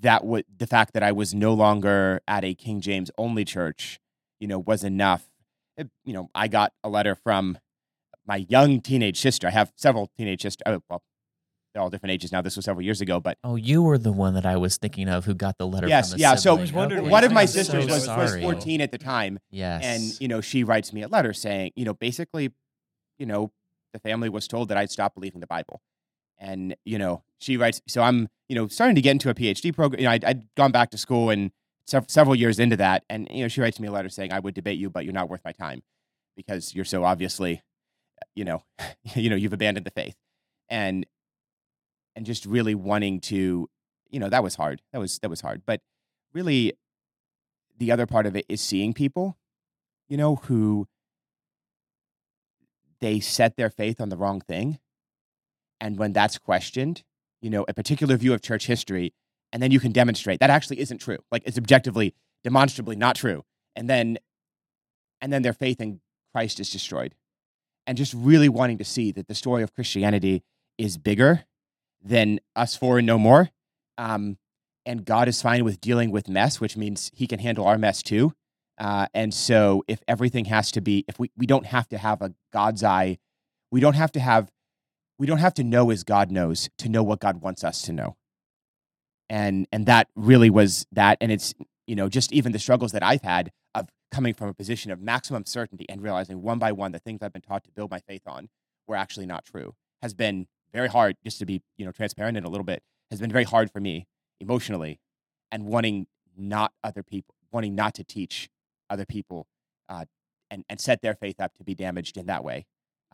that 0.00 0.24
would 0.24 0.44
the 0.56 0.66
fact 0.66 0.92
that 0.94 1.02
I 1.02 1.12
was 1.12 1.34
no 1.34 1.54
longer 1.54 2.20
at 2.28 2.44
a 2.44 2.54
King 2.54 2.80
James 2.80 3.10
only 3.18 3.44
church, 3.44 4.00
you 4.40 4.48
know, 4.48 4.58
was 4.58 4.84
enough. 4.84 5.28
It, 5.76 5.88
you 6.04 6.12
know, 6.12 6.30
I 6.34 6.48
got 6.48 6.72
a 6.82 6.88
letter 6.88 7.14
from 7.14 7.58
my 8.26 8.46
young 8.48 8.80
teenage 8.80 9.20
sister. 9.20 9.46
I 9.48 9.50
have 9.50 9.72
several 9.76 10.10
teenage 10.16 10.42
sisters. 10.42 10.62
Oh, 10.66 10.80
well, 10.88 11.02
they're 11.72 11.82
all 11.82 11.90
different 11.90 12.12
ages 12.12 12.30
now. 12.30 12.40
This 12.40 12.54
was 12.54 12.64
several 12.64 12.84
years 12.84 13.00
ago, 13.00 13.18
but 13.18 13.36
Oh, 13.42 13.56
you 13.56 13.82
were 13.82 13.98
the 13.98 14.12
one 14.12 14.34
that 14.34 14.46
I 14.46 14.56
was 14.56 14.76
thinking 14.76 15.08
of 15.08 15.24
who 15.24 15.34
got 15.34 15.58
the 15.58 15.66
letter 15.66 15.88
yes, 15.88 16.10
from 16.12 16.18
a 16.18 16.20
yeah. 16.20 16.34
So 16.36 16.40
sibling. 16.50 16.58
I 16.58 16.62
was 16.62 16.72
wondering 16.72 17.00
Okay. 17.02 17.10
one 17.10 17.24
of 17.24 17.32
my 17.32 17.40
I'm 17.42 17.46
so 17.48 17.52
sisters 17.52 17.86
was, 17.86 18.06
was 18.06 18.36
14 18.40 18.80
at 18.80 18.92
the 18.92 18.98
time, 18.98 19.40
Yes. 19.50 19.82
and 19.84 20.20
you 20.20 20.28
know, 20.28 20.40
she 20.40 20.62
writes 20.64 20.92
me 20.92 21.02
a 21.02 21.08
letter 21.08 21.32
saying, 21.32 21.72
you 21.74 21.84
know, 21.84 21.94
basically, 21.94 22.52
you 23.18 23.26
know, 23.26 23.50
the 23.92 23.98
family 23.98 24.28
was 24.28 24.46
told 24.46 24.68
that 24.68 24.78
I'd 24.78 24.90
stop 24.90 25.14
believing 25.14 25.40
the 25.40 25.46
Bible, 25.48 25.82
and 26.38 26.76
you 26.84 26.98
know, 26.98 27.24
she 27.40 27.56
writes. 27.56 27.82
So 27.88 28.02
I'm, 28.02 28.28
you 28.48 28.54
know, 28.54 28.68
starting 28.68 28.94
to 28.94 29.00
get 29.00 29.12
into 29.12 29.30
a 29.30 29.34
PhD 29.34 29.74
program. 29.74 30.00
You 30.00 30.06
know, 30.06 30.12
I'd, 30.12 30.24
I'd 30.24 30.54
gone 30.54 30.72
back 30.72 30.90
to 30.90 30.98
school 30.98 31.30
and 31.30 31.50
sev- 31.86 32.10
several 32.10 32.34
years 32.34 32.58
into 32.58 32.76
that, 32.76 33.04
and 33.08 33.28
you 33.30 33.42
know, 33.42 33.48
she 33.48 33.60
writes 33.60 33.80
me 33.80 33.88
a 33.88 33.92
letter 33.92 34.08
saying, 34.08 34.32
I 34.32 34.40
would 34.40 34.54
debate 34.54 34.78
you, 34.78 34.90
but 34.90 35.04
you're 35.04 35.14
not 35.14 35.28
worth 35.28 35.42
my 35.44 35.52
time 35.52 35.82
because 36.36 36.74
you're 36.74 36.84
so 36.84 37.04
obviously, 37.04 37.62
you 38.34 38.44
know, 38.44 38.62
you 39.14 39.30
know, 39.30 39.36
you've 39.36 39.52
abandoned 39.52 39.86
the 39.86 39.90
faith, 39.90 40.16
and 40.68 41.06
and 42.16 42.26
just 42.26 42.46
really 42.46 42.74
wanting 42.74 43.20
to, 43.20 43.68
you 44.10 44.20
know, 44.20 44.28
that 44.28 44.42
was 44.42 44.56
hard. 44.56 44.82
That 44.92 44.98
was 44.98 45.18
that 45.20 45.30
was 45.30 45.40
hard, 45.40 45.62
but 45.66 45.80
really, 46.32 46.74
the 47.78 47.90
other 47.90 48.06
part 48.06 48.26
of 48.26 48.36
it 48.36 48.44
is 48.48 48.60
seeing 48.60 48.92
people, 48.92 49.38
you 50.08 50.16
know, 50.16 50.36
who 50.36 50.86
they 53.00 53.20
set 53.20 53.56
their 53.56 53.70
faith 53.70 54.00
on 54.00 54.08
the 54.08 54.16
wrong 54.16 54.40
thing. 54.40 54.78
And 55.80 55.98
when 55.98 56.12
that's 56.12 56.38
questioned, 56.38 57.02
you 57.44 57.50
know, 57.50 57.66
a 57.68 57.74
particular 57.74 58.16
view 58.16 58.32
of 58.32 58.40
church 58.40 58.66
history, 58.66 59.12
and 59.52 59.62
then 59.62 59.70
you 59.70 59.78
can 59.78 59.92
demonstrate 59.92 60.40
that 60.40 60.48
actually 60.48 60.80
isn't 60.80 60.98
true. 60.98 61.18
Like 61.30 61.42
it's 61.44 61.58
objectively, 61.58 62.14
demonstrably 62.42 62.96
not 62.96 63.16
true. 63.16 63.44
And 63.76 63.88
then 63.88 64.18
and 65.20 65.30
then 65.30 65.42
their 65.42 65.52
faith 65.52 65.78
in 65.80 66.00
Christ 66.32 66.58
is 66.58 66.70
destroyed. 66.70 67.14
And 67.86 67.98
just 67.98 68.14
really 68.14 68.48
wanting 68.48 68.78
to 68.78 68.84
see 68.84 69.12
that 69.12 69.28
the 69.28 69.34
story 69.34 69.62
of 69.62 69.74
Christianity 69.74 70.42
is 70.78 70.96
bigger 70.96 71.44
than 72.02 72.40
us 72.56 72.76
four 72.76 72.98
and 72.98 73.06
no 73.06 73.18
more. 73.18 73.50
Um, 73.98 74.38
and 74.86 75.04
God 75.04 75.28
is 75.28 75.42
fine 75.42 75.64
with 75.64 75.82
dealing 75.82 76.10
with 76.10 76.28
mess, 76.28 76.62
which 76.62 76.78
means 76.78 77.10
he 77.14 77.26
can 77.26 77.40
handle 77.40 77.66
our 77.66 77.76
mess 77.76 78.02
too. 78.02 78.32
Uh, 78.78 79.06
and 79.12 79.34
so 79.34 79.84
if 79.86 80.02
everything 80.08 80.46
has 80.46 80.70
to 80.72 80.80
be, 80.80 81.04
if 81.08 81.18
we, 81.18 81.30
we 81.36 81.46
don't 81.46 81.66
have 81.66 81.88
to 81.90 81.98
have 81.98 82.22
a 82.22 82.34
God's 82.52 82.82
eye, 82.82 83.18
we 83.70 83.80
don't 83.80 83.94
have 83.96 84.12
to 84.12 84.20
have, 84.20 84.50
we 85.18 85.26
don't 85.26 85.38
have 85.38 85.54
to 85.54 85.64
know 85.64 85.90
as 85.90 86.04
God 86.04 86.30
knows 86.30 86.68
to 86.78 86.88
know 86.88 87.02
what 87.02 87.20
God 87.20 87.40
wants 87.40 87.64
us 87.64 87.82
to 87.82 87.92
know. 87.92 88.16
And, 89.30 89.66
and 89.72 89.86
that 89.86 90.08
really 90.14 90.50
was 90.50 90.86
that. 90.92 91.18
And 91.20 91.32
it's, 91.32 91.54
you 91.86 91.96
know, 91.96 92.08
just 92.08 92.32
even 92.32 92.52
the 92.52 92.58
struggles 92.58 92.92
that 92.92 93.02
I've 93.02 93.22
had 93.22 93.50
of 93.74 93.88
coming 94.10 94.34
from 94.34 94.48
a 94.48 94.54
position 94.54 94.90
of 94.90 95.00
maximum 95.00 95.44
certainty 95.46 95.86
and 95.88 96.02
realizing 96.02 96.42
one 96.42 96.58
by 96.58 96.72
one 96.72 96.92
the 96.92 96.98
things 96.98 97.22
I've 97.22 97.32
been 97.32 97.42
taught 97.42 97.64
to 97.64 97.70
build 97.70 97.90
my 97.90 98.00
faith 98.00 98.22
on 98.26 98.48
were 98.86 98.96
actually 98.96 99.26
not 99.26 99.44
true 99.44 99.74
has 100.02 100.12
been 100.12 100.46
very 100.72 100.88
hard 100.88 101.16
just 101.24 101.38
to 101.38 101.46
be, 101.46 101.62
you 101.78 101.86
know, 101.86 101.92
transparent 101.92 102.36
in 102.36 102.44
a 102.44 102.50
little 102.50 102.64
bit 102.64 102.82
has 103.10 103.20
been 103.20 103.30
very 103.30 103.44
hard 103.44 103.70
for 103.70 103.80
me 103.80 104.06
emotionally 104.40 105.00
and 105.50 105.64
wanting 105.66 106.06
not 106.36 106.72
other 106.82 107.02
people, 107.02 107.34
wanting 107.52 107.74
not 107.74 107.94
to 107.94 108.04
teach 108.04 108.48
other 108.90 109.06
people 109.06 109.46
uh, 109.88 110.04
and, 110.50 110.64
and 110.68 110.80
set 110.80 111.00
their 111.00 111.14
faith 111.14 111.40
up 111.40 111.54
to 111.54 111.64
be 111.64 111.74
damaged 111.74 112.16
in 112.16 112.26
that 112.26 112.44
way. 112.44 112.66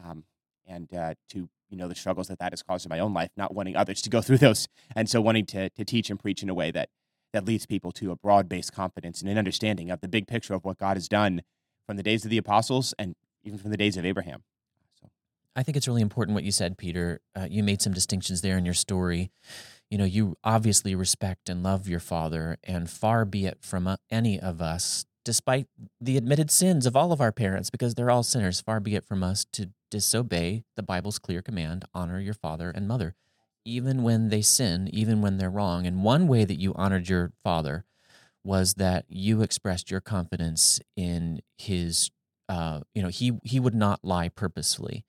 Um, 0.03 0.25
and 0.67 0.93
uh, 0.95 1.15
to, 1.31 1.49
you 1.69 1.77
know, 1.77 1.89
the 1.89 1.95
struggles 1.95 2.29
that 2.29 2.39
that 2.39 2.53
has 2.53 2.63
caused 2.63 2.87
in 2.87 2.91
my 2.91 2.99
own 2.99 3.13
life, 3.13 3.31
not 3.37 3.55
wanting 3.55 3.77
others 3.77 4.03
to 4.03 4.11
go 4.11 4.21
through 4.23 4.39
those. 4.39 4.69
And 4.95 5.09
so 5.09 5.21
wanting 5.21 5.47
to, 5.47 5.71
to 5.71 5.85
teach 5.85 6.11
and 6.11 6.19
preach 6.19 6.43
in 6.43 6.49
a 6.49 6.55
way 6.55 6.71
that, 6.71 6.89
that 7.33 7.45
leads 7.45 7.67
people 7.67 7.93
to 7.93 8.11
a 8.11 8.17
broad 8.17 8.49
based 8.49 8.73
confidence 8.73 9.21
and 9.21 9.31
an 9.31 9.39
understanding 9.39 9.91
of 9.91 10.01
the 10.01 10.09
big 10.09 10.27
picture 10.27 10.55
of 10.55 10.65
what 10.65 10.79
God 10.79 10.97
has 10.97 11.09
done 11.09 11.43
from 11.87 11.97
the 11.97 12.03
days 12.03 12.25
of 12.25 12.31
the 12.31 12.39
apostles 12.39 12.95
and 12.99 13.15
even 13.43 13.59
from 13.59 13.71
the 13.71 13.77
days 13.77 13.97
of 13.97 14.05
Abraham. 14.05 14.43
So, 15.01 15.09
I 15.57 15.63
think 15.63 15.77
it's 15.77 15.89
really 15.89 16.03
important 16.03 16.35
what 16.35 16.45
you 16.45 16.53
said, 16.53 16.79
Peter. 16.79 17.21
Uh, 17.37 17.47
you 17.49 17.63
made 17.63 17.83
some 17.83 17.93
distinctions 17.93 18.43
there 18.43 18.59
in 18.59 18.65
your 18.65 18.75
story. 18.75 19.31
You 19.91 19.99
know, 19.99 20.05
you 20.05 20.37
obviously 20.45 20.95
respect 20.95 21.49
and 21.49 21.63
love 21.63 21.89
your 21.89 21.99
father, 21.99 22.59
and 22.63 22.89
far 22.89 23.25
be 23.25 23.47
it 23.47 23.59
from 23.61 23.89
uh, 23.89 23.97
any 24.09 24.39
of 24.39 24.63
us, 24.63 25.05
despite 25.25 25.67
the 26.01 26.17
admitted 26.17 26.51
sins 26.51 26.87
of 26.87 26.95
all 26.95 27.11
of 27.11 27.21
our 27.21 27.33
parents, 27.33 27.71
because 27.71 27.95
they're 27.95 28.11
all 28.11 28.23
sinners, 28.23 28.61
far 28.61 28.79
be 28.79 28.95
it 28.95 29.05
from 29.05 29.25
us 29.25 29.45
to 29.53 29.71
disobey 29.91 30.65
the 30.77 30.83
Bible's 30.83 31.19
clear 31.19 31.43
command 31.43 31.85
honor 31.95 32.19
your 32.21 32.35
father 32.35 32.71
and 32.71 32.87
mother, 32.89 33.15
even 33.65 34.03
when 34.03 34.29
they 34.29 34.43
sin, 34.43 34.89
even 34.93 35.21
when 35.21 35.37
they're 35.39 35.51
wrong. 35.51 35.87
And 35.87 36.03
one 36.05 36.27
way 36.29 36.45
that 36.45 36.59
you 36.59 36.73
honored 36.75 37.09
your 37.09 37.33
father 37.45 37.85
was 38.45 38.75
that 38.75 39.05
you 39.09 39.43
expressed 39.43 39.91
your 39.91 40.01
confidence 40.01 40.81
in 40.97 41.41
his 41.59 42.11
uh, 42.49 42.81
you 42.95 43.03
know 43.03 43.09
he 43.09 43.39
he 43.45 43.61
would 43.61 43.75
not 43.75 44.01
lie 44.03 44.29
purposefully 44.29 45.05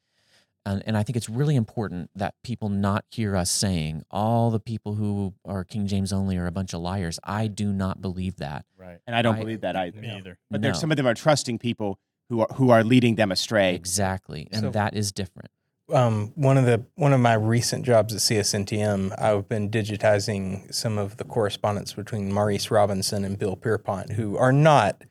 and, 0.63 0.83
and 0.85 0.95
i 0.95 1.01
think 1.01 1.15
it's 1.15 1.27
really 1.29 1.55
important 1.55 2.11
that 2.13 2.35
people 2.43 2.69
not 2.69 3.03
hear 3.09 3.35
us 3.35 3.49
saying 3.49 4.03
all 4.11 4.51
the 4.51 4.59
people 4.59 4.93
who 4.93 5.33
are 5.45 5.63
king 5.63 5.87
james 5.87 6.13
only 6.13 6.37
are 6.37 6.45
a 6.45 6.51
bunch 6.51 6.71
of 6.73 6.81
liars 6.81 7.19
i 7.23 7.47
do 7.47 7.73
not 7.73 7.99
believe 7.99 8.35
that 8.35 8.63
Right. 8.77 8.99
and 9.07 9.15
I 9.15 9.21
don't 9.23 9.37
I- 9.37 9.39
believe 9.39 9.61
that 9.61 9.75
either. 9.75 10.01
Me 10.01 10.09
either. 10.11 10.37
But 10.51 10.61
No. 10.61 10.67
there's 10.67 10.79
some 10.79 10.91
of 10.91 10.97
them 10.97 11.07
are 11.07 11.13
trusting 11.15 11.57
people 11.57 11.97
who 12.31 12.39
are 12.39 12.47
who 12.55 12.69
are 12.71 12.83
leading 12.83 13.15
them 13.15 13.29
astray. 13.31 13.75
exactly 13.75 14.47
and 14.51 14.61
So- 14.61 14.69
that 14.71 14.95
is 14.95 15.11
different 15.11 15.51
um, 15.93 16.31
one 16.35 16.57
of 16.57 16.65
the 16.65 16.85
one 16.95 17.11
of 17.11 17.19
my 17.19 17.33
recent 17.33 17.83
jobs 17.85 18.13
at 18.13 18.21
CSNTM, 18.21 19.13
I've 19.21 19.49
been 19.49 19.69
digitizing 19.69 20.73
some 20.73 20.97
of 20.97 21.17
the 21.17 21.25
correspondence 21.25 21.91
between 21.93 22.31
Maurice 22.31 22.71
Robinson 22.71 23.25
and 23.25 23.37
Bill 23.37 23.57
Pierpont, 23.57 24.13
who 24.13 24.37
are 24.37 24.53
not 24.53 25.03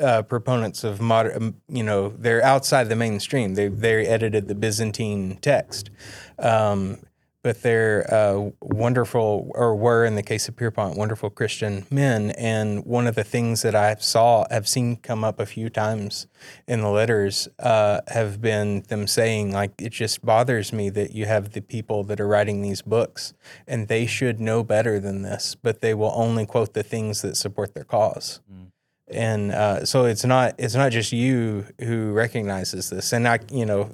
uh, 0.00 0.22
proponents 0.22 0.84
of 0.84 1.00
modern. 1.00 1.60
You 1.68 1.82
know, 1.82 2.10
they're 2.10 2.44
outside 2.44 2.88
the 2.88 2.94
mainstream. 2.94 3.54
They 3.54 3.66
they 3.66 4.06
edited 4.06 4.46
the 4.46 4.54
Byzantine 4.54 5.36
text. 5.42 5.90
Um, 6.38 6.98
but 7.44 7.60
they're 7.60 8.12
uh, 8.12 8.50
wonderful, 8.62 9.52
or 9.54 9.76
were 9.76 10.06
in 10.06 10.14
the 10.14 10.22
case 10.22 10.48
of 10.48 10.56
Pierpont, 10.56 10.96
wonderful 10.96 11.28
Christian 11.28 11.84
men. 11.90 12.30
And 12.30 12.86
one 12.86 13.06
of 13.06 13.16
the 13.16 13.22
things 13.22 13.60
that 13.60 13.74
I 13.74 13.94
saw, 13.96 14.46
have 14.50 14.66
seen 14.66 14.96
come 14.96 15.22
up 15.22 15.38
a 15.38 15.44
few 15.44 15.68
times 15.68 16.26
in 16.66 16.80
the 16.80 16.88
letters, 16.88 17.46
uh, 17.58 18.00
have 18.08 18.40
been 18.40 18.80
them 18.88 19.06
saying, 19.06 19.52
like, 19.52 19.72
it 19.78 19.92
just 19.92 20.24
bothers 20.24 20.72
me 20.72 20.88
that 20.88 21.12
you 21.12 21.26
have 21.26 21.52
the 21.52 21.60
people 21.60 22.02
that 22.04 22.18
are 22.18 22.26
writing 22.26 22.62
these 22.62 22.80
books, 22.80 23.34
and 23.68 23.88
they 23.88 24.06
should 24.06 24.40
know 24.40 24.64
better 24.64 24.98
than 24.98 25.20
this, 25.20 25.54
but 25.54 25.82
they 25.82 25.92
will 25.92 26.12
only 26.14 26.46
quote 26.46 26.72
the 26.72 26.82
things 26.82 27.20
that 27.20 27.36
support 27.36 27.74
their 27.74 27.84
cause. 27.84 28.40
Mm. 28.50 28.68
And 29.08 29.52
uh, 29.52 29.84
so 29.84 30.06
it's 30.06 30.24
not 30.24 30.54
it's 30.56 30.74
not 30.74 30.90
just 30.90 31.12
you 31.12 31.66
who 31.78 32.12
recognizes 32.12 32.88
this, 32.88 33.12
and 33.12 33.28
I 33.28 33.40
you 33.52 33.66
know 33.66 33.90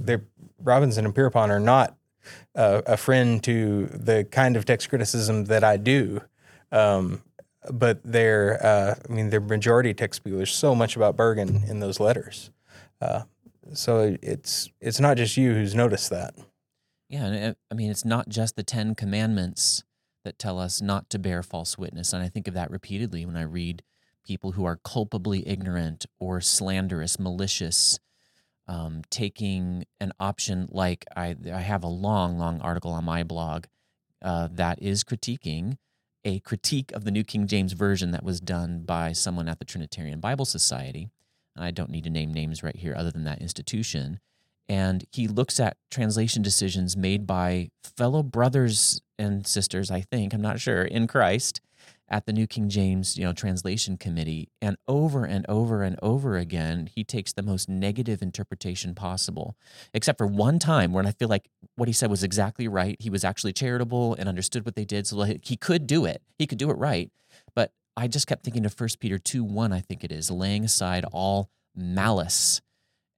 Robinson 0.62 1.04
and 1.04 1.12
Pierpont 1.12 1.50
are 1.50 1.58
not 1.58 1.96
uh, 2.60 2.82
a 2.86 2.96
friend 2.98 3.42
to 3.42 3.86
the 3.86 4.24
kind 4.24 4.54
of 4.54 4.66
text 4.66 4.90
criticism 4.90 5.46
that 5.46 5.64
I 5.64 5.78
do. 5.78 6.20
Um, 6.70 7.22
but 7.70 8.00
their, 8.04 8.64
uh, 8.64 8.94
I 9.08 9.12
mean, 9.12 9.30
their 9.30 9.40
majority 9.40 9.94
text 9.94 10.22
people. 10.22 10.36
There's 10.36 10.54
so 10.54 10.74
much 10.74 10.94
about 10.94 11.16
Burgon 11.16 11.68
in 11.68 11.80
those 11.80 11.98
letters. 12.00 12.50
Uh, 13.00 13.22
so 13.72 14.16
it's 14.20 14.68
it's 14.80 15.00
not 15.00 15.16
just 15.16 15.36
you 15.38 15.54
who's 15.54 15.74
noticed 15.74 16.10
that. 16.10 16.34
Yeah, 17.08 17.54
I 17.70 17.74
mean, 17.74 17.90
it's 17.90 18.04
not 18.04 18.28
just 18.28 18.56
the 18.56 18.62
Ten 18.62 18.94
Commandments 18.94 19.82
that 20.24 20.38
tell 20.38 20.58
us 20.58 20.82
not 20.82 21.08
to 21.10 21.18
bear 21.18 21.42
false 21.42 21.78
witness, 21.78 22.12
and 22.12 22.22
I 22.22 22.28
think 22.28 22.46
of 22.46 22.54
that 22.54 22.70
repeatedly 22.70 23.24
when 23.24 23.36
I 23.36 23.42
read 23.42 23.82
people 24.26 24.52
who 24.52 24.64
are 24.64 24.78
culpably 24.84 25.46
ignorant 25.48 26.04
or 26.18 26.40
slanderous, 26.40 27.18
malicious, 27.18 27.98
um, 28.70 29.02
taking 29.10 29.84
an 30.00 30.12
option 30.20 30.68
like 30.70 31.04
I, 31.16 31.34
I 31.52 31.58
have 31.58 31.82
a 31.82 31.88
long, 31.88 32.38
long 32.38 32.60
article 32.60 32.92
on 32.92 33.04
my 33.04 33.24
blog 33.24 33.64
uh, 34.22 34.48
that 34.52 34.80
is 34.80 35.02
critiquing 35.02 35.76
a 36.24 36.38
critique 36.40 36.92
of 36.92 37.04
the 37.04 37.10
New 37.10 37.24
King 37.24 37.48
James 37.48 37.72
Version 37.72 38.12
that 38.12 38.22
was 38.22 38.40
done 38.40 38.82
by 38.84 39.12
someone 39.12 39.48
at 39.48 39.58
the 39.58 39.64
Trinitarian 39.64 40.20
Bible 40.20 40.44
Society. 40.44 41.08
And 41.56 41.64
I 41.64 41.72
don't 41.72 41.90
need 41.90 42.04
to 42.04 42.10
name 42.10 42.32
names 42.32 42.62
right 42.62 42.76
here 42.76 42.94
other 42.96 43.10
than 43.10 43.24
that 43.24 43.40
institution. 43.42 44.20
And 44.68 45.04
he 45.10 45.26
looks 45.26 45.58
at 45.58 45.76
translation 45.90 46.40
decisions 46.40 46.96
made 46.96 47.26
by 47.26 47.70
fellow 47.96 48.22
brothers 48.22 49.00
and 49.18 49.44
sisters, 49.48 49.90
I 49.90 50.02
think, 50.02 50.32
I'm 50.32 50.40
not 50.40 50.60
sure, 50.60 50.82
in 50.82 51.08
Christ 51.08 51.60
at 52.10 52.26
the 52.26 52.32
New 52.32 52.46
King 52.46 52.68
James, 52.68 53.16
you 53.16 53.24
know, 53.24 53.32
translation 53.32 53.96
committee, 53.96 54.48
and 54.60 54.76
over 54.88 55.24
and 55.24 55.46
over 55.48 55.82
and 55.82 55.96
over 56.02 56.36
again, 56.36 56.88
he 56.92 57.04
takes 57.04 57.32
the 57.32 57.42
most 57.42 57.68
negative 57.68 58.20
interpretation 58.20 58.94
possible. 58.94 59.56
Except 59.94 60.18
for 60.18 60.26
one 60.26 60.58
time 60.58 60.92
when 60.92 61.06
I 61.06 61.12
feel 61.12 61.28
like 61.28 61.48
what 61.76 61.88
he 61.88 61.92
said 61.92 62.10
was 62.10 62.24
exactly 62.24 62.66
right. 62.66 62.96
He 62.98 63.10
was 63.10 63.24
actually 63.24 63.52
charitable 63.52 64.14
and 64.14 64.28
understood 64.28 64.64
what 64.64 64.74
they 64.74 64.84
did, 64.84 65.06
so 65.06 65.22
he 65.22 65.56
could 65.56 65.86
do 65.86 66.04
it. 66.04 66.22
He 66.38 66.46
could 66.46 66.58
do 66.58 66.70
it 66.70 66.78
right. 66.78 67.10
But 67.54 67.72
I 67.96 68.08
just 68.08 68.26
kept 68.26 68.44
thinking 68.44 68.66
of 68.66 68.78
1 68.78 68.88
Peter 68.98 69.18
2 69.18 69.44
1, 69.44 69.72
I 69.72 69.80
think 69.80 70.02
it 70.02 70.10
is, 70.10 70.30
laying 70.30 70.64
aside 70.64 71.04
all 71.12 71.50
malice. 71.76 72.60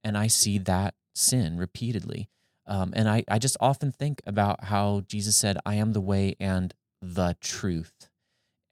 And 0.03 0.17
I 0.17 0.27
see 0.27 0.57
that 0.59 0.93
sin 1.15 1.57
repeatedly. 1.57 2.29
Um, 2.65 2.93
and 2.95 3.09
I, 3.09 3.23
I 3.27 3.39
just 3.39 3.57
often 3.59 3.91
think 3.91 4.21
about 4.25 4.65
how 4.65 5.01
Jesus 5.07 5.35
said, 5.35 5.57
I 5.65 5.75
am 5.75 5.93
the 5.93 6.01
way 6.01 6.35
and 6.39 6.73
the 7.01 7.35
truth. 7.41 8.09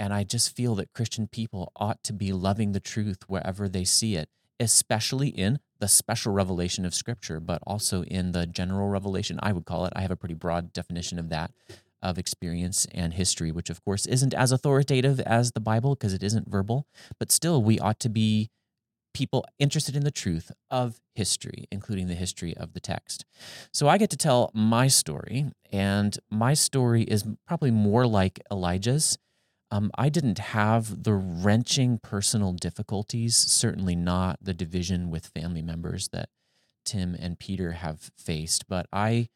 And 0.01 0.15
I 0.15 0.23
just 0.23 0.55
feel 0.55 0.73
that 0.75 0.93
Christian 0.93 1.27
people 1.27 1.71
ought 1.75 2.03
to 2.05 2.11
be 2.11 2.33
loving 2.33 2.71
the 2.71 2.79
truth 2.79 3.19
wherever 3.27 3.69
they 3.69 3.83
see 3.83 4.15
it, 4.15 4.29
especially 4.59 5.27
in 5.27 5.59
the 5.79 5.87
special 5.87 6.33
revelation 6.33 6.85
of 6.85 6.95
Scripture, 6.95 7.39
but 7.39 7.61
also 7.67 8.01
in 8.05 8.31
the 8.31 8.47
general 8.47 8.89
revelation, 8.89 9.39
I 9.43 9.53
would 9.53 9.65
call 9.65 9.85
it. 9.85 9.93
I 9.95 10.01
have 10.01 10.09
a 10.09 10.15
pretty 10.15 10.33
broad 10.33 10.73
definition 10.73 11.19
of 11.19 11.29
that, 11.29 11.51
of 12.01 12.17
experience 12.17 12.87
and 12.95 13.13
history, 13.13 13.51
which 13.51 13.69
of 13.69 13.85
course 13.85 14.07
isn't 14.07 14.33
as 14.33 14.51
authoritative 14.51 15.19
as 15.19 15.51
the 15.51 15.59
Bible 15.59 15.93
because 15.93 16.15
it 16.15 16.23
isn't 16.23 16.49
verbal, 16.49 16.87
but 17.19 17.31
still 17.31 17.61
we 17.61 17.77
ought 17.77 17.99
to 17.99 18.09
be 18.09 18.49
people 19.13 19.45
interested 19.59 19.95
in 19.95 20.03
the 20.03 20.09
truth 20.09 20.51
of 20.71 20.99
history, 21.13 21.67
including 21.71 22.07
the 22.07 22.15
history 22.15 22.57
of 22.57 22.73
the 22.73 22.79
text. 22.79 23.23
So 23.71 23.87
I 23.87 23.99
get 23.99 24.09
to 24.09 24.17
tell 24.17 24.49
my 24.55 24.87
story, 24.87 25.51
and 25.71 26.17
my 26.31 26.55
story 26.55 27.03
is 27.03 27.23
probably 27.45 27.69
more 27.69 28.07
like 28.07 28.39
Elijah's 28.51 29.19
um, 29.71 29.89
I 29.95 30.09
didn't 30.09 30.39
have 30.39 31.03
the 31.03 31.13
wrenching 31.13 31.97
personal 31.97 32.51
difficulties, 32.51 33.35
certainly 33.35 33.95
not 33.95 34.37
the 34.41 34.53
division 34.53 35.09
with 35.09 35.27
family 35.27 35.61
members 35.61 36.09
that 36.09 36.29
Tim 36.83 37.15
and 37.15 37.39
Peter 37.39 37.71
have 37.73 38.11
faced. 38.17 38.67
But 38.67 38.87
I, 38.91 39.29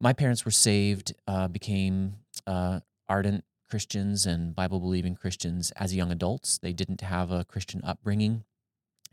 my 0.00 0.12
parents 0.12 0.44
were 0.44 0.50
saved, 0.50 1.14
uh, 1.28 1.46
became 1.48 2.16
uh, 2.46 2.80
ardent 3.08 3.44
Christians 3.70 4.26
and 4.26 4.54
Bible 4.54 4.80
believing 4.80 5.14
Christians 5.14 5.70
as 5.76 5.94
young 5.94 6.10
adults. 6.10 6.58
They 6.58 6.72
didn't 6.72 7.00
have 7.02 7.30
a 7.30 7.44
Christian 7.44 7.80
upbringing, 7.84 8.44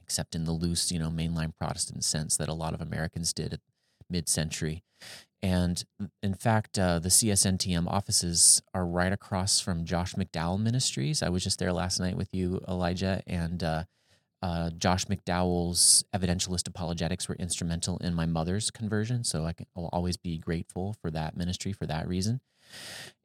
except 0.01 0.34
in 0.36 0.45
the 0.45 0.51
loose, 0.51 0.91
you 0.91 0.99
know, 0.99 1.09
mainline 1.09 1.53
Protestant 1.55 2.03
sense 2.03 2.36
that 2.38 2.49
a 2.49 2.53
lot 2.53 2.74
of 2.74 2.82
Americans 2.82 3.32
did 3.32 3.59
mid 4.14 4.30
century. 4.30 4.84
And 5.41 5.84
in 6.22 6.36
fact, 6.36 6.80
uh, 6.80 6.99
the 6.99 7.09
CSNTM 7.09 7.86
offices 7.88 8.61
are 8.74 8.86
right 8.86 9.11
across 9.11 9.59
from 9.59 9.84
Josh 9.84 10.14
McDowell 10.14 10.61
Ministries. 10.61 11.22
I 11.22 11.28
was 11.28 11.43
just 11.43 11.59
there 11.59 11.74
last 11.74 11.99
night 11.99 12.16
with 12.16 12.30
you, 12.32 12.61
Elijah, 12.66 13.22
and 13.28 13.61
uh, 13.61 13.84
uh, 14.41 14.70
Josh 14.70 15.05
McDowell's 15.07 16.05
evidentialist 16.16 16.70
apologetics 16.70 17.28
were 17.28 17.36
instrumental 17.36 17.97
in 17.97 18.14
my 18.14 18.26
mother's 18.26 18.72
conversion. 18.72 19.26
So 19.26 19.43
I 19.45 19.51
can, 19.51 19.66
I'll 19.76 19.89
always 19.91 20.16
be 20.16 20.38
grateful 20.38 20.95
for 21.01 21.11
that 21.11 21.36
ministry 21.36 21.74
for 21.74 21.88
that 21.88 22.07
reason. 22.07 22.39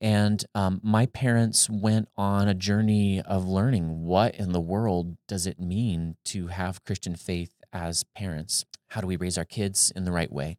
And 0.01 0.45
um, 0.57 0.81
my 0.83 1.07
parents 1.07 1.71
went 1.71 2.09
on 2.17 2.49
a 2.49 2.55
journey 2.55 3.23
of 3.23 3.47
learning 3.47 4.05
what 4.05 4.35
in 4.35 4.51
the 4.51 4.61
world 4.61 5.17
does 5.29 5.47
it 5.47 5.61
mean 5.61 6.17
to 6.27 6.49
have 6.49 6.85
Christian 6.85 7.15
faith 7.15 7.55
as 7.73 8.05
parents? 8.17 8.65
How 8.89 9.01
do 9.01 9.07
we 9.07 9.17
raise 9.17 9.39
our 9.39 9.45
kids 9.45 9.93
in 9.95 10.05
the 10.05 10.13
right 10.13 10.33
way? 10.33 10.57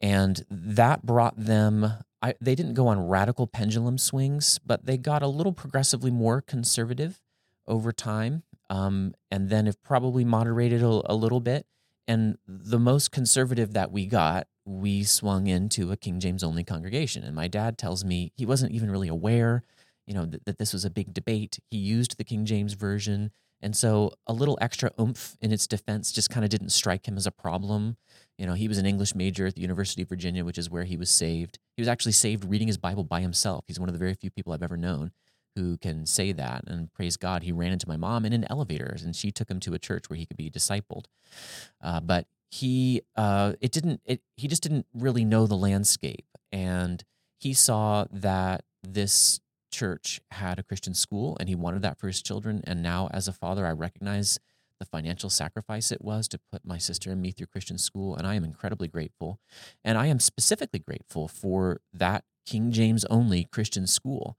And 0.00 0.44
that 0.50 1.04
brought 1.04 1.36
them 1.36 1.92
I, 2.20 2.34
they 2.40 2.54
didn't 2.54 2.74
go 2.74 2.86
on 2.86 3.08
radical 3.08 3.46
pendulum 3.46 3.98
swings 3.98 4.58
but 4.64 4.86
they 4.86 4.96
got 4.96 5.22
a 5.22 5.28
little 5.28 5.52
progressively 5.52 6.10
more 6.10 6.40
conservative 6.40 7.20
over 7.66 7.92
time 7.92 8.42
um, 8.70 9.14
and 9.30 9.50
then 9.50 9.66
have 9.66 9.82
probably 9.82 10.24
moderated 10.24 10.82
a, 10.82 11.02
a, 11.06 11.14
little 11.14 11.40
bit. 11.40 11.66
And 12.08 12.38
the 12.46 12.78
most 12.78 13.12
conservative 13.12 13.74
that 13.74 13.92
we 13.92 14.06
got 14.06 14.48
we 14.64 15.02
swung 15.02 15.46
into 15.46 15.90
a 15.92 15.96
king 15.96 16.20
james 16.20 16.42
only 16.42 16.64
congregation. 16.64 17.22
And 17.22 17.34
my 17.34 17.48
dad 17.48 17.76
tells 17.76 18.04
me 18.04 18.32
he 18.34 18.46
wasn't 18.46 18.72
even 18.72 18.90
really 18.90 19.08
aware 19.08 19.64
you 20.06 20.14
know 20.14 20.24
that, 20.24 20.44
that 20.46 20.58
this 20.58 20.72
was 20.72 20.84
a 20.84 20.90
big 20.90 21.14
debate. 21.14 21.58
He 21.70 21.76
used 21.76 22.16
the 22.16 22.24
king 22.24 22.44
james 22.44 22.72
version. 22.72 23.30
And 23.60 23.76
so 23.76 24.12
a 24.26 24.32
little 24.32 24.58
extra 24.60 24.90
oomph 24.98 25.36
in 25.40 25.52
its 25.52 25.66
defense 25.66 26.10
just 26.10 26.30
kind 26.30 26.44
of 26.44 26.50
didn't 26.50 26.70
strike 26.70 27.06
him 27.06 27.16
as 27.16 27.26
a 27.26 27.30
problem. 27.30 27.96
You 28.38 28.46
know, 28.46 28.54
he 28.54 28.68
was 28.68 28.78
an 28.78 28.86
English 28.86 29.14
major 29.14 29.46
at 29.46 29.54
the 29.54 29.60
University 29.60 30.02
of 30.02 30.08
Virginia, 30.08 30.44
which 30.44 30.58
is 30.58 30.70
where 30.70 30.84
he 30.84 30.96
was 30.96 31.10
saved. 31.10 31.58
He 31.76 31.82
was 31.82 31.88
actually 31.88 32.12
saved 32.12 32.44
reading 32.44 32.66
his 32.66 32.78
Bible 32.78 33.04
by 33.04 33.20
himself. 33.20 33.64
He's 33.66 33.78
one 33.78 33.88
of 33.88 33.92
the 33.92 33.98
very 33.98 34.14
few 34.14 34.30
people 34.30 34.52
I've 34.52 34.62
ever 34.62 34.76
known 34.76 35.12
who 35.54 35.76
can 35.76 36.06
say 36.06 36.32
that. 36.32 36.64
And 36.66 36.92
praise 36.92 37.16
God, 37.16 37.42
he 37.42 37.52
ran 37.52 37.72
into 37.72 37.88
my 37.88 37.96
mom 37.96 38.24
in 38.24 38.32
an 38.32 38.46
elevator 38.48 38.96
and 39.02 39.14
she 39.14 39.30
took 39.30 39.50
him 39.50 39.60
to 39.60 39.74
a 39.74 39.78
church 39.78 40.08
where 40.08 40.16
he 40.16 40.26
could 40.26 40.36
be 40.36 40.50
discipled. 40.50 41.04
Uh, 41.80 42.00
but 42.00 42.26
he, 42.50 43.02
uh, 43.16 43.52
it 43.60 43.70
didn't, 43.70 44.00
it, 44.04 44.22
he 44.36 44.48
just 44.48 44.62
didn't 44.62 44.86
really 44.94 45.24
know 45.24 45.46
the 45.46 45.56
landscape. 45.56 46.26
And 46.50 47.04
he 47.38 47.54
saw 47.54 48.06
that 48.10 48.64
this 48.82 49.40
church 49.70 50.20
had 50.30 50.58
a 50.58 50.62
Christian 50.62 50.94
school 50.94 51.36
and 51.40 51.48
he 51.48 51.54
wanted 51.54 51.82
that 51.82 51.98
for 51.98 52.06
his 52.06 52.22
children. 52.22 52.62
And 52.64 52.82
now, 52.82 53.08
as 53.12 53.26
a 53.26 53.32
father, 53.32 53.66
I 53.66 53.72
recognize 53.72 54.38
the 54.82 54.86
financial 54.86 55.30
sacrifice 55.30 55.92
it 55.92 56.02
was 56.02 56.26
to 56.26 56.40
put 56.50 56.66
my 56.66 56.76
sister 56.76 57.12
and 57.12 57.22
me 57.22 57.30
through 57.30 57.46
Christian 57.46 57.78
school. 57.78 58.16
And 58.16 58.26
I 58.26 58.34
am 58.34 58.42
incredibly 58.42 58.88
grateful. 58.88 59.38
And 59.84 59.96
I 59.96 60.06
am 60.06 60.18
specifically 60.18 60.80
grateful 60.80 61.28
for 61.28 61.80
that 61.92 62.24
King 62.44 62.72
James 62.72 63.04
only 63.04 63.44
Christian 63.44 63.86
school. 63.86 64.36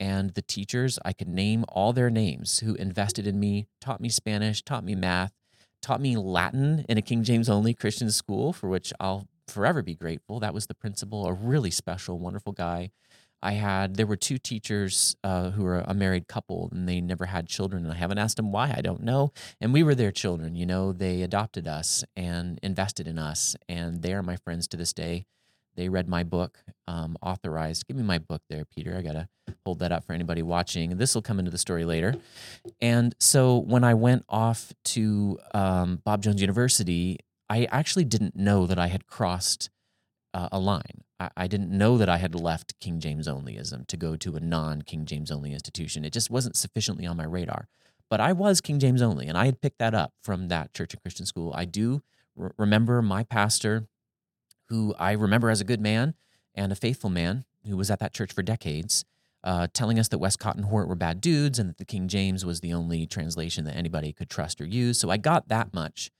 And 0.00 0.30
the 0.30 0.42
teachers, 0.42 0.98
I 1.04 1.12
could 1.12 1.28
name 1.28 1.64
all 1.68 1.92
their 1.92 2.10
names 2.10 2.58
who 2.58 2.74
invested 2.74 3.28
in 3.28 3.38
me, 3.38 3.68
taught 3.80 4.00
me 4.00 4.08
Spanish, 4.08 4.62
taught 4.62 4.84
me 4.84 4.96
math, 4.96 5.32
taught 5.80 6.00
me 6.00 6.16
Latin 6.16 6.84
in 6.88 6.98
a 6.98 7.02
King 7.02 7.22
James 7.22 7.48
only 7.48 7.72
Christian 7.72 8.10
school, 8.10 8.52
for 8.52 8.68
which 8.68 8.92
I'll 8.98 9.28
forever 9.46 9.80
be 9.80 9.94
grateful. 9.94 10.40
That 10.40 10.54
was 10.54 10.66
the 10.66 10.74
principal, 10.74 11.26
a 11.26 11.32
really 11.32 11.70
special, 11.70 12.18
wonderful 12.18 12.52
guy 12.52 12.90
I 13.44 13.52
had 13.54 13.96
there 13.96 14.08
were 14.08 14.16
two 14.16 14.38
teachers 14.38 15.16
uh, 15.24 15.50
who 15.52 15.64
were 15.64 15.80
a 15.80 15.94
married 15.94 16.28
couple 16.28 16.70
and 16.72 16.88
they 16.88 17.00
never 17.02 17.26
had 17.26 17.48
children 17.48 17.84
and 17.84 17.92
I 17.92 17.96
haven't 17.96 18.18
asked 18.18 18.38
them 18.38 18.52
why 18.52 18.74
I 18.76 18.82
don't 18.82 19.04
know 19.04 19.32
and 19.60 19.72
we 19.74 19.84
were 19.84 19.94
their 19.96 20.12
children 20.12 20.56
you 20.56 20.66
know 20.66 20.92
they 20.92 21.22
adopted 21.22 21.68
us 21.68 22.04
and 22.16 22.58
invested 22.62 23.08
in 23.08 23.18
us 23.18 23.56
and 23.68 24.02
they 24.02 24.14
are 24.14 24.24
my 24.24 24.36
friends 24.36 24.68
to 24.68 24.78
this 24.78 24.94
day 24.94 25.26
They 25.76 25.88
read 25.88 26.08
my 26.08 26.24
book, 26.24 26.58
um, 26.88 27.16
authorized. 27.22 27.86
Give 27.86 27.96
me 27.96 28.02
my 28.04 28.18
book 28.18 28.42
there, 28.50 28.64
Peter. 28.64 28.96
I 28.96 29.02
got 29.02 29.14
to 29.14 29.28
hold 29.66 29.80
that 29.80 29.92
up 29.92 30.04
for 30.04 30.12
anybody 30.14 30.42
watching. 30.42 30.98
This 30.98 31.14
will 31.14 31.22
come 31.22 31.38
into 31.38 31.50
the 31.50 31.58
story 31.58 31.84
later. 31.84 32.16
And 32.80 33.14
so 33.20 33.58
when 33.58 33.84
I 33.84 33.94
went 33.94 34.24
off 34.28 34.72
to 34.86 35.38
um, 35.54 36.02
Bob 36.04 36.22
Jones 36.22 36.40
University, 36.40 37.18
I 37.50 37.66
actually 37.66 38.04
didn't 38.04 38.36
know 38.36 38.66
that 38.66 38.78
I 38.78 38.88
had 38.88 39.06
crossed 39.06 39.70
uh, 40.34 40.48
a 40.52 40.58
line. 40.58 41.03
I, 41.20 41.46
didn't 41.46 41.70
know 41.70 41.96
that 41.98 42.08
I 42.08 42.16
had 42.16 42.34
left 42.34 42.78
King 42.80 43.00
James 43.00 43.28
onlyism 43.28 43.86
to 43.86 43.96
go 43.96 44.16
to 44.16 44.36
a 44.36 44.40
non 44.40 44.82
King 44.82 45.06
James 45.06 45.30
only 45.30 45.52
institution. 45.52 46.04
It 46.04 46.12
just 46.12 46.30
wasn't 46.30 46.56
sufficiently 46.56 47.06
on 47.06 47.16
my 47.16 47.24
radar. 47.24 47.68
But 48.10 48.20
I 48.20 48.32
was 48.32 48.60
King 48.60 48.78
James 48.78 49.00
only, 49.00 49.26
and 49.26 49.38
I 49.38 49.46
had 49.46 49.60
picked 49.60 49.78
that 49.78 49.94
up 49.94 50.12
from 50.22 50.48
that 50.48 50.74
church 50.74 50.92
and 50.92 51.02
Christian 51.02 51.26
school. 51.26 51.52
I 51.54 51.64
do 51.64 52.02
r- 52.38 52.52
remember 52.58 53.00
my 53.00 53.24
pastor, 53.24 53.86
who 54.68 54.94
I 54.98 55.12
remember 55.12 55.50
as 55.50 55.60
a 55.60 55.64
good 55.64 55.80
man 55.80 56.14
and 56.54 56.72
a 56.72 56.76
faithful 56.76 57.10
man 57.10 57.44
who 57.66 57.76
was 57.76 57.90
at 57.90 58.00
that 58.00 58.12
church 58.12 58.32
for 58.32 58.42
decades, 58.42 59.04
uh, 59.42 59.68
telling 59.72 59.98
us 59.98 60.08
that 60.08 60.18
Westcott 60.18 60.56
and 60.56 60.66
Hort 60.66 60.88
were 60.88 60.94
bad 60.94 61.20
dudes 61.20 61.58
and 61.58 61.68
that 61.68 61.78
the 61.78 61.84
King 61.84 62.08
James 62.08 62.44
was 62.44 62.60
the 62.60 62.72
only 62.72 63.06
translation 63.06 63.64
that 63.64 63.76
anybody 63.76 64.12
could 64.12 64.30
trust 64.30 64.60
or 64.60 64.66
use. 64.66 64.98
So 64.98 65.10
I 65.10 65.16
got 65.16 65.48
that 65.48 65.72
much. 65.74 66.10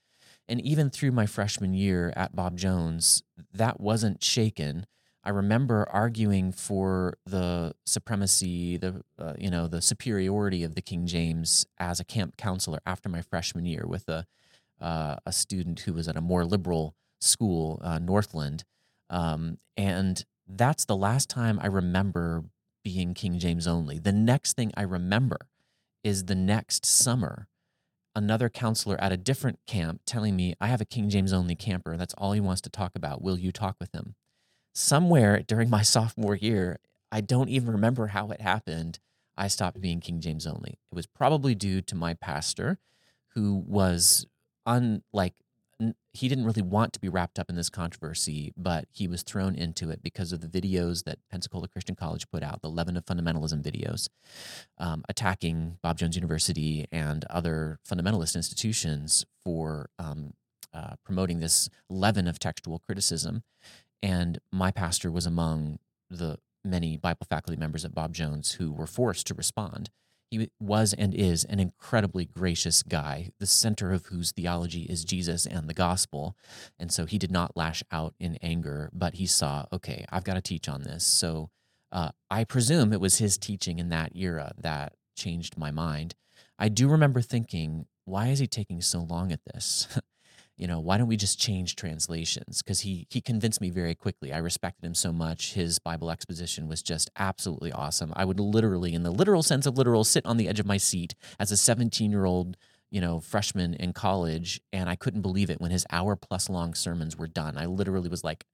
And 0.49 0.61
even 0.61 0.91
through 0.91 1.13
my 1.13 1.27
freshman 1.27 1.75
year 1.75 2.13
at 2.17 2.37
Bob 2.37 2.57
Jones, 2.57 3.23
that 3.53 3.81
wasn't 3.81 4.23
shaken. 4.23 4.87
I 5.23 5.31
remember 5.31 5.89
arguing 5.91 6.53
for 6.53 7.17
the 7.25 7.75
supremacy, 7.87 8.77
the 8.77 9.03
uh, 9.19 9.35
you 9.39 9.51
know 9.51 9.67
the 9.67 9.81
superiority 9.81 10.63
of 10.63 10.75
the 10.75 10.83
King 10.83 11.07
James 11.07 11.65
as 11.79 11.99
a 11.99 12.05
camp 12.05 12.37
counselor 12.37 12.81
after 12.85 13.09
my 13.09 13.23
freshman 13.23 13.65
year 13.65 13.85
with 13.87 14.07
a 14.09 14.27
uh, 14.81 15.17
a 15.25 15.33
student 15.33 15.81
who 15.81 15.95
was 15.95 16.09
at 16.09 16.17
a 16.17 16.21
more 16.21 16.45
liberal 16.45 16.95
school, 17.21 17.81
uh, 17.83 17.99
Northland, 17.99 18.65
um, 19.09 19.59
and 19.79 20.27
that's 20.47 20.85
the 20.85 20.97
last 20.97 21.31
time 21.31 21.59
I 21.63 21.69
remember 21.69 22.45
being 22.83 23.15
King 23.15 23.39
James 23.39 23.67
only. 23.67 23.99
The 23.99 24.13
next 24.13 24.57
thing 24.57 24.73
I 24.77 24.83
remember 24.83 25.39
is 26.03 26.25
the 26.25 26.35
next 26.35 26.85
summer 26.85 27.49
another 28.15 28.49
counselor 28.49 29.01
at 29.01 29.13
a 29.13 29.17
different 29.17 29.59
camp 29.67 30.03
telling 30.07 30.37
me, 30.37 30.55
I 30.61 30.69
have 30.69 30.81
a 30.81 30.87
King 30.87 31.09
James 31.09 31.33
only 31.33 31.55
camper. 31.55 31.97
That's 31.97 32.15
all 32.15 32.33
he 32.33 32.41
wants 32.41 32.61
to 32.63 32.71
talk 32.71 32.93
about. 32.95 33.23
Will 33.23 33.39
you 33.39 33.53
talk 33.53 33.77
with 33.81 33.93
him? 33.93 34.15
Somewhere 34.75 35.43
during 35.47 35.71
my 35.71 35.83
sophomore 35.95 36.37
year, 36.37 36.79
I 37.11 37.21
don't 37.21 37.49
even 37.49 37.73
remember 37.73 38.09
how 38.09 38.31
it 38.31 38.41
happened. 38.41 38.99
I 39.37 39.49
stopped 39.49 39.81
being 39.81 40.01
King 40.01 40.21
James 40.21 40.47
only. 40.47 40.79
It 40.91 40.95
was 40.95 41.07
probably 41.07 41.55
due 41.55 41.81
to 41.83 41.95
my 41.95 42.15
pastor, 42.15 42.79
who 43.35 43.65
was 43.67 44.27
unlike 44.67 45.35
he 46.13 46.29
didn't 46.29 46.45
really 46.45 46.63
want 46.63 46.93
to 46.93 47.01
be 47.01 47.09
wrapped 47.09 47.39
up 47.39 47.51
in 47.51 47.57
this 47.57 47.69
controversy, 47.69 48.53
but 48.57 48.87
he 48.91 49.09
was 49.09 49.23
thrown 49.23 49.55
into 49.55 49.91
it 49.91 50.03
because 50.03 50.33
of 50.33 50.41
the 50.41 50.49
videos 50.49 51.05
that 51.05 51.19
Pensacola 51.31 51.69
Christian 51.69 51.97
College 51.97 52.29
put 52.31 52.43
out, 52.43 52.63
the 52.63 52.71
Leaven 52.71 52.97
of 52.97 53.05
Fundamentalism 53.05 53.63
videos, 53.63 54.09
um, 54.79 55.05
attacking 55.09 55.79
Bob 55.83 55.99
Jones 55.99 56.17
University 56.17 56.87
and 56.93 57.25
other 57.29 57.79
fundamentalist 57.89 58.37
institutions 58.37 59.27
for 59.45 59.91
um, 59.99 60.35
uh, 60.73 60.95
promoting 61.05 61.41
this 61.41 61.69
leaven 61.91 62.27
of 62.27 62.39
textual 62.39 62.79
criticism. 62.79 63.43
And 64.03 64.39
my 64.53 64.71
pastor 64.71 65.11
was 65.11 65.27
among 65.27 65.79
the 66.11 66.39
many 66.65 66.97
Bible 66.97 67.27
faculty 67.29 67.59
members 67.59 67.85
at 67.85 67.95
Bob 67.95 68.15
Jones 68.15 68.53
who 68.53 68.73
were 68.73 68.87
forced 68.87 69.27
to 69.27 69.35
respond. 69.35 69.91
He 70.35 70.51
was 70.59 70.93
and 70.93 71.15
is 71.15 71.45
an 71.45 71.61
incredibly 71.61 72.25
gracious 72.25 72.83
guy, 72.83 73.31
the 73.39 73.47
center 73.47 73.93
of 73.93 74.07
whose 74.07 74.33
theology 74.33 74.83
is 74.83 75.05
Jesus 75.05 75.47
and 75.47 75.69
the 75.69 75.75
gospel. 75.75 76.37
And 76.77 76.91
so 76.91 77.07
he 77.07 77.19
did 77.19 77.31
not 77.31 77.57
lash 77.57 77.85
out 77.93 78.15
in 78.19 78.37
anger, 78.43 78.91
but 78.93 79.15
he 79.15 79.27
saw, 79.27 79.67
okay, 79.73 80.05
I've 80.11 80.25
got 80.25 80.35
to 80.35 80.41
teach 80.41 80.69
on 80.69 80.83
this. 80.83 81.07
So 81.07 81.51
uh, 81.93 82.11
I 82.33 82.43
presume 82.43 82.93
it 82.93 83.01
was 83.01 83.19
his 83.19 83.39
teaching 83.39 83.79
in 83.79 83.91
that 83.91 84.17
era 84.17 84.53
that 84.59 84.95
changed 85.17 85.57
my 85.57 85.71
mind. 85.71 86.17
I 86.59 86.69
do 86.69 86.89
remember 86.89 87.21
thinking, 87.21 87.87
why 88.05 88.29
is 88.29 88.41
he 88.41 88.49
taking 88.49 88.81
so 88.81 89.03
long 89.03 89.31
at 89.31 89.45
this? 89.45 89.87
you 90.57 90.69
know, 90.69 90.79
why 90.79 90.99
don't 90.99 91.09
we 91.09 91.17
just 91.17 91.39
change 91.39 91.75
translations? 91.75 92.63
Because 92.63 92.81
he 92.81 93.07
he 93.11 93.21
convinced 93.21 93.61
me 93.61 93.71
very 93.71 93.95
quickly. 93.95 94.33
I 94.33 94.39
respected 94.39 94.85
him 94.85 94.95
so 94.95 95.13
much. 95.13 95.55
His 95.55 95.79
Bible 95.79 96.11
exposition 96.11 96.69
was 96.69 96.83
just 96.83 97.11
absolutely 97.17 97.73
awesome. 97.73 98.13
I 98.15 98.25
would 98.25 98.39
literally, 98.39 98.95
in 98.95 99.03
the 99.03 99.11
literal 99.11 99.43
sense 99.43 99.67
of 99.67 99.77
literal, 99.77 100.05
sit 100.05 100.25
on 100.27 100.37
the 100.37 100.49
edge 100.49 100.61
of 100.61 100.67
my 100.67 100.77
seat 100.77 101.15
as 101.41 101.51
a 101.51 101.57
17 101.57 102.11
year 102.11 102.25
old, 102.25 102.57
you 102.91 103.01
know, 103.01 103.19
freshman 103.21 103.75
in 103.75 103.93
college, 103.93 104.61
and 104.73 104.89
I 104.89 104.95
couldn't 104.95 105.23
believe 105.23 105.51
it 105.51 105.61
when 105.61 105.73
his 105.73 105.87
hour 105.91 106.15
plus 106.15 106.49
long 106.49 106.75
sermons 106.75 107.17
were 107.17 107.27
done. 107.29 107.59
I 107.59 107.67
literally 107.67 108.09
was 108.09 108.23
like, 108.23 108.45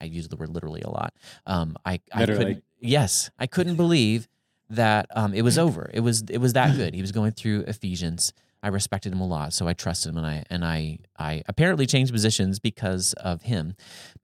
I 0.00 0.04
use 0.04 0.28
the 0.28 0.36
word 0.36 0.50
literally 0.50 0.82
a 0.82 0.90
lot. 0.90 1.12
Um, 1.44 1.76
I, 1.84 2.00
I 2.12 2.20
couldn't, 2.38 2.64
yes, 2.80 3.30
I 3.36 3.48
couldn't 3.48 3.74
believe 3.76 4.28
that 4.70 5.06
um, 5.14 5.34
it 5.34 5.42
was 5.42 5.58
over. 5.58 5.90
It 5.92 6.00
was 6.00 6.22
it 6.30 6.38
was 6.38 6.52
that 6.52 6.76
good. 6.76 6.94
He 6.94 7.00
was 7.00 7.10
going 7.10 7.32
through 7.32 7.62
Ephesians. 7.62 8.32
I 8.62 8.68
respected 8.68 9.12
him 9.12 9.20
a 9.20 9.26
lot, 9.26 9.52
so 9.52 9.68
I 9.68 9.72
trusted 9.72 10.10
him, 10.10 10.18
and 10.18 10.26
I 10.26 10.44
and 10.50 10.64
I 10.64 10.98
I 11.18 11.42
apparently 11.46 11.86
changed 11.86 12.12
positions 12.12 12.58
because 12.58 13.12
of 13.14 13.42
him. 13.42 13.74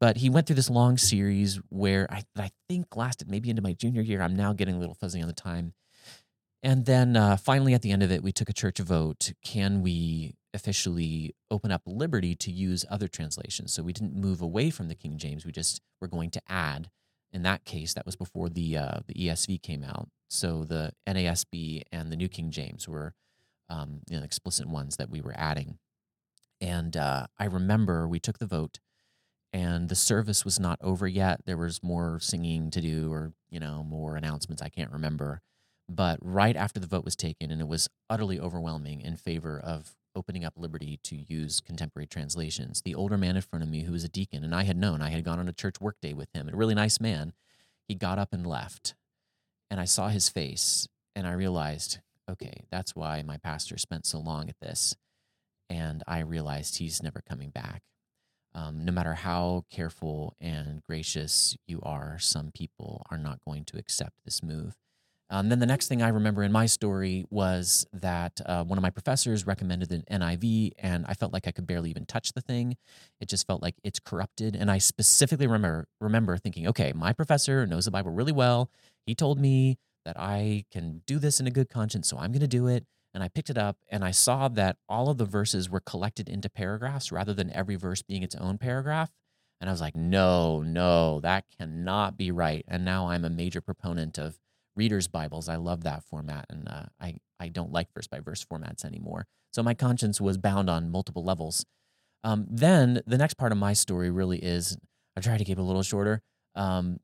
But 0.00 0.16
he 0.18 0.28
went 0.28 0.46
through 0.46 0.56
this 0.56 0.70
long 0.70 0.98
series 0.98 1.60
where 1.68 2.06
I 2.10 2.24
I 2.36 2.50
think 2.68 2.96
lasted 2.96 3.30
maybe 3.30 3.50
into 3.50 3.62
my 3.62 3.74
junior 3.74 4.02
year. 4.02 4.22
I'm 4.22 4.36
now 4.36 4.52
getting 4.52 4.74
a 4.74 4.78
little 4.78 4.94
fuzzy 4.94 5.20
on 5.20 5.28
the 5.28 5.34
time. 5.34 5.74
And 6.64 6.86
then 6.86 7.14
uh, 7.14 7.36
finally, 7.36 7.74
at 7.74 7.82
the 7.82 7.90
end 7.90 8.02
of 8.02 8.10
it, 8.10 8.22
we 8.22 8.32
took 8.32 8.48
a 8.48 8.54
church 8.54 8.78
vote. 8.78 9.34
Can 9.44 9.82
we 9.82 10.34
officially 10.54 11.34
open 11.50 11.70
up 11.70 11.82
liberty 11.84 12.34
to 12.36 12.50
use 12.50 12.86
other 12.90 13.06
translations? 13.06 13.74
So 13.74 13.82
we 13.82 13.92
didn't 13.92 14.16
move 14.16 14.40
away 14.40 14.70
from 14.70 14.88
the 14.88 14.94
King 14.94 15.18
James. 15.18 15.44
We 15.44 15.52
just 15.52 15.82
were 16.00 16.08
going 16.08 16.30
to 16.30 16.42
add. 16.48 16.88
In 17.34 17.42
that 17.42 17.64
case, 17.64 17.92
that 17.94 18.06
was 18.06 18.16
before 18.16 18.48
the 18.48 18.78
uh, 18.78 19.00
the 19.06 19.14
ESV 19.14 19.60
came 19.60 19.84
out. 19.84 20.08
So 20.30 20.64
the 20.64 20.92
NASB 21.06 21.82
and 21.92 22.10
the 22.10 22.16
New 22.16 22.28
King 22.28 22.50
James 22.50 22.88
were 22.88 23.12
um, 23.68 24.00
you 24.08 24.18
know, 24.18 24.24
explicit 24.24 24.68
ones 24.68 24.96
that 24.96 25.10
we 25.10 25.20
were 25.20 25.34
adding. 25.36 25.78
And 26.60 26.96
uh, 26.96 27.26
I 27.38 27.46
remember 27.46 28.08
we 28.08 28.20
took 28.20 28.38
the 28.38 28.46
vote, 28.46 28.80
and 29.52 29.88
the 29.88 29.94
service 29.94 30.44
was 30.44 30.58
not 30.58 30.78
over 30.80 31.06
yet. 31.06 31.46
There 31.46 31.56
was 31.56 31.82
more 31.82 32.18
singing 32.20 32.70
to 32.70 32.80
do, 32.80 33.12
or 33.12 33.32
you 33.50 33.60
know, 33.60 33.84
more 33.84 34.16
announcements. 34.16 34.62
I 34.62 34.68
can't 34.68 34.92
remember. 34.92 35.40
But 35.88 36.18
right 36.22 36.56
after 36.56 36.80
the 36.80 36.86
vote 36.86 37.04
was 37.04 37.16
taken, 37.16 37.50
and 37.50 37.60
it 37.60 37.68
was 37.68 37.88
utterly 38.08 38.40
overwhelming 38.40 39.00
in 39.00 39.16
favor 39.16 39.60
of 39.62 39.94
opening 40.16 40.44
up 40.44 40.54
liberty 40.56 40.98
to 41.02 41.16
use 41.16 41.60
contemporary 41.60 42.06
translations, 42.06 42.82
the 42.82 42.94
older 42.94 43.18
man 43.18 43.36
in 43.36 43.42
front 43.42 43.62
of 43.62 43.68
me, 43.68 43.82
who 43.82 43.92
was 43.92 44.04
a 44.04 44.08
deacon, 44.08 44.44
and 44.44 44.54
I 44.54 44.62
had 44.62 44.76
known, 44.76 45.02
I 45.02 45.10
had 45.10 45.24
gone 45.24 45.38
on 45.38 45.48
a 45.48 45.52
church 45.52 45.80
workday 45.80 46.12
with 46.12 46.28
him, 46.32 46.48
a 46.48 46.56
really 46.56 46.74
nice 46.74 47.00
man, 47.00 47.32
he 47.86 47.94
got 47.94 48.18
up 48.18 48.32
and 48.32 48.46
left. 48.46 48.94
And 49.70 49.80
I 49.80 49.84
saw 49.84 50.08
his 50.08 50.28
face, 50.28 50.88
and 51.16 51.26
I 51.26 51.32
realized 51.32 51.98
okay, 52.30 52.64
that's 52.70 52.94
why 52.94 53.22
my 53.22 53.36
pastor 53.36 53.78
spent 53.78 54.06
so 54.06 54.18
long 54.18 54.48
at 54.48 54.58
this. 54.60 54.94
And 55.70 56.02
I 56.06 56.20
realized 56.20 56.78
he's 56.78 57.02
never 57.02 57.22
coming 57.28 57.50
back. 57.50 57.82
Um, 58.54 58.84
no 58.84 58.92
matter 58.92 59.14
how 59.14 59.64
careful 59.70 60.36
and 60.40 60.82
gracious 60.82 61.56
you 61.66 61.80
are, 61.82 62.18
some 62.20 62.52
people 62.52 63.04
are 63.10 63.18
not 63.18 63.40
going 63.44 63.64
to 63.66 63.78
accept 63.78 64.12
this 64.24 64.42
move. 64.42 64.76
Um, 65.30 65.48
then 65.48 65.58
the 65.58 65.66
next 65.66 65.88
thing 65.88 66.02
I 66.02 66.08
remember 66.08 66.42
in 66.42 66.52
my 66.52 66.66
story 66.66 67.24
was 67.30 67.86
that 67.92 68.40
uh, 68.44 68.62
one 68.62 68.78
of 68.78 68.82
my 68.82 68.90
professors 68.90 69.46
recommended 69.46 69.90
an 69.90 70.04
NIV, 70.10 70.72
and 70.78 71.04
I 71.08 71.14
felt 71.14 71.32
like 71.32 71.48
I 71.48 71.50
could 71.50 71.66
barely 71.66 71.90
even 71.90 72.04
touch 72.04 72.34
the 72.34 72.40
thing. 72.40 72.76
It 73.20 73.28
just 73.28 73.46
felt 73.46 73.62
like 73.62 73.74
it's 73.82 73.98
corrupted. 73.98 74.54
And 74.54 74.70
I 74.70 74.78
specifically 74.78 75.46
remember 75.46 75.88
remember 76.00 76.36
thinking, 76.36 76.68
okay, 76.68 76.92
my 76.94 77.12
professor 77.12 77.66
knows 77.66 77.86
the 77.86 77.90
Bible 77.90 78.12
really 78.12 78.32
well. 78.32 78.70
He 79.06 79.14
told 79.14 79.40
me 79.40 79.78
that 80.04 80.18
I 80.18 80.64
can 80.70 81.02
do 81.06 81.18
this 81.18 81.40
in 81.40 81.46
a 81.46 81.50
good 81.50 81.68
conscience, 81.68 82.08
so 82.08 82.18
I'm 82.18 82.32
going 82.32 82.40
to 82.40 82.46
do 82.46 82.66
it. 82.66 82.84
And 83.12 83.22
I 83.22 83.28
picked 83.28 83.48
it 83.48 83.56
up 83.56 83.76
and 83.88 84.04
I 84.04 84.10
saw 84.10 84.48
that 84.48 84.76
all 84.88 85.08
of 85.08 85.18
the 85.18 85.24
verses 85.24 85.70
were 85.70 85.80
collected 85.80 86.28
into 86.28 86.50
paragraphs 86.50 87.12
rather 87.12 87.32
than 87.32 87.52
every 87.52 87.76
verse 87.76 88.02
being 88.02 88.24
its 88.24 88.34
own 88.34 88.58
paragraph. 88.58 89.12
And 89.60 89.70
I 89.70 89.72
was 89.72 89.80
like, 89.80 89.94
no, 89.94 90.62
no, 90.62 91.20
that 91.20 91.44
cannot 91.56 92.16
be 92.16 92.32
right. 92.32 92.64
And 92.66 92.84
now 92.84 93.08
I'm 93.08 93.24
a 93.24 93.30
major 93.30 93.60
proponent 93.60 94.18
of 94.18 94.38
readers' 94.76 95.08
Bibles. 95.08 95.48
I 95.48 95.56
love 95.56 95.84
that 95.84 96.04
format, 96.04 96.46
and 96.50 96.68
uh, 96.68 96.86
I 97.00 97.16
I 97.40 97.48
don't 97.48 97.72
like 97.72 97.88
verse 97.94 98.06
by 98.06 98.20
verse 98.20 98.44
formats 98.44 98.84
anymore. 98.84 99.26
So 99.52 99.62
my 99.62 99.74
conscience 99.74 100.20
was 100.20 100.38
bound 100.38 100.68
on 100.68 100.90
multiple 100.90 101.24
levels. 101.24 101.64
Um, 102.22 102.46
then 102.48 103.02
the 103.06 103.18
next 103.18 103.34
part 103.34 103.52
of 103.52 103.58
my 103.58 103.72
story 103.72 104.10
really 104.10 104.38
is 104.38 104.76
I 105.16 105.20
try 105.20 105.36
to 105.36 105.44
keep 105.44 105.58
it 105.58 105.60
a 105.60 105.64
little 105.64 105.82
shorter. 105.82 106.22
Um, 106.54 106.98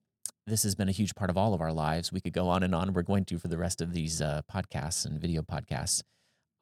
this 0.46 0.62
has 0.62 0.74
been 0.74 0.88
a 0.88 0.92
huge 0.92 1.14
part 1.14 1.30
of 1.30 1.36
all 1.36 1.54
of 1.54 1.60
our 1.60 1.72
lives. 1.72 2.12
We 2.12 2.20
could 2.20 2.32
go 2.32 2.48
on 2.48 2.62
and 2.62 2.74
on. 2.74 2.92
We're 2.92 3.02
going 3.02 3.24
to 3.26 3.38
for 3.38 3.48
the 3.48 3.58
rest 3.58 3.80
of 3.80 3.92
these 3.92 4.20
uh, 4.20 4.42
podcasts 4.52 5.04
and 5.04 5.20
video 5.20 5.42
podcasts. 5.42 6.02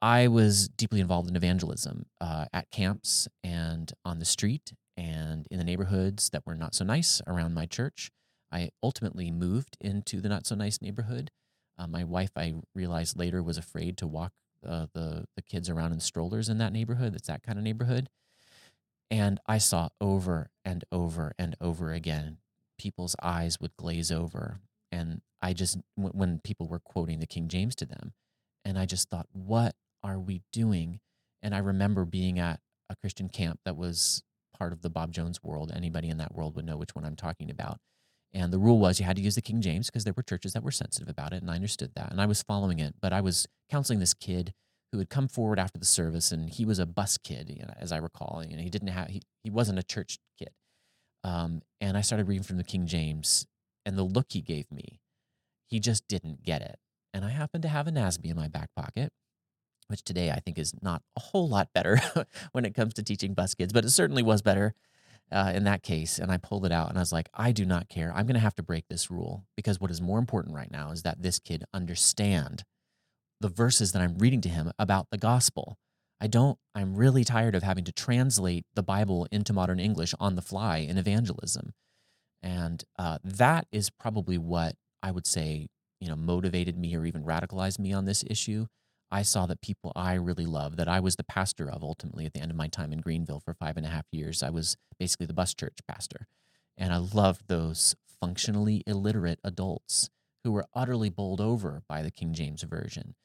I 0.01 0.27
was 0.27 0.69
deeply 0.69 1.01
involved 1.01 1.29
in 1.29 1.35
evangelism 1.35 2.05
uh, 2.21 2.45
at 2.53 2.71
camps 2.71 3.27
and 3.43 3.91
on 4.05 4.19
the 4.19 4.25
street 4.25 4.73
and 4.95 5.47
in 5.51 5.57
the 5.57 5.63
neighborhoods 5.63 6.29
that 6.29 6.45
were 6.45 6.55
not 6.55 6.73
so 6.73 6.85
nice 6.85 7.21
around 7.27 7.53
my 7.53 7.65
church. 7.65 8.11
I 8.51 8.69
ultimately 8.81 9.29
moved 9.29 9.77
into 9.81 10.21
the 10.21 10.29
not 10.29 10.45
so 10.45 10.55
nice 10.55 10.81
neighborhood. 10.81 11.31
Uh, 11.77 11.87
my 11.87 12.03
wife, 12.03 12.31
I 12.35 12.55
realized 12.73 13.17
later, 13.17 13.43
was 13.43 13.57
afraid 13.57 13.97
to 13.97 14.07
walk 14.07 14.33
uh, 14.67 14.87
the 14.93 15.25
the 15.35 15.41
kids 15.41 15.69
around 15.69 15.93
in 15.93 15.99
strollers 15.99 16.49
in 16.49 16.57
that 16.57 16.73
neighborhood. 16.73 17.15
It's 17.15 17.27
that 17.27 17.43
kind 17.43 17.57
of 17.57 17.63
neighborhood, 17.63 18.09
and 19.09 19.39
I 19.47 19.57
saw 19.57 19.89
over 20.01 20.49
and 20.65 20.83
over 20.91 21.33
and 21.37 21.55
over 21.61 21.93
again 21.93 22.39
people's 22.79 23.15
eyes 23.21 23.59
would 23.59 23.75
glaze 23.77 24.11
over. 24.11 24.59
And 24.91 25.21
I 25.41 25.53
just, 25.53 25.77
when 25.95 26.39
people 26.43 26.67
were 26.67 26.79
quoting 26.79 27.19
the 27.19 27.27
King 27.27 27.47
James 27.47 27.75
to 27.75 27.85
them, 27.85 28.13
and 28.65 28.79
I 28.79 28.85
just 28.85 29.09
thought, 29.09 29.27
what 29.31 29.75
are 30.03 30.19
we 30.19 30.41
doing? 30.51 30.99
And 31.43 31.53
I 31.53 31.59
remember 31.59 32.05
being 32.05 32.39
at 32.39 32.59
a 32.89 32.95
Christian 32.95 33.29
camp 33.29 33.59
that 33.65 33.77
was 33.77 34.23
part 34.57 34.73
of 34.73 34.81
the 34.81 34.89
Bob 34.89 35.11
Jones 35.11 35.43
world. 35.43 35.71
Anybody 35.73 36.09
in 36.09 36.17
that 36.17 36.33
world 36.33 36.55
would 36.55 36.65
know 36.65 36.77
which 36.77 36.95
one 36.95 37.05
I'm 37.05 37.15
talking 37.15 37.51
about. 37.51 37.77
And 38.33 38.53
the 38.53 38.59
rule 38.59 38.79
was 38.79 38.99
you 38.99 39.05
had 39.05 39.15
to 39.15 39.21
use 39.21 39.35
the 39.35 39.41
King 39.41 39.61
James 39.61 39.87
because 39.87 40.03
there 40.03 40.13
were 40.15 40.23
churches 40.23 40.53
that 40.53 40.63
were 40.63 40.71
sensitive 40.71 41.09
about 41.09 41.33
it, 41.33 41.41
and 41.41 41.49
I 41.49 41.55
understood 41.55 41.91
that. 41.95 42.11
And 42.11 42.21
I 42.21 42.25
was 42.25 42.43
following 42.43 42.79
it, 42.79 42.95
but 43.01 43.11
I 43.11 43.21
was 43.21 43.47
counseling 43.71 43.99
this 43.99 44.13
kid 44.13 44.53
who 44.91 44.99
had 44.99 45.09
come 45.09 45.27
forward 45.27 45.59
after 45.59 45.79
the 45.79 45.85
service, 45.85 46.31
and 46.31 46.49
he 46.49 46.65
was 46.65 46.79
a 46.79 46.85
bus 46.85 47.17
kid, 47.17 47.49
you 47.49 47.65
know, 47.65 47.73
as 47.79 47.91
I 47.91 47.97
recall. 47.97 48.43
You 48.47 48.57
know, 48.57 48.63
he 48.63 48.69
didn't 48.69 48.89
have 48.89 49.07
he, 49.07 49.21
he 49.43 49.49
wasn't 49.49 49.79
a 49.79 49.83
church 49.83 50.19
kid. 50.37 50.49
Um, 51.23 51.61
and 51.81 51.97
I 51.97 52.01
started 52.01 52.27
reading 52.27 52.43
from 52.43 52.57
the 52.57 52.63
King 52.63 52.87
James, 52.87 53.45
and 53.85 53.97
the 53.97 54.03
look 54.03 54.27
he 54.29 54.41
gave 54.41 54.71
me, 54.71 54.99
he 55.67 55.79
just 55.79 56.07
didn't 56.07 56.43
get 56.43 56.61
it. 56.61 56.79
And 57.13 57.25
I 57.25 57.29
happened 57.29 57.63
to 57.63 57.69
have 57.69 57.87
a 57.87 57.91
NASB 57.91 58.25
in 58.25 58.35
my 58.35 58.47
back 58.47 58.69
pocket, 58.75 59.11
which 59.87 60.03
today 60.03 60.31
I 60.31 60.39
think 60.39 60.57
is 60.57 60.73
not 60.81 61.01
a 61.17 61.19
whole 61.19 61.49
lot 61.49 61.69
better 61.73 61.99
when 62.51 62.65
it 62.65 62.75
comes 62.75 62.93
to 62.95 63.03
teaching 63.03 63.33
bus 63.33 63.55
kids, 63.55 63.73
but 63.73 63.85
it 63.85 63.89
certainly 63.89 64.23
was 64.23 64.41
better 64.41 64.73
uh, 65.31 65.51
in 65.53 65.63
that 65.63 65.83
case. 65.83 66.19
And 66.19 66.31
I 66.31 66.37
pulled 66.37 66.65
it 66.65 66.71
out 66.71 66.89
and 66.89 66.97
I 66.97 67.01
was 67.01 67.11
like, 67.11 67.29
I 67.33 67.51
do 67.51 67.65
not 67.65 67.89
care. 67.89 68.11
I'm 68.15 68.25
going 68.25 68.35
to 68.35 68.39
have 68.39 68.55
to 68.55 68.63
break 68.63 68.87
this 68.87 69.09
rule 69.09 69.45
because 69.55 69.79
what 69.79 69.91
is 69.91 70.01
more 70.01 70.19
important 70.19 70.55
right 70.55 70.71
now 70.71 70.91
is 70.91 71.03
that 71.03 71.21
this 71.21 71.39
kid 71.39 71.63
understand 71.73 72.63
the 73.41 73.49
verses 73.49 73.91
that 73.93 74.01
I'm 74.01 74.17
reading 74.17 74.41
to 74.41 74.49
him 74.49 74.71
about 74.77 75.07
the 75.11 75.17
gospel. 75.17 75.77
I 76.21 76.27
don't, 76.27 76.57
I'm 76.75 76.95
really 76.95 77.23
tired 77.23 77.55
of 77.55 77.63
having 77.63 77.85
to 77.85 77.91
translate 77.91 78.65
the 78.73 78.83
Bible 78.83 79.27
into 79.31 79.53
modern 79.53 79.79
English 79.79 80.13
on 80.19 80.35
the 80.35 80.41
fly 80.41 80.77
in 80.77 80.97
evangelism. 80.97 81.73
And 82.41 82.83
uh, 82.97 83.19
that 83.23 83.67
is 83.71 83.89
probably 83.89 84.37
what 84.37 84.75
I 85.01 85.11
would 85.11 85.27
say, 85.27 85.67
you 85.99 86.09
know, 86.09 86.15
motivated 86.15 86.77
me 86.77 86.95
or 86.95 87.05
even 87.05 87.23
radicalized 87.23 87.79
me 87.79 87.93
on 87.93 88.05
this 88.05 88.23
issue. 88.29 88.67
I 89.11 89.23
saw 89.23 89.45
that 89.47 89.61
people 89.61 89.91
I 89.95 90.13
really 90.13 90.45
love, 90.45 90.75
that 90.75 90.87
I 90.87 90.99
was 90.99 91.15
the 91.15 91.23
pastor 91.23 91.69
of 91.69 91.83
ultimately 91.83 92.25
at 92.25 92.33
the 92.33 92.41
end 92.41 92.51
of 92.51 92.57
my 92.57 92.67
time 92.67 92.93
in 92.93 92.99
Greenville 92.99 93.39
for 93.39 93.53
five 93.53 93.75
and 93.75 93.85
a 93.85 93.89
half 93.89 94.05
years. 94.11 94.43
I 94.43 94.49
was 94.49 94.77
basically 94.99 95.25
the 95.25 95.33
bus 95.33 95.53
church 95.53 95.79
pastor. 95.87 96.27
And 96.77 96.93
I 96.93 96.97
loved 96.97 97.47
those 97.47 97.95
functionally 98.21 98.83
illiterate 98.85 99.39
adults 99.43 100.09
who 100.43 100.51
were 100.51 100.65
utterly 100.73 101.09
bowled 101.09 101.41
over 101.41 101.81
by 101.89 102.01
the 102.01 102.11
King 102.11 102.33
James 102.33 102.63
Version. 102.63 103.15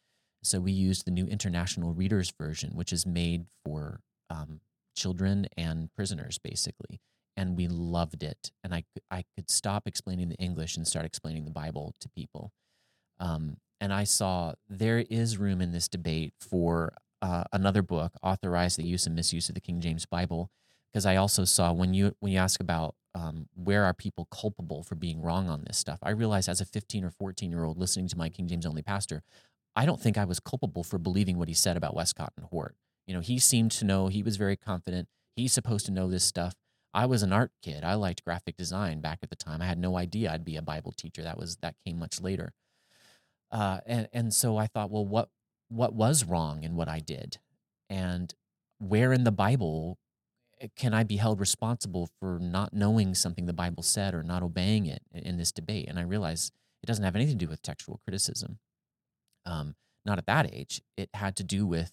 So 0.44 0.60
we 0.60 0.72
used 0.72 1.06
the 1.06 1.10
new 1.10 1.26
International 1.26 1.92
Reader's 1.92 2.30
Version, 2.30 2.72
which 2.74 2.92
is 2.92 3.06
made 3.06 3.46
for 3.64 4.00
um, 4.30 4.60
children 4.94 5.46
and 5.56 5.92
prisoners, 5.94 6.38
basically. 6.38 7.00
And 7.36 7.56
we 7.56 7.66
loved 7.66 8.22
it. 8.22 8.52
And 8.62 8.74
I, 8.74 8.84
I 9.10 9.24
could 9.34 9.50
stop 9.50 9.86
explaining 9.86 10.28
the 10.28 10.36
English 10.36 10.76
and 10.76 10.86
start 10.86 11.04
explaining 11.04 11.44
the 11.44 11.50
Bible 11.50 11.94
to 12.00 12.08
people. 12.08 12.52
Um, 13.18 13.56
and 13.80 13.92
I 13.92 14.04
saw 14.04 14.52
there 14.68 15.04
is 15.10 15.38
room 15.38 15.60
in 15.60 15.72
this 15.72 15.88
debate 15.88 16.34
for 16.40 16.94
uh, 17.22 17.44
another 17.52 17.82
book, 17.82 18.12
authorize 18.22 18.76
the 18.76 18.84
use 18.84 19.06
and 19.06 19.16
misuse 19.16 19.48
of 19.48 19.54
the 19.54 19.60
King 19.60 19.80
James 19.80 20.06
Bible, 20.06 20.50
because 20.92 21.06
I 21.06 21.16
also 21.16 21.44
saw 21.44 21.72
when 21.72 21.94
you 21.94 22.14
when 22.20 22.32
you 22.32 22.38
ask 22.38 22.60
about 22.60 22.94
um, 23.14 23.48
where 23.54 23.84
are 23.84 23.94
people 23.94 24.26
culpable 24.30 24.82
for 24.82 24.94
being 24.94 25.22
wrong 25.22 25.48
on 25.48 25.64
this 25.66 25.78
stuff, 25.78 25.98
I 26.02 26.10
realized 26.10 26.48
as 26.48 26.60
a 26.60 26.64
15 26.64 27.04
or 27.04 27.10
14 27.10 27.50
year 27.50 27.64
old 27.64 27.78
listening 27.78 28.08
to 28.08 28.18
my 28.18 28.28
King 28.28 28.48
James 28.48 28.66
only 28.66 28.82
pastor, 28.82 29.22
I 29.76 29.86
don't 29.86 30.00
think 30.00 30.16
I 30.16 30.24
was 30.24 30.40
culpable 30.40 30.84
for 30.84 30.98
believing 30.98 31.38
what 31.38 31.48
he 31.48 31.54
said 31.54 31.76
about 31.76 31.94
Westcott 31.94 32.32
and 32.36 32.46
Hort. 32.46 32.76
You 33.06 33.14
know, 33.14 33.20
he 33.20 33.38
seemed 33.38 33.72
to 33.72 33.84
know, 33.84 34.08
he 34.08 34.22
was 34.22 34.36
very 34.36 34.56
confident. 34.56 35.08
He's 35.36 35.52
supposed 35.52 35.86
to 35.86 35.92
know 35.92 36.08
this 36.08 36.24
stuff. 36.24 36.54
I 36.94 37.06
was 37.06 37.24
an 37.24 37.32
art 37.32 37.50
kid. 37.60 37.82
I 37.82 37.94
liked 37.94 38.24
graphic 38.24 38.56
design 38.56 39.00
back 39.00 39.18
at 39.22 39.30
the 39.30 39.36
time. 39.36 39.60
I 39.60 39.66
had 39.66 39.78
no 39.78 39.98
idea 39.98 40.30
I'd 40.30 40.44
be 40.44 40.56
a 40.56 40.62
Bible 40.62 40.92
teacher. 40.92 41.22
That 41.22 41.36
was 41.36 41.56
that 41.56 41.74
came 41.84 41.98
much 41.98 42.20
later. 42.20 42.52
Uh, 43.50 43.80
and 43.84 44.08
and 44.12 44.32
so 44.32 44.56
I 44.56 44.68
thought, 44.68 44.90
well, 44.90 45.04
what 45.04 45.28
what 45.68 45.92
was 45.92 46.24
wrong 46.24 46.62
in 46.62 46.76
what 46.76 46.88
I 46.88 47.00
did, 47.00 47.38
and 47.90 48.32
where 48.78 49.12
in 49.12 49.24
the 49.24 49.32
Bible 49.32 49.98
eh, 50.60 50.68
can 50.76 50.94
I 50.94 51.02
be 51.02 51.16
held 51.16 51.40
responsible 51.40 52.08
for 52.20 52.38
not 52.38 52.72
knowing 52.72 53.14
something 53.14 53.46
the 53.46 53.52
Bible 53.52 53.82
said 53.82 54.14
or 54.14 54.22
not 54.22 54.44
obeying 54.44 54.86
it 54.86 55.02
in 55.12 55.36
this 55.36 55.50
debate? 55.50 55.86
And 55.88 55.98
I 55.98 56.02
realized 56.02 56.52
it 56.80 56.86
doesn't 56.86 57.04
have 57.04 57.16
anything 57.16 57.38
to 57.38 57.46
do 57.46 57.50
with 57.50 57.60
textual 57.60 58.00
criticism. 58.04 58.60
Um, 59.46 59.74
not 60.04 60.18
at 60.18 60.26
that 60.26 60.52
age. 60.52 60.82
It 60.96 61.10
had 61.14 61.36
to 61.36 61.44
do 61.44 61.66
with 61.66 61.92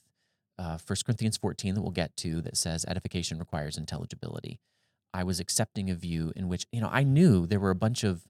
uh, 0.59 0.77
1 0.85 0.97
Corinthians 1.05 1.37
14 1.37 1.75
that 1.75 1.81
we'll 1.81 1.91
get 1.91 2.15
to 2.17 2.41
that 2.41 2.57
says 2.57 2.85
edification 2.87 3.39
requires 3.39 3.77
intelligibility. 3.77 4.59
I 5.13 5.23
was 5.23 5.39
accepting 5.39 5.89
a 5.89 5.95
view 5.95 6.31
in 6.35 6.47
which, 6.47 6.65
you 6.71 6.81
know, 6.81 6.89
I 6.91 7.03
knew 7.03 7.45
there 7.45 7.59
were 7.59 7.71
a 7.71 7.75
bunch 7.75 8.03
of 8.03 8.23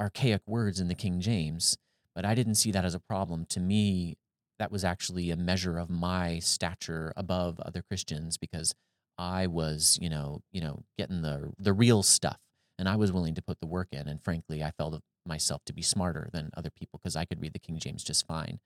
archaic 0.00 0.42
words 0.46 0.80
in 0.80 0.88
the 0.88 0.94
King 0.94 1.20
James 1.20 1.76
but 2.18 2.24
I 2.24 2.34
didn't 2.34 2.56
see 2.56 2.72
that 2.72 2.84
as 2.84 2.96
a 2.96 2.98
problem. 2.98 3.46
To 3.50 3.60
me, 3.60 4.16
that 4.58 4.72
was 4.72 4.82
actually 4.84 5.30
a 5.30 5.36
measure 5.36 5.78
of 5.78 5.88
my 5.88 6.40
stature 6.40 7.12
above 7.16 7.60
other 7.60 7.80
Christians 7.80 8.36
because 8.36 8.74
I 9.16 9.46
was, 9.46 10.00
you 10.02 10.08
know, 10.08 10.42
you 10.50 10.60
know, 10.60 10.82
getting 10.98 11.22
the 11.22 11.52
the 11.60 11.72
real 11.72 12.02
stuff, 12.02 12.40
and 12.76 12.88
I 12.88 12.96
was 12.96 13.12
willing 13.12 13.36
to 13.36 13.42
put 13.42 13.60
the 13.60 13.68
work 13.68 13.90
in. 13.92 14.08
And 14.08 14.20
frankly, 14.20 14.64
I 14.64 14.72
felt 14.72 15.00
myself 15.28 15.64
to 15.66 15.72
be 15.72 15.82
smarter 15.82 16.28
than 16.32 16.50
other 16.56 16.70
people 16.70 16.98
because 17.02 17.14
I 17.14 17.24
could 17.24 17.40
read 17.40 17.52
the 17.52 17.58
King 17.58 17.78
James 17.78 18.02
just 18.02 18.26
fine. 18.26 18.58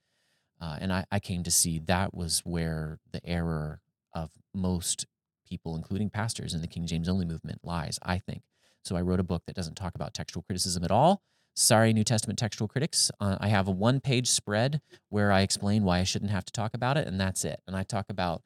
Uh, 0.59 0.77
and 0.79 0.93
I, 0.93 1.05
I 1.11 1.19
came 1.19 1.43
to 1.43 1.51
see 1.51 1.79
that 1.79 2.13
was 2.13 2.41
where 2.45 2.99
the 3.11 3.23
error 3.25 3.81
of 4.13 4.31
most 4.53 5.05
people, 5.47 5.75
including 5.75 6.09
pastors 6.09 6.53
in 6.53 6.61
the 6.61 6.67
King 6.67 6.87
James 6.87 7.09
only 7.09 7.25
movement, 7.25 7.59
lies. 7.63 7.99
I 8.01 8.17
think. 8.17 8.43
So 8.83 8.95
I 8.95 9.01
wrote 9.01 9.19
a 9.19 9.23
book 9.23 9.43
that 9.45 9.55
doesn't 9.55 9.75
talk 9.75 9.95
about 9.95 10.13
textual 10.13 10.43
criticism 10.43 10.83
at 10.83 10.91
all 10.91 11.21
Sorry, 11.55 11.93
New 11.93 12.03
Testament 12.03 12.39
textual 12.39 12.67
critics. 12.67 13.11
Uh, 13.19 13.37
I 13.39 13.47
have 13.49 13.67
a 13.67 13.71
one 13.71 13.99
page 13.99 14.27
spread 14.27 14.81
where 15.09 15.31
I 15.31 15.41
explain 15.41 15.83
why 15.83 15.99
I 15.99 16.03
shouldn't 16.03 16.31
have 16.31 16.45
to 16.45 16.51
talk 16.51 16.73
about 16.73 16.97
it, 16.97 17.07
and 17.07 17.21
that's 17.21 17.45
it. 17.45 17.61
And 17.67 17.75
I 17.75 17.83
talk 17.83 18.07
about 18.09 18.41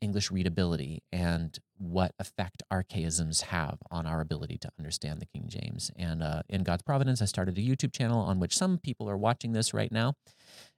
English 0.00 0.30
readability 0.30 1.02
and 1.12 1.58
what 1.76 2.12
effect 2.18 2.62
archaisms 2.70 3.42
have 3.42 3.78
on 3.90 4.06
our 4.06 4.20
ability 4.20 4.58
to 4.58 4.70
understand 4.78 5.20
the 5.20 5.26
King 5.26 5.44
James. 5.48 5.90
And 5.96 6.22
uh, 6.22 6.42
in 6.48 6.62
God's 6.62 6.82
providence, 6.82 7.20
I 7.20 7.24
started 7.24 7.58
a 7.58 7.60
YouTube 7.60 7.92
channel 7.92 8.20
on 8.20 8.38
which 8.38 8.56
some 8.56 8.78
people 8.78 9.08
are 9.10 9.16
watching 9.16 9.52
this 9.52 9.74
right 9.74 9.90
now, 9.90 10.14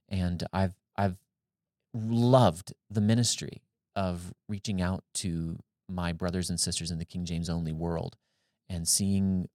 and 0.09 0.45
I've 0.53 0.75
I've 0.97 1.19
loved 1.95 2.73
the 2.89 3.01
ministry 3.01 3.63
of 3.97 4.33
reaching 4.49 4.81
out 4.81 5.05
to 5.15 5.59
my 5.89 6.13
brothers 6.13 6.51
and 6.51 6.61
sisters 6.61 6.91
in 6.91 6.99
the 6.99 7.05
King 7.05 7.25
James 7.25 7.51
only 7.51 7.73
world 7.73 8.17
and 8.69 8.87
seeing 8.87 9.49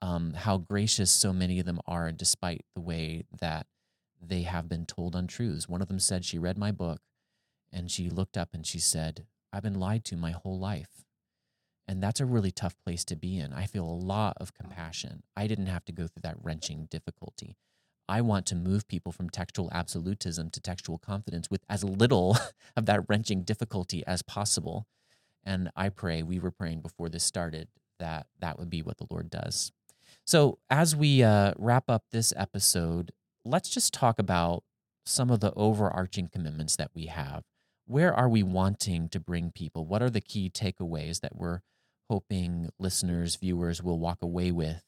um, 0.00 0.34
how 0.34 0.58
gracious 0.58 1.10
so 1.10 1.32
many 1.32 1.58
of 1.58 1.66
them 1.66 1.80
are, 1.86 2.12
despite 2.12 2.64
the 2.74 2.80
way 2.80 3.24
that 3.40 3.66
they 4.22 4.42
have 4.42 4.68
been 4.68 4.86
told 4.86 5.16
untruths. 5.16 5.68
One 5.68 5.82
of 5.82 5.88
them 5.88 5.98
said 5.98 6.24
she 6.24 6.38
read 6.38 6.56
my 6.56 6.70
book 6.70 7.00
and 7.74 7.90
she 7.90 8.08
looked 8.08 8.38
up 8.38 8.50
and 8.54 8.64
she 8.64 8.78
said, 8.78 9.26
I've 9.52 9.64
been 9.64 9.78
lied 9.78 10.04
to 10.06 10.16
my 10.16 10.30
whole 10.30 10.58
life. 10.58 11.04
And 11.86 12.02
that's 12.02 12.20
a 12.20 12.26
really 12.26 12.50
tough 12.50 12.76
place 12.82 13.04
to 13.06 13.16
be 13.16 13.38
in. 13.38 13.52
I 13.52 13.66
feel 13.66 13.84
a 13.84 13.90
lot 13.90 14.36
of 14.40 14.54
compassion. 14.54 15.24
I 15.36 15.46
didn't 15.46 15.66
have 15.66 15.84
to 15.86 15.92
go 15.92 16.06
through 16.06 16.22
that 16.22 16.36
wrenching 16.40 16.86
difficulty. 16.90 17.56
I 18.08 18.20
want 18.20 18.46
to 18.46 18.54
move 18.54 18.88
people 18.88 19.12
from 19.12 19.28
textual 19.28 19.70
absolutism 19.72 20.50
to 20.50 20.60
textual 20.60 20.98
confidence 20.98 21.50
with 21.50 21.62
as 21.68 21.84
little 21.84 22.38
of 22.76 22.86
that 22.86 23.02
wrenching 23.08 23.42
difficulty 23.42 24.02
as 24.06 24.22
possible. 24.22 24.86
And 25.42 25.70
I 25.76 25.88
pray, 25.90 26.22
we 26.22 26.38
were 26.38 26.50
praying 26.50 26.80
before 26.80 27.08
this 27.08 27.24
started, 27.24 27.68
that 27.98 28.26
that 28.40 28.58
would 28.58 28.70
be 28.70 28.82
what 28.82 28.98
the 28.98 29.06
Lord 29.10 29.30
does. 29.30 29.72
So, 30.24 30.58
as 30.70 30.96
we 30.96 31.22
uh, 31.22 31.52
wrap 31.58 31.90
up 31.90 32.04
this 32.12 32.32
episode, 32.36 33.12
let's 33.44 33.68
just 33.68 33.92
talk 33.92 34.18
about 34.18 34.64
some 35.04 35.30
of 35.30 35.40
the 35.40 35.52
overarching 35.54 36.28
commitments 36.32 36.76
that 36.76 36.90
we 36.94 37.06
have. 37.06 37.44
Where 37.86 38.14
are 38.14 38.28
we 38.28 38.42
wanting 38.42 39.10
to 39.10 39.20
bring 39.20 39.50
people? 39.50 39.84
What 39.84 40.02
are 40.02 40.10
the 40.10 40.20
key 40.20 40.48
takeaways 40.48 41.20
that 41.20 41.36
we're 41.36 41.60
hoping 42.08 42.70
listeners, 42.78 43.36
viewers 43.36 43.82
will 43.82 43.98
walk 43.98 44.22
away 44.22 44.50
with 44.52 44.82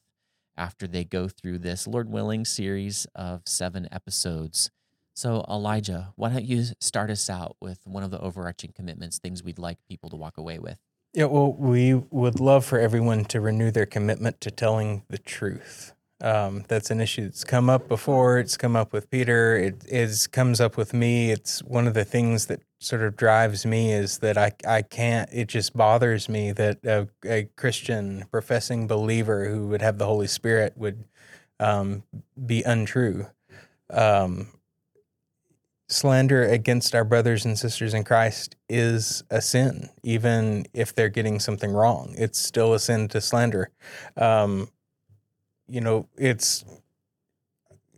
after 0.57 0.87
they 0.87 1.03
go 1.03 1.27
through 1.27 1.59
this, 1.59 1.85
Lord 1.85 2.09
willing, 2.09 2.43
series 2.43 3.05
of 3.13 3.41
seven 3.45 3.87
episodes? 3.91 4.71
So, 5.15 5.45
Elijah, 5.47 6.13
why 6.15 6.29
don't 6.29 6.45
you 6.45 6.63
start 6.79 7.11
us 7.11 7.29
out 7.29 7.55
with 7.61 7.79
one 7.85 8.03
of 8.03 8.11
the 8.11 8.19
overarching 8.19 8.71
commitments, 8.75 9.19
things 9.19 9.43
we'd 9.43 9.59
like 9.59 9.77
people 9.87 10.09
to 10.09 10.15
walk 10.15 10.37
away 10.37 10.57
with? 10.57 10.79
Yeah, 11.13 11.25
well, 11.25 11.53
we 11.53 11.93
would 11.93 12.39
love 12.39 12.65
for 12.65 12.79
everyone 12.79 13.25
to 13.25 13.41
renew 13.41 13.71
their 13.71 13.85
commitment 13.85 14.41
to 14.41 14.51
telling 14.51 15.03
the 15.07 15.17
truth. 15.17 15.93
Um, 16.19 16.65
that's 16.67 16.89
an 16.89 16.99
issue 16.99 17.25
that's 17.25 17.43
come 17.43 17.69
up 17.69 17.87
before. 17.87 18.39
It's 18.39 18.57
come 18.57 18.75
up 18.75 18.91
with 18.91 19.09
Peter. 19.09 19.55
It 19.55 19.83
is 19.87 20.25
comes 20.27 20.59
up 20.59 20.75
with 20.75 20.93
me. 20.93 21.31
It's 21.31 21.61
one 21.63 21.87
of 21.87 21.93
the 21.93 22.05
things 22.05 22.47
that 22.47 22.61
sort 22.79 23.03
of 23.03 23.15
drives 23.15 23.65
me 23.65 23.93
is 23.93 24.17
that 24.19 24.37
I 24.37 24.51
I 24.67 24.81
can't. 24.81 25.29
It 25.31 25.47
just 25.47 25.77
bothers 25.77 26.27
me 26.27 26.51
that 26.53 26.83
a, 26.83 27.07
a 27.23 27.43
Christian 27.55 28.25
professing 28.31 28.87
believer 28.87 29.47
who 29.47 29.67
would 29.67 29.81
have 29.81 29.99
the 29.99 30.07
Holy 30.07 30.27
Spirit 30.27 30.73
would 30.75 31.03
um, 31.59 32.03
be 32.45 32.63
untrue. 32.63 33.27
Um, 33.91 34.47
slander 35.89 36.43
against 36.43 36.93
our 36.93 37.05
brothers 37.05 37.45
and 37.45 37.57
sisters 37.57 37.93
in 37.93 38.03
Christ 38.03 38.55
is 38.67 39.23
a 39.29 39.41
sin, 39.41 39.89
even 40.03 40.65
if 40.73 40.93
they're 40.93 41.09
getting 41.09 41.39
something 41.39 41.71
wrong. 41.71 42.13
It's 42.17 42.39
still 42.39 42.73
a 42.73 42.79
sin 42.79 43.07
to 43.09 43.21
slander. 43.21 43.69
Um, 44.17 44.69
you 45.67 45.81
know, 45.81 46.07
it's 46.17 46.63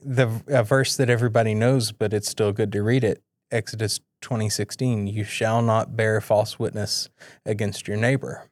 the 0.04 0.42
a 0.48 0.64
verse 0.64 0.96
that 0.98 1.10
everybody 1.10 1.54
knows, 1.54 1.92
but 1.92 2.14
it's 2.14 2.30
still 2.30 2.52
good 2.52 2.72
to 2.72 2.84
read 2.84 3.04
it. 3.04 3.22
Exodus 3.52 4.00
2016, 4.22 5.08
you 5.08 5.24
shall 5.24 5.62
not 5.62 5.96
bear 5.96 6.22
false 6.22 6.60
witness 6.60 7.10
against 7.46 7.88
your 7.88 7.98
neighbor. 7.98 8.50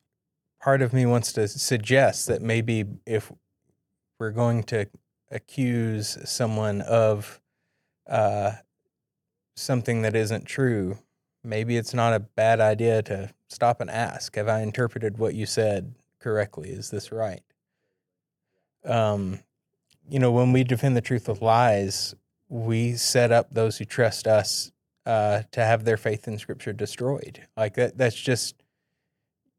Part 0.61 0.81
of 0.81 0.91
me 0.91 1.05
wants 1.05 1.31
to 1.33 1.47
suggest 1.47 2.27
that 2.27 2.41
maybe 2.41 2.85
if 3.05 3.31
we're 4.19 4.31
going 4.31 4.63
to 4.63 4.87
accuse 5.31 6.17
someone 6.25 6.81
of 6.81 7.39
uh, 8.09 8.53
something 9.55 10.01
that 10.01 10.15
isn't 10.15 10.45
true, 10.45 10.97
maybe 11.43 11.77
it's 11.77 11.93
not 11.93 12.13
a 12.13 12.19
bad 12.19 12.59
idea 12.59 13.01
to 13.03 13.31
stop 13.49 13.79
and 13.79 13.89
ask 13.89 14.35
Have 14.35 14.47
I 14.47 14.61
interpreted 14.61 15.17
what 15.17 15.35
you 15.35 15.45
said 15.45 15.93
correctly? 16.19 16.69
Is 16.69 16.89
this 16.89 17.11
right? 17.11 17.41
Um, 18.87 19.39
you 20.09 20.19
know, 20.19 20.31
when 20.31 20.53
we 20.53 20.63
defend 20.63 20.95
the 20.95 21.01
truth 21.01 21.27
with 21.27 21.41
lies, 21.41 22.15
we 22.49 22.93
set 22.93 23.31
up 23.31 23.47
those 23.51 23.77
who 23.77 23.85
trust 23.85 24.25
us 24.27 24.71
uh, 25.05 25.43
to 25.51 25.63
have 25.63 25.85
their 25.85 25.97
faith 25.97 26.27
in 26.27 26.37
Scripture 26.37 26.73
destroyed. 26.73 27.47
Like 27.55 27.75
that, 27.75 27.97
that's 27.97 28.15
just 28.15 28.55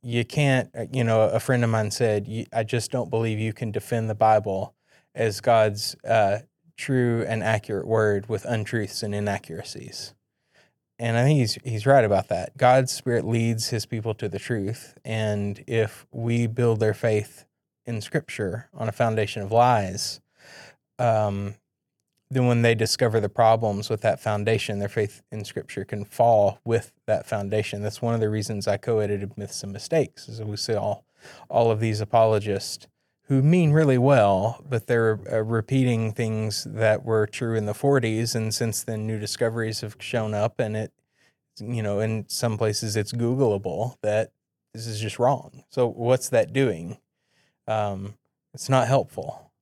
you 0.03 0.25
can't. 0.25 0.71
uh, 0.77 0.87
You 0.93 1.05
know, 1.05 1.23
a 1.23 1.41
friend 1.41 1.65
of 1.65 1.71
mine 1.71 1.91
said, 1.91 2.29
"I 2.53 2.65
just 2.65 2.91
don't 2.91 3.11
believe 3.11 3.39
you 3.39 3.53
can 3.53 3.71
defend 3.71 4.09
the 4.09 4.15
Bible 4.15 4.75
as 5.15 5.41
God's 5.41 5.97
uh, 6.05 6.41
true 6.77 7.25
and 7.29 7.43
accurate 7.43 7.87
word 7.87 8.29
with 8.29 8.45
untruths 8.45 9.03
and 9.03 9.15
inaccuracies." 9.15 10.15
And 10.99 11.17
I 11.17 11.25
think 11.25 11.39
he's 11.39 11.59
he's 11.65 11.87
right 11.87 12.05
about 12.05 12.29
that. 12.29 12.57
God's 12.57 12.93
Spirit 12.93 13.25
leads 13.25 13.69
His 13.69 13.87
people 13.87 14.15
to 14.15 14.29
the 14.29 14.39
truth, 14.39 14.99
and 15.05 15.63
if 15.67 16.07
we 16.13 16.47
build 16.47 16.81
their 16.81 16.95
faith 16.95 17.45
in 17.89 18.01
Scripture 18.01 18.69
on 18.75 18.89
a 18.89 18.93
foundation 18.93 19.43
of 19.43 19.51
lies, 19.51 20.21
um, 20.99 21.55
then 22.31 22.47
when 22.47 22.61
they 22.61 22.75
discover 22.75 23.19
the 23.21 23.29
problems 23.29 23.89
with 23.89 24.03
that 24.03 24.21
foundation, 24.21 24.79
their 24.79 24.89
faith 24.89 25.23
in 25.33 25.45
Scripture 25.45 25.85
can 25.85 26.05
fall 26.05 26.61
with 26.65 26.93
that 27.07 27.27
foundation. 27.27 27.83
That's 27.83 28.03
one 28.03 28.15
of 28.15 28.21
the 28.21 28.29
reasons 28.29 28.69
I 28.69 28.77
co-edited 28.77 29.39
Myths 29.39 29.63
and 29.63 29.73
Mistakes, 29.73 30.29
is 30.29 30.41
we 30.43 30.57
see 30.57 30.75
all 30.75 31.05
all 31.51 31.73
of 31.73 31.81
these 31.81 32.01
apologists 32.01 32.87
who 33.25 33.43
mean 33.43 33.73
really 33.73 33.99
well, 33.99 34.65
but 34.69 34.87
they're 34.87 35.19
uh, 35.31 35.43
repeating 35.43 36.13
things 36.13 36.65
that 36.65 37.05
were 37.05 37.27
true 37.27 37.57
in 37.57 37.67
the 37.67 37.73
40s, 37.73 38.35
and 38.35 38.55
since 38.55 38.83
then, 38.85 39.07
new 39.07 39.19
discoveries 39.19 39.81
have 39.81 39.97
shown 39.99 40.33
up, 40.33 40.61
and 40.61 40.77
it, 40.77 40.93
you 41.59 41.83
know, 41.83 41.99
in 42.01 42.25
some 42.29 42.57
places 42.57 42.97
it's 42.97 43.13
Googleable 43.13 43.97
that 44.03 44.33
this 44.73 44.87
is 44.87 45.01
just 45.01 45.19
wrong. 45.19 45.65
So 45.71 45.89
what's 45.89 46.29
that 46.31 46.53
doing? 46.53 46.99
Um, 47.69 48.15
it's 48.55 48.69
not 48.69 48.89
helpful. 48.89 49.53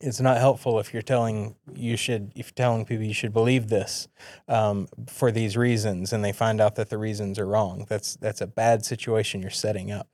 It's 0.00 0.20
not 0.20 0.38
helpful 0.38 0.80
if 0.80 0.92
you're 0.92 1.00
telling 1.02 1.54
you 1.72 1.96
should 1.96 2.32
if 2.34 2.48
you're 2.48 2.54
telling 2.56 2.84
people 2.84 3.04
you 3.04 3.14
should 3.14 3.32
believe 3.32 3.68
this 3.68 4.08
um, 4.48 4.88
for 5.06 5.30
these 5.30 5.56
reasons 5.56 6.12
and 6.12 6.24
they 6.24 6.32
find 6.32 6.60
out 6.60 6.74
that 6.74 6.90
the 6.90 6.98
reasons 6.98 7.38
are 7.38 7.46
wrong. 7.46 7.86
That's 7.88 8.16
that's 8.16 8.40
a 8.40 8.46
bad 8.46 8.84
situation 8.84 9.40
you're 9.40 9.50
setting 9.50 9.92
up. 9.92 10.08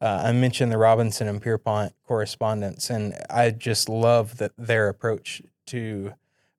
Uh, 0.00 0.22
i 0.26 0.30
mentioned 0.30 0.70
the 0.70 0.78
robinson 0.78 1.26
and 1.26 1.42
pierpont 1.42 1.92
correspondence 2.06 2.90
and 2.90 3.12
i 3.28 3.50
just 3.50 3.88
love 3.88 4.36
that 4.36 4.52
their 4.56 4.88
approach 4.88 5.42
to 5.66 6.12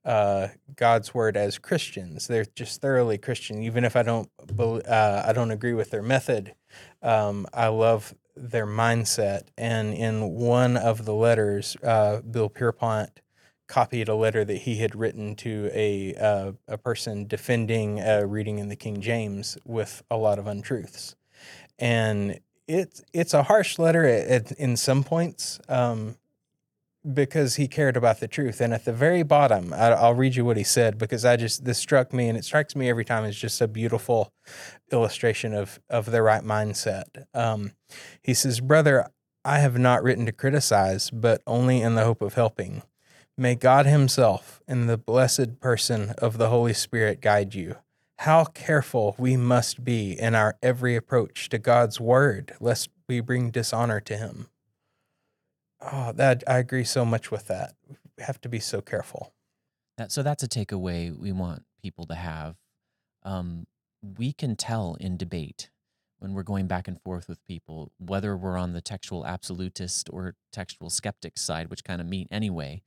uh, 0.03 0.49
god's 0.75 1.13
word 1.13 1.37
as 1.37 1.57
christians. 1.57 2.27
They're 2.27 2.45
just 2.55 2.81
thoroughly 2.81 3.17
christian. 3.17 3.61
Even 3.63 3.85
if 3.85 3.95
i 3.95 4.03
don't 4.03 4.29
uh, 4.59 5.23
i 5.25 5.31
don't 5.31 5.51
agree 5.51 5.73
with 5.73 5.91
their 5.91 6.03
method 6.03 6.55
um, 7.01 7.47
i 7.53 7.67
love 7.67 8.13
their 8.35 8.67
mindset. 8.67 9.43
And 9.57 9.93
in 9.93 10.29
one 10.31 10.77
of 10.77 11.05
the 11.05 11.13
letters, 11.13 11.77
uh, 11.83 12.21
Bill 12.21 12.49
Pierpont 12.49 13.21
copied 13.67 14.07
a 14.07 14.15
letter 14.15 14.45
that 14.45 14.57
he 14.57 14.77
had 14.77 14.95
written 14.95 15.35
to 15.35 15.69
a 15.73 16.13
uh, 16.15 16.51
a 16.67 16.77
person 16.77 17.25
defending 17.27 17.99
uh, 17.99 18.23
reading 18.27 18.59
in 18.59 18.69
the 18.69 18.75
King 18.75 19.01
James 19.01 19.57
with 19.65 20.03
a 20.11 20.17
lot 20.17 20.37
of 20.39 20.47
untruths, 20.47 21.15
and 21.79 22.39
it's 22.67 23.03
it's 23.13 23.33
a 23.33 23.43
harsh 23.43 23.79
letter 23.79 24.05
at, 24.05 24.27
at, 24.27 24.51
in 24.53 24.77
some 24.77 25.03
points. 25.03 25.59
Um, 25.67 26.17
because 27.13 27.55
he 27.55 27.67
cared 27.67 27.97
about 27.97 28.19
the 28.19 28.27
truth. 28.27 28.61
And 28.61 28.73
at 28.73 28.85
the 28.85 28.93
very 28.93 29.23
bottom, 29.23 29.73
I, 29.73 29.91
I'll 29.91 30.13
read 30.13 30.35
you 30.35 30.45
what 30.45 30.57
he 30.57 30.63
said 30.63 30.97
because 30.97 31.25
I 31.25 31.35
just 31.35 31.65
this 31.65 31.77
struck 31.77 32.13
me, 32.13 32.27
and 32.27 32.37
it 32.37 32.45
strikes 32.45 32.75
me 32.75 32.89
every 32.89 33.05
time. 33.05 33.25
It's 33.25 33.37
just 33.37 33.61
a 33.61 33.67
beautiful 33.67 34.31
illustration 34.91 35.53
of 35.53 35.79
of 35.89 36.11
the 36.11 36.21
right 36.21 36.43
mindset. 36.43 37.25
Um, 37.33 37.73
he 38.21 38.33
says, 38.33 38.59
"Brother, 38.59 39.07
I 39.43 39.59
have 39.59 39.77
not 39.77 40.03
written 40.03 40.25
to 40.25 40.31
criticize, 40.31 41.11
but 41.11 41.41
only 41.45 41.81
in 41.81 41.95
the 41.95 42.05
hope 42.05 42.21
of 42.21 42.33
helping. 42.33 42.83
May 43.37 43.55
God 43.55 43.85
Himself 43.85 44.61
and 44.67 44.89
the 44.89 44.97
blessed 44.97 45.59
person 45.59 46.11
of 46.17 46.37
the 46.37 46.49
Holy 46.49 46.73
Spirit 46.73 47.21
guide 47.21 47.53
you." 47.53 47.77
How 48.19 48.45
careful 48.45 49.13
we 49.17 49.35
must 49.35 49.83
be 49.83 50.17
in 50.17 50.35
our 50.35 50.55
every 50.63 50.95
approach 50.95 51.49
to 51.49 51.57
God's 51.57 51.99
word, 51.99 52.55
lest 52.61 52.89
we 53.09 53.19
bring 53.19 53.51
dishonor 53.51 53.99
to 53.99 54.15
Him. 54.15 54.47
Oh, 55.91 56.11
that 56.13 56.43
I 56.47 56.57
agree 56.57 56.83
so 56.83 57.05
much 57.05 57.29
with 57.29 57.47
that. 57.47 57.75
We 57.87 58.23
have 58.23 58.41
to 58.41 58.49
be 58.49 58.59
so 58.59 58.81
careful. 58.81 59.33
That, 59.97 60.11
so 60.11 60.23
that's 60.23 60.43
a 60.43 60.47
takeaway 60.47 61.15
we 61.15 61.31
want 61.31 61.63
people 61.81 62.05
to 62.07 62.15
have. 62.15 62.55
Um, 63.23 63.67
we 64.01 64.33
can 64.33 64.55
tell 64.55 64.97
in 64.99 65.17
debate 65.17 65.69
when 66.19 66.33
we're 66.33 66.43
going 66.43 66.67
back 66.67 66.87
and 66.87 66.99
forth 67.01 67.27
with 67.29 67.45
people, 67.45 67.91
whether 67.97 68.35
we're 68.35 68.57
on 68.57 68.73
the 68.73 68.81
textual 68.81 69.25
absolutist 69.25 70.09
or 70.11 70.35
textual 70.51 70.89
skeptic 70.89 71.37
side, 71.37 71.69
which 71.69 71.83
kind 71.83 72.01
of 72.01 72.07
meet 72.07 72.27
anyway. 72.31 72.81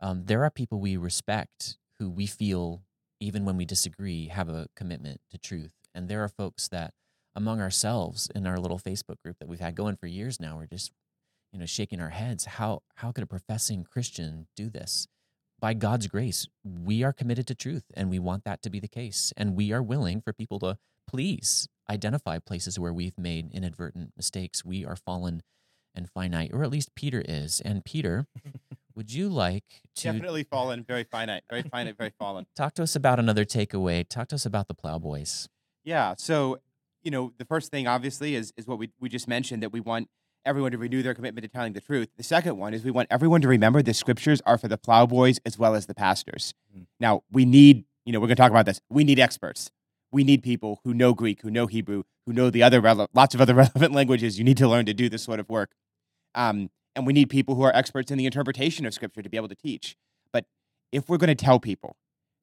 Um, 0.00 0.24
there 0.24 0.42
are 0.42 0.50
people 0.50 0.80
we 0.80 0.96
respect 0.96 1.78
who 1.98 2.10
we 2.10 2.26
feel, 2.26 2.82
even 3.20 3.44
when 3.44 3.56
we 3.56 3.64
disagree, 3.64 4.28
have 4.28 4.48
a 4.48 4.66
commitment 4.74 5.20
to 5.30 5.38
truth. 5.38 5.72
And 5.94 6.08
there 6.08 6.24
are 6.24 6.28
folks 6.28 6.68
that, 6.68 6.94
among 7.36 7.60
ourselves 7.60 8.28
in 8.34 8.46
our 8.46 8.58
little 8.58 8.78
Facebook 8.78 9.20
group 9.22 9.36
that 9.38 9.48
we've 9.48 9.60
had 9.60 9.76
going 9.76 9.96
for 9.96 10.06
years 10.06 10.40
now, 10.40 10.56
we're 10.56 10.66
just, 10.66 10.90
you 11.52 11.58
know, 11.58 11.66
shaking 11.66 12.00
our 12.00 12.10
heads. 12.10 12.44
How 12.44 12.82
how 12.96 13.12
could 13.12 13.24
a 13.24 13.26
professing 13.26 13.84
Christian 13.84 14.46
do 14.56 14.70
this? 14.70 15.06
by 15.62 15.72
God's 15.72 16.08
grace, 16.08 16.48
we 16.64 17.04
are 17.04 17.12
committed 17.12 17.46
to 17.46 17.54
truth 17.54 17.84
and 17.94 18.10
we 18.10 18.18
want 18.18 18.42
that 18.44 18.62
to 18.62 18.68
be 18.68 18.80
the 18.80 18.88
case. 18.88 19.32
And 19.36 19.54
we 19.54 19.72
are 19.72 19.80
willing 19.82 20.20
for 20.20 20.32
people 20.32 20.58
to 20.58 20.76
please 21.06 21.68
identify 21.88 22.40
places 22.40 22.80
where 22.80 22.92
we've 22.92 23.16
made 23.16 23.52
inadvertent 23.52 24.10
mistakes. 24.16 24.64
We 24.64 24.84
are 24.84 24.96
fallen 24.96 25.42
and 25.94 26.10
finite, 26.10 26.50
or 26.52 26.64
at 26.64 26.70
least 26.70 26.96
Peter 26.96 27.22
is. 27.26 27.60
And 27.60 27.84
Peter, 27.84 28.26
would 28.96 29.12
you 29.12 29.28
like 29.28 29.82
to 29.96 30.12
Definitely 30.12 30.42
fallen, 30.42 30.82
very 30.82 31.04
finite, 31.04 31.44
very 31.48 31.62
finite, 31.62 31.96
very 31.96 32.12
fallen. 32.18 32.46
talk 32.56 32.74
to 32.74 32.82
us 32.82 32.96
about 32.96 33.20
another 33.20 33.44
takeaway? 33.44 34.06
Talk 34.08 34.28
to 34.28 34.34
us 34.34 34.44
about 34.44 34.66
the 34.66 34.74
Plowboys. 34.74 35.48
Yeah. 35.84 36.14
So, 36.18 36.58
you 37.04 37.12
know, 37.12 37.34
the 37.38 37.44
first 37.44 37.70
thing 37.70 37.86
obviously 37.86 38.34
is 38.34 38.52
is 38.56 38.66
what 38.66 38.78
we, 38.78 38.90
we 39.00 39.08
just 39.08 39.28
mentioned 39.28 39.62
that 39.62 39.72
we 39.72 39.80
want 39.80 40.08
everyone 40.44 40.72
to 40.72 40.78
renew 40.78 41.02
their 41.02 41.14
commitment 41.14 41.42
to 41.44 41.48
telling 41.48 41.72
the 41.72 41.80
truth. 41.80 42.08
The 42.16 42.22
second 42.22 42.56
one 42.58 42.74
is 42.74 42.84
we 42.84 42.90
want 42.90 43.08
everyone 43.10 43.40
to 43.42 43.48
remember 43.48 43.82
the 43.82 43.94
scriptures 43.94 44.40
are 44.46 44.58
for 44.58 44.68
the 44.68 44.78
plowboys 44.78 45.38
as 45.46 45.58
well 45.58 45.74
as 45.74 45.86
the 45.86 45.94
pastors. 45.94 46.54
Mm. 46.76 46.86
Now, 47.00 47.22
we 47.30 47.44
need, 47.44 47.84
you 48.04 48.12
know, 48.12 48.20
we're 48.20 48.26
going 48.26 48.36
to 48.36 48.42
talk 48.42 48.50
about 48.50 48.66
this. 48.66 48.80
We 48.88 49.04
need 49.04 49.18
experts. 49.18 49.70
We 50.10 50.24
need 50.24 50.42
people 50.42 50.80
who 50.84 50.92
know 50.94 51.14
Greek, 51.14 51.42
who 51.42 51.50
know 51.50 51.66
Hebrew, 51.66 52.02
who 52.26 52.32
know 52.32 52.50
the 52.50 52.62
other 52.62 52.80
rele- 52.82 53.08
lots 53.14 53.34
of 53.34 53.40
other 53.40 53.54
relevant 53.64 53.92
languages. 53.94 54.38
You 54.38 54.44
need 54.44 54.56
to 54.58 54.68
learn 54.68 54.86
to 54.86 54.94
do 54.94 55.08
this 55.08 55.22
sort 55.22 55.40
of 55.40 55.48
work. 55.48 55.70
Um, 56.34 56.70
and 56.94 57.06
we 57.06 57.12
need 57.12 57.30
people 57.30 57.54
who 57.54 57.62
are 57.62 57.74
experts 57.74 58.10
in 58.10 58.18
the 58.18 58.26
interpretation 58.26 58.84
of 58.84 58.92
scripture 58.94 59.22
to 59.22 59.28
be 59.28 59.36
able 59.36 59.48
to 59.48 59.54
teach. 59.54 59.96
But 60.32 60.44
if 60.90 61.08
we're 61.08 61.16
going 61.18 61.34
to 61.34 61.34
tell 61.34 61.58
people 61.60 61.96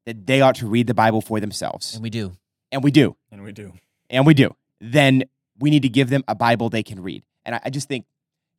that 0.06 0.26
they 0.26 0.42
ought 0.42 0.56
to 0.56 0.68
read 0.68 0.88
the 0.88 0.94
Bible 0.94 1.22
for 1.22 1.40
themselves, 1.40 1.94
And 1.94 2.04
we 2.04 2.10
do. 2.10 2.34
and 2.72 2.84
we 2.84 2.90
do, 2.92 3.16
And 3.32 3.44
we 3.44 3.52
do. 3.52 3.74
and 4.10 4.26
we 4.26 4.34
do, 4.34 4.56
then 4.82 5.26
we 5.60 5.70
need 5.70 5.84
to 5.84 5.90
give 5.90 6.10
them 6.10 6.24
a 6.28 6.34
Bible 6.34 6.70
they 6.70 6.82
can 6.84 7.04
read. 7.04 7.24
And 7.50 7.56
I, 7.56 7.62
I 7.66 7.70
just 7.72 7.88
think, 7.88 8.06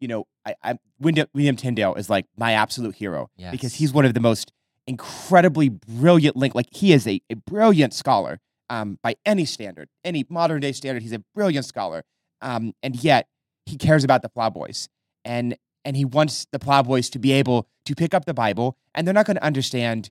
you 0.01 0.09
know, 0.09 0.27
I, 0.45 0.55
I 0.65 0.79
William, 0.99 1.29
William 1.33 1.55
Tyndale 1.55 1.95
is 1.95 2.11
like 2.11 2.27
my 2.37 2.55
absolute 2.55 2.97
hero 2.97 3.31
because 3.53 3.75
he's 3.75 3.93
one 3.93 4.05
of 4.05 4.15
the 4.15 4.21
most 4.21 4.53
incredibly 4.89 5.69
brilliant 5.69 6.37
link. 6.37 6.57
Like 6.57 6.67
he 6.73 6.93
is 6.93 7.07
a, 7.07 7.23
a 7.31 7.37
brilliant 7.37 7.95
scholar 7.95 8.41
um, 8.69 8.99
by 9.01 9.15
any 9.25 9.45
standard, 9.45 9.89
any 10.05 10.27
modern 10.29 10.61
day 10.61 10.73
standard. 10.73 11.03
He's 11.03 11.13
a 11.13 11.23
brilliant 11.37 11.67
scholar, 11.67 12.03
um, 12.43 12.73
and 12.83 13.03
yet 13.05 13.29
he 13.65 13.77
cares 13.77 14.03
about 14.03 14.23
the 14.23 14.29
plowboys 14.29 14.89
and 15.25 15.57
and 15.85 15.97
he 15.97 16.05
wants 16.05 16.47
the 16.51 16.59
plowboys 16.59 17.09
to 17.11 17.19
be 17.21 17.31
able 17.33 17.69
to 17.85 17.95
pick 17.95 18.13
up 18.13 18.25
the 18.25 18.35
Bible, 18.35 18.77
and 18.95 19.07
they're 19.07 19.15
not 19.15 19.27
going 19.27 19.37
to 19.37 19.45
understand 19.45 20.11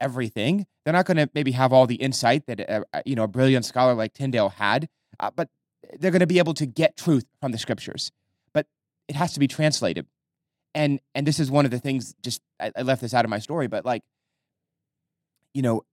everything. 0.00 0.66
They're 0.84 0.94
not 0.94 1.06
going 1.06 1.16
to 1.16 1.28
maybe 1.34 1.52
have 1.52 1.72
all 1.72 1.86
the 1.86 1.96
insight 1.96 2.46
that 2.46 2.60
uh, 2.70 2.84
uh, 2.92 3.02
you 3.04 3.16
know 3.16 3.24
a 3.24 3.28
brilliant 3.28 3.64
scholar 3.64 3.94
like 3.94 4.12
Tyndale 4.12 4.50
had, 4.50 4.88
uh, 5.18 5.30
but 5.34 5.48
they're 5.98 6.10
going 6.10 6.20
to 6.20 6.26
be 6.26 6.38
able 6.38 6.54
to 6.54 6.66
get 6.66 6.96
truth 6.96 7.24
from 7.40 7.52
the 7.52 7.58
scriptures. 7.58 8.10
But 8.52 8.66
it 9.08 9.16
has 9.16 9.32
to 9.34 9.40
be 9.40 9.48
translated, 9.48 10.06
and 10.74 11.00
and 11.14 11.26
this 11.26 11.40
is 11.40 11.50
one 11.50 11.64
of 11.64 11.70
the 11.70 11.78
things. 11.78 12.14
Just 12.22 12.40
I, 12.60 12.72
I 12.76 12.82
left 12.82 13.00
this 13.00 13.14
out 13.14 13.24
of 13.24 13.30
my 13.30 13.38
story, 13.38 13.66
but 13.66 13.84
like, 13.84 14.02
you 15.54 15.62
know, 15.62 15.84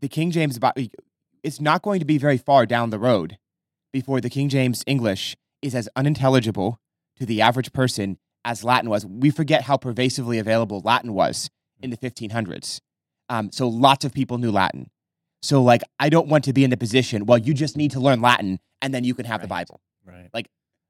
the 0.00 0.08
King 0.08 0.30
James 0.30 0.58
it's 1.42 1.60
not 1.60 1.82
going 1.82 2.00
to 2.00 2.06
be 2.06 2.18
very 2.18 2.36
far 2.36 2.66
down 2.66 2.90
the 2.90 2.98
road 2.98 3.38
before 3.92 4.20
the 4.20 4.30
King 4.30 4.48
James 4.48 4.84
English 4.86 5.36
is 5.62 5.74
as 5.74 5.88
unintelligible 5.96 6.80
to 7.18 7.26
the 7.26 7.40
average 7.40 7.72
person 7.72 8.18
as 8.44 8.64
Latin 8.64 8.90
was. 8.90 9.06
We 9.06 9.30
forget 9.30 9.62
how 9.62 9.76
pervasively 9.76 10.38
available 10.38 10.80
Latin 10.84 11.12
was 11.12 11.50
in 11.82 11.90
the 11.90 11.96
1500s. 11.96 12.80
Um, 13.28 13.50
so 13.52 13.68
lots 13.68 14.04
of 14.04 14.12
people 14.12 14.38
knew 14.38 14.50
Latin. 14.50 14.90
So 15.42 15.62
like, 15.62 15.82
I 15.98 16.08
don't 16.08 16.28
want 16.28 16.44
to 16.44 16.52
be 16.52 16.64
in 16.64 16.70
the 16.70 16.76
position. 16.76 17.26
Well, 17.26 17.38
you 17.38 17.54
just 17.54 17.76
need 17.76 17.92
to 17.92 18.00
learn 18.00 18.20
Latin 18.20 18.58
and 18.82 18.92
then 18.94 19.04
you 19.04 19.14
can 19.14 19.24
have 19.26 19.40
the 19.42 19.48
Bible. 19.48 19.80
Right. 20.04 20.28
Like, 20.32 20.48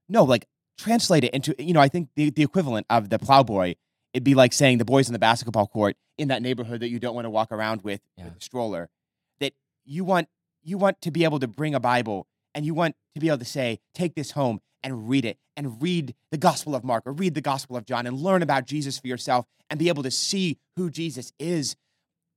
no, 0.09 0.25
like 0.25 0.47
translate 0.79 1.25
it 1.25 1.33
into. 1.35 1.55
You 1.59 1.73
know, 1.73 1.81
I 1.81 1.89
think 1.89 2.09
the 2.17 2.31
the 2.31 2.43
equivalent 2.43 2.87
of 2.91 3.11
the 3.11 3.19
plowboy. 3.19 3.75
It'd 4.13 4.25
be 4.25 4.35
like 4.35 4.53
saying 4.53 4.79
the 4.79 4.85
boys 4.85 5.09
in 5.09 5.13
the 5.13 5.21
basketball 5.21 5.69
court 5.69 5.97
in 6.19 6.29
that 6.29 6.43
neighborhood 6.43 6.81
that 6.81 6.89
you 6.91 6.99
don't 6.99 7.15
want 7.15 7.27
to 7.27 7.31
walk 7.31 7.53
around 7.53 7.83
with 7.83 8.01
Yeah. 8.17 8.25
with 8.25 8.39
a 8.39 8.41
stroller. 8.41 8.91
That 9.39 9.53
you 9.85 10.05
want 10.05 10.29
you 10.63 10.79
want 10.79 11.01
to 11.03 11.11
be 11.13 11.23
able 11.25 11.39
to 11.39 11.47
bring 11.47 11.75
a 11.75 11.81
Bible 11.81 12.27
and 12.55 12.67
you 12.67 12.75
want 12.75 12.97
to 13.15 13.21
be 13.21 13.29
able 13.29 13.39
to 13.39 13.45
say, 13.45 13.79
take 13.95 14.15
this 14.17 14.33
home 14.33 14.61
and 14.83 15.09
read 15.09 15.25
it 15.25 15.39
and 15.57 15.81
read 15.81 16.15
the 16.31 16.39
Gospel 16.39 16.75
of 16.75 16.83
Mark 16.83 17.07
or 17.07 17.13
read 17.13 17.35
the 17.35 17.41
Gospel 17.41 17.77
of 17.77 17.85
John 17.87 18.07
and 18.07 18.17
learn 18.17 18.43
about 18.43 18.67
Jesus 18.67 18.99
for 18.99 19.07
yourself 19.07 19.47
and 19.69 19.79
be 19.79 19.89
able 19.89 20.03
to 20.03 20.11
see 20.11 20.59
who 20.77 20.91
Jesus 20.91 21.33
is 21.39 21.77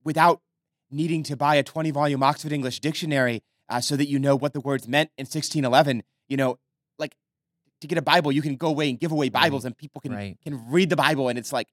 without 0.04 0.42
needing 0.94 1.24
to 1.24 1.36
buy 1.36 1.56
a 1.56 1.64
20 1.64 1.92
volume 1.92 2.24
Oxford 2.24 2.52
English 2.52 2.80
dictionary 2.80 3.42
uh, 3.70 3.82
so 3.82 3.96
that 3.98 4.08
you 4.08 4.20
know 4.20 4.36
what 4.36 4.54
the 4.54 4.62
words 4.62 4.88
meant 4.88 5.10
in 5.18 5.24
1611. 5.24 6.04
You 6.30 6.38
know, 6.38 6.60
like 7.00 7.16
to 7.82 7.88
get 7.88 7.98
a 7.98 8.02
Bible, 8.02 8.32
you 8.32 8.42
can 8.42 8.56
go 8.56 8.68
away 8.68 8.90
and 8.90 9.00
give 9.00 9.12
away 9.12 9.30
Bibles 9.30 9.66
and 9.66 9.78
people 9.78 10.00
can, 10.02 10.14
Right. 10.14 10.38
can 10.44 10.70
read 10.70 10.90
the 10.90 10.96
Bible. 10.96 11.30
And 11.30 11.38
it's 11.40 11.52
like, 11.52 11.68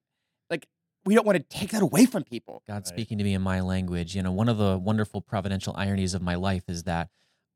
like, 0.49 0.67
we 1.05 1.15
don't 1.15 1.27
want 1.27 1.37
to 1.39 1.45
take 1.59 1.71
that 1.71 1.83
away 1.83 2.07
from 2.07 2.25
people. 2.25 2.63
God 2.67 2.75
Right. 2.75 2.87
speaking 2.87 3.19
to 3.19 3.25
me 3.25 3.35
in 3.35 3.43
my 3.43 3.61
language. 3.61 4.17
You 4.17 4.23
know, 4.23 4.33
one 4.33 4.49
of 4.49 4.59
the 4.59 4.77
wonderful 4.79 5.21
providential 5.21 5.75
ironies 5.77 6.15
of 6.15 6.23
my 6.23 6.35
life 6.35 6.65
is 6.69 6.85
that 6.85 7.09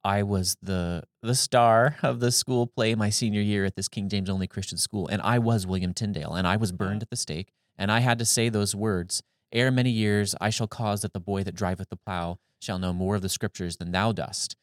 I 0.07 0.23
was 0.23 0.57
the 0.61 1.05
the 1.23 1.35
star 1.35 1.97
of 2.03 2.21
the 2.21 2.31
school 2.31 2.67
play 2.67 2.95
my 2.95 3.09
senior 3.09 3.41
year 3.41 3.65
at 3.65 3.75
this 3.75 3.89
King 3.89 4.11
James 4.11 4.29
only 4.29 4.47
Christian 4.47 4.77
school, 4.77 5.09
and 5.09 5.23
I 5.23 5.39
was 5.39 5.67
William 5.67 5.95
Tyndale, 5.95 6.35
and 6.35 6.47
I 6.47 6.57
was 6.59 6.73
burned 6.73 7.01
at 7.03 7.09
the 7.09 7.17
stake, 7.17 7.49
and 7.79 7.91
I 7.91 8.01
had 8.01 8.19
to 8.19 8.27
say 8.27 8.51
those 8.51 8.75
words: 8.75 9.23
"Ere 9.53 9.71
many 9.71 9.91
years, 9.91 10.35
I 10.41 10.51
shall 10.51 10.67
cause 10.67 11.03
that 11.03 11.13
the 11.13 11.21
boy 11.21 11.45
that 11.45 11.55
driveth 11.55 11.89
the 11.89 11.97
plow 11.97 12.39
shall 12.61 12.79
know 12.79 12.93
more 12.93 13.17
of 13.17 13.23
the 13.23 13.29
scriptures 13.29 13.77
than 13.77 13.93
thou 13.93 14.13
dost." 14.13 14.57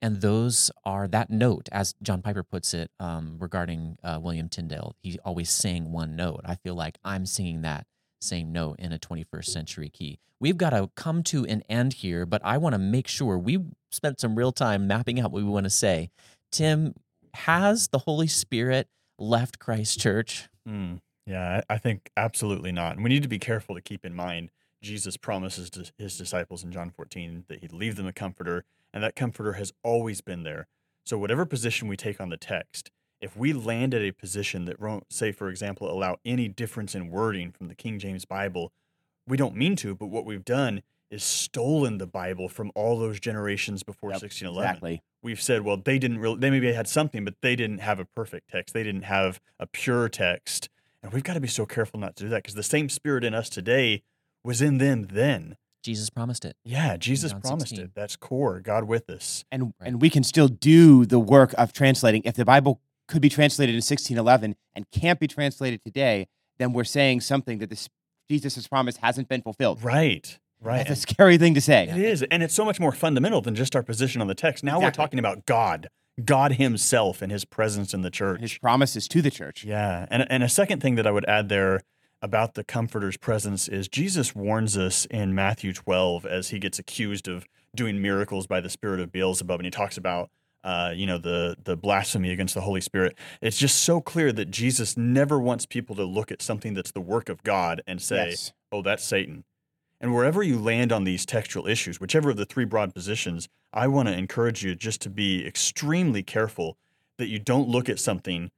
And 0.00 0.20
those 0.20 0.70
are 0.84 1.08
that 1.08 1.28
note, 1.30 1.68
as 1.72 1.94
John 2.02 2.22
Piper 2.22 2.44
puts 2.44 2.72
it, 2.72 2.90
um, 3.00 3.36
regarding 3.40 3.98
uh, 4.04 4.20
William 4.22 4.48
Tyndale. 4.48 4.94
He 5.02 5.18
always 5.24 5.50
sang 5.50 5.90
one 5.90 6.14
note. 6.14 6.42
I 6.44 6.54
feel 6.54 6.74
like 6.74 6.98
I'm 7.04 7.26
singing 7.26 7.62
that 7.62 7.86
same 8.20 8.52
note 8.52 8.78
in 8.78 8.92
a 8.92 8.98
21st 8.98 9.46
century 9.46 9.88
key. 9.88 10.18
We've 10.40 10.56
got 10.56 10.70
to 10.70 10.90
come 10.94 11.24
to 11.24 11.44
an 11.46 11.62
end 11.68 11.94
here, 11.94 12.26
but 12.26 12.40
I 12.44 12.58
want 12.58 12.74
to 12.74 12.78
make 12.78 13.08
sure 13.08 13.38
we 13.38 13.58
spent 13.90 14.20
some 14.20 14.36
real 14.36 14.52
time 14.52 14.86
mapping 14.86 15.18
out 15.18 15.32
what 15.32 15.42
we 15.42 15.48
want 15.48 15.64
to 15.64 15.70
say. 15.70 16.10
Tim, 16.52 16.94
has 17.34 17.88
the 17.88 17.98
Holy 17.98 18.28
Spirit 18.28 18.88
left 19.18 19.58
Christ 19.58 19.98
Church? 19.98 20.48
Hmm. 20.66 20.96
Yeah, 21.28 21.62
I 21.68 21.74
I 21.74 21.78
think 21.78 22.10
absolutely 22.16 22.72
not. 22.72 22.94
And 22.94 23.04
we 23.04 23.10
need 23.10 23.22
to 23.22 23.28
be 23.28 23.38
careful 23.38 23.74
to 23.74 23.80
keep 23.80 24.04
in 24.04 24.14
mind 24.14 24.50
Jesus 24.82 25.16
promises 25.16 25.70
to 25.70 25.90
his 25.98 26.16
disciples 26.16 26.62
in 26.62 26.72
John 26.72 26.90
14 26.90 27.44
that 27.48 27.60
he'd 27.60 27.72
leave 27.72 27.96
them 27.96 28.06
a 28.06 28.12
comforter, 28.12 28.64
and 28.92 29.02
that 29.02 29.16
comforter 29.16 29.54
has 29.54 29.72
always 29.82 30.20
been 30.20 30.44
there. 30.44 30.68
So, 31.04 31.18
whatever 31.18 31.44
position 31.44 31.88
we 31.88 31.96
take 31.96 32.20
on 32.20 32.28
the 32.28 32.36
text, 32.36 32.90
if 33.20 33.36
we 33.36 33.52
land 33.52 33.94
at 33.94 34.02
a 34.02 34.12
position 34.12 34.66
that 34.66 34.80
won't, 34.80 35.12
say, 35.12 35.32
for 35.32 35.48
example, 35.48 35.90
allow 35.90 36.16
any 36.24 36.48
difference 36.48 36.94
in 36.94 37.08
wording 37.10 37.50
from 37.50 37.68
the 37.68 37.74
King 37.74 37.98
James 37.98 38.24
Bible, 38.24 38.72
we 39.26 39.36
don't 39.36 39.56
mean 39.56 39.74
to, 39.76 39.94
but 39.94 40.06
what 40.06 40.24
we've 40.24 40.44
done 40.44 40.82
is 41.10 41.24
stolen 41.24 41.98
the 41.98 42.06
Bible 42.06 42.48
from 42.48 42.70
all 42.74 42.98
those 42.98 43.18
generations 43.18 43.82
before 43.82 44.10
Yep, 44.10 44.22
1611 44.22 44.70
Exactly. 44.70 45.02
we've 45.22 45.40
said, 45.40 45.62
well, 45.62 45.78
they 45.78 45.98
didn't 45.98 46.18
really, 46.18 46.38
they 46.38 46.50
maybe 46.50 46.72
had 46.72 46.86
something, 46.86 47.24
but 47.24 47.34
they 47.40 47.56
didn't 47.56 47.78
have 47.78 47.98
a 47.98 48.04
perfect 48.04 48.50
text. 48.50 48.74
They 48.74 48.82
didn't 48.82 49.04
have 49.04 49.40
a 49.58 49.66
pure 49.66 50.08
text. 50.08 50.68
And 51.08 51.14
we've 51.14 51.24
got 51.24 51.34
to 51.34 51.40
be 51.40 51.48
so 51.48 51.64
careful 51.66 51.98
not 51.98 52.16
to 52.16 52.24
do 52.24 52.28
that 52.30 52.42
because 52.42 52.54
the 52.54 52.62
same 52.62 52.88
spirit 52.88 53.24
in 53.24 53.32
us 53.34 53.48
today 53.48 54.02
was 54.44 54.60
in 54.60 54.76
them 54.78 55.08
then. 55.10 55.56
Jesus 55.82 56.10
promised 56.10 56.44
it. 56.44 56.54
Yeah, 56.64 56.96
Jesus 56.98 57.32
promised 57.32 57.70
16. 57.70 57.86
it. 57.86 57.90
That's 57.94 58.14
core, 58.16 58.60
God 58.60 58.84
with 58.84 59.08
us. 59.08 59.44
and 59.50 59.72
Right. 59.80 59.88
and 59.88 60.02
we 60.02 60.10
can 60.10 60.22
still 60.22 60.48
do 60.48 61.06
the 61.06 61.18
work 61.18 61.54
of 61.56 61.72
translating. 61.72 62.22
If 62.24 62.34
the 62.34 62.44
Bible 62.44 62.80
could 63.06 63.22
be 63.22 63.30
translated 63.30 63.74
in 63.74 63.78
1611 63.80 64.54
and 64.74 64.90
can't 64.90 65.18
be 65.18 65.26
translated 65.26 65.82
today, 65.82 66.28
then 66.58 66.72
we're 66.74 66.84
saying 66.84 67.22
something 67.22 67.58
that 67.58 67.70
this 67.70 67.88
Jesus' 68.28 68.66
promise 68.68 68.98
hasn't 68.98 69.28
been 69.28 69.40
fulfilled. 69.40 69.82
Right, 69.82 70.38
right. 70.60 70.86
That's 70.86 70.90
a 70.90 70.96
scary 70.96 71.38
thing 71.38 71.54
to 71.54 71.60
say. 71.62 71.88
It 71.88 71.96
is. 71.96 72.22
And 72.24 72.42
it's 72.42 72.52
so 72.54 72.64
much 72.66 72.78
more 72.78 72.92
fundamental 72.92 73.40
than 73.40 73.54
just 73.54 73.74
our 73.74 73.82
position 73.82 74.20
on 74.20 74.26
the 74.26 74.34
text. 74.34 74.62
Now 74.62 74.78
we're 74.80 74.90
talking 74.90 75.18
about 75.18 75.46
God, 75.46 75.88
God 76.24 76.52
Himself 76.52 77.22
and 77.22 77.30
His 77.30 77.44
presence 77.44 77.94
in 77.94 78.02
the 78.02 78.10
church. 78.10 78.40
His 78.40 78.58
promises 78.58 79.08
to 79.08 79.22
the 79.22 79.30
church. 79.30 79.64
Yeah. 79.64 80.06
And, 80.10 80.26
and 80.30 80.42
a 80.42 80.48
second 80.48 80.80
thing 80.80 80.94
that 80.96 81.06
I 81.06 81.10
would 81.10 81.24
add 81.26 81.48
there 81.48 81.82
about 82.20 82.54
the 82.54 82.64
Comforter's 82.64 83.16
presence 83.16 83.68
is 83.68 83.88
Jesus 83.88 84.34
warns 84.34 84.76
us 84.76 85.06
in 85.06 85.34
Matthew 85.34 85.72
12 85.72 86.26
as 86.26 86.50
he 86.50 86.58
gets 86.58 86.78
accused 86.78 87.28
of 87.28 87.46
doing 87.74 88.02
miracles 88.02 88.46
by 88.46 88.60
the 88.60 88.70
spirit 88.70 89.00
of 89.00 89.12
Beelzebub. 89.12 89.60
And 89.60 89.66
he 89.66 89.70
talks 89.70 89.96
about, 89.96 90.30
uh, 90.64 90.92
you 90.94 91.06
know, 91.06 91.18
the, 91.18 91.56
the 91.62 91.76
blasphemy 91.76 92.32
against 92.32 92.54
the 92.54 92.62
Holy 92.62 92.80
Spirit. 92.80 93.16
It's 93.40 93.58
just 93.58 93.82
so 93.82 94.00
clear 94.00 94.32
that 94.32 94.50
Jesus 94.50 94.96
never 94.96 95.38
wants 95.38 95.66
people 95.66 95.94
to 95.96 96.04
look 96.04 96.32
at 96.32 96.42
something 96.42 96.74
that's 96.74 96.90
the 96.90 97.00
work 97.00 97.28
of 97.28 97.42
God 97.44 97.82
and 97.86 98.02
say, 98.02 98.30
Yes. 98.30 98.52
oh, 98.72 98.82
that's 98.82 99.04
Satan. 99.04 99.44
And 100.00 100.14
wherever 100.14 100.42
you 100.42 100.58
land 100.58 100.92
on 100.92 101.04
these 101.04 101.26
textual 101.26 101.66
issues, 101.66 102.00
whichever 102.00 102.30
of 102.30 102.36
the 102.36 102.44
three 102.44 102.64
broad 102.64 102.94
positions, 102.94 103.48
I 103.72 103.88
want 103.88 104.08
to 104.08 104.16
encourage 104.16 104.64
you 104.64 104.74
just 104.74 105.00
to 105.02 105.10
be 105.10 105.46
extremely 105.46 106.22
careful 106.22 106.78
that 107.18 107.28
you 107.28 107.38
don't 107.38 107.68
look 107.68 107.88
at 107.88 107.98
something. 107.98 108.50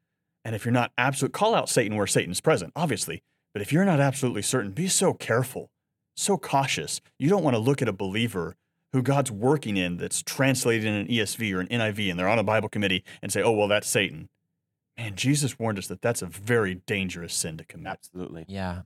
And 0.44 0.54
if 0.54 0.64
you're 0.64 0.72
not 0.72 0.92
absolute, 0.98 1.32
call 1.32 1.54
out 1.54 1.68
Satan 1.68 1.96
where 1.96 2.06
Satan's 2.06 2.40
present, 2.40 2.72
obviously. 2.76 3.22
But 3.52 3.62
if 3.62 3.72
you're 3.72 3.84
not 3.84 4.00
absolutely 4.00 4.42
certain, 4.42 4.72
be 4.72 4.86
so 4.86 5.14
careful, 5.14 5.70
so 6.14 6.36
cautious. 6.36 7.00
You 7.18 7.28
don't 7.28 7.42
want 7.42 7.54
to 7.54 7.60
look 7.60 7.82
at 7.82 7.88
a 7.88 7.92
believer 7.92 8.56
who 8.92 9.02
God's 9.02 9.30
working 9.30 9.76
in 9.76 9.96
that's 9.96 10.22
translated 10.22 10.84
in 10.84 10.94
an 10.94 11.08
ESV 11.08 11.54
or 11.54 11.60
an 11.60 11.68
NIV 11.68 12.10
and 12.10 12.18
they're 12.18 12.28
on 12.28 12.38
a 12.38 12.44
Bible 12.44 12.68
committee 12.68 13.04
and 13.22 13.32
say, 13.32 13.42
oh, 13.42 13.52
well, 13.52 13.68
that's 13.68 13.88
Satan. 13.88 14.28
Man, 14.98 15.14
Jesus 15.14 15.58
warned 15.58 15.78
us 15.78 15.86
that 15.86 16.02
that's 16.02 16.22
a 16.22 16.26
very 16.26 16.74
dangerous 16.74 17.32
sin 17.34 17.56
to 17.56 17.64
commit. 17.64 17.92
Absolutely. 17.92 18.44
Yeah. 18.48 18.82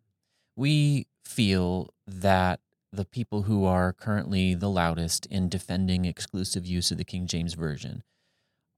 We 0.56 1.06
feel 1.24 1.92
that 2.06 2.60
the 2.92 3.04
people 3.04 3.42
who 3.42 3.64
are 3.64 3.92
currently 3.92 4.54
the 4.54 4.70
loudest 4.70 5.26
in 5.26 5.48
defending 5.48 6.04
exclusive 6.04 6.64
use 6.64 6.90
of 6.90 6.98
the 6.98 7.04
King 7.04 7.26
James 7.26 7.54
Version 7.54 8.02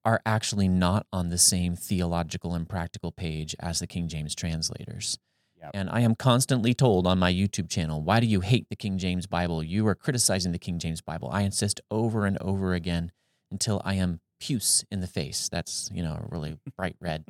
are 0.05 0.23
actually 0.25 0.69
not 0.69 1.07
on 1.13 1.29
the 1.29 1.39
same 1.39 1.77
theological 1.77 2.55
and 2.55 2.69
practical 2.69 3.13
page 3.13 3.55
as 3.61 3.81
the 3.81 3.87
King 3.87 4.09
James 4.09 4.35
translators. 4.35 5.19
Yep. 5.61 5.71
And 5.75 5.91
I 5.91 6.01
am 6.01 6.15
constantly 6.15 6.75
told 6.75 7.07
on 7.07 7.19
my 7.19 7.33
YouTube 7.33 7.69
channel, 7.69 8.01
why 8.01 8.21
do 8.21 8.27
you 8.27 8.41
hate 8.41 8.69
the 8.69 8.77
King 8.77 8.99
James 8.99 9.27
Bible? 9.27 9.63
You 9.63 9.87
are 9.89 9.95
criticizing 9.95 10.53
the 10.53 10.59
King 10.59 10.79
James 10.79 11.01
Bible. 11.01 11.29
I 11.33 11.43
insist 11.43 11.81
over 11.91 12.25
and 12.25 12.39
over 12.41 12.73
again 12.73 13.11
until 13.51 13.83
I 13.85 13.95
am 13.95 14.21
puce 14.39 14.85
in 14.91 15.01
the 15.01 15.07
face. 15.07 15.49
That's, 15.51 15.91
you 15.93 16.03
know, 16.03 16.13
a 16.13 16.29
really 16.31 16.59
bright 16.77 16.97
red 17.01 17.25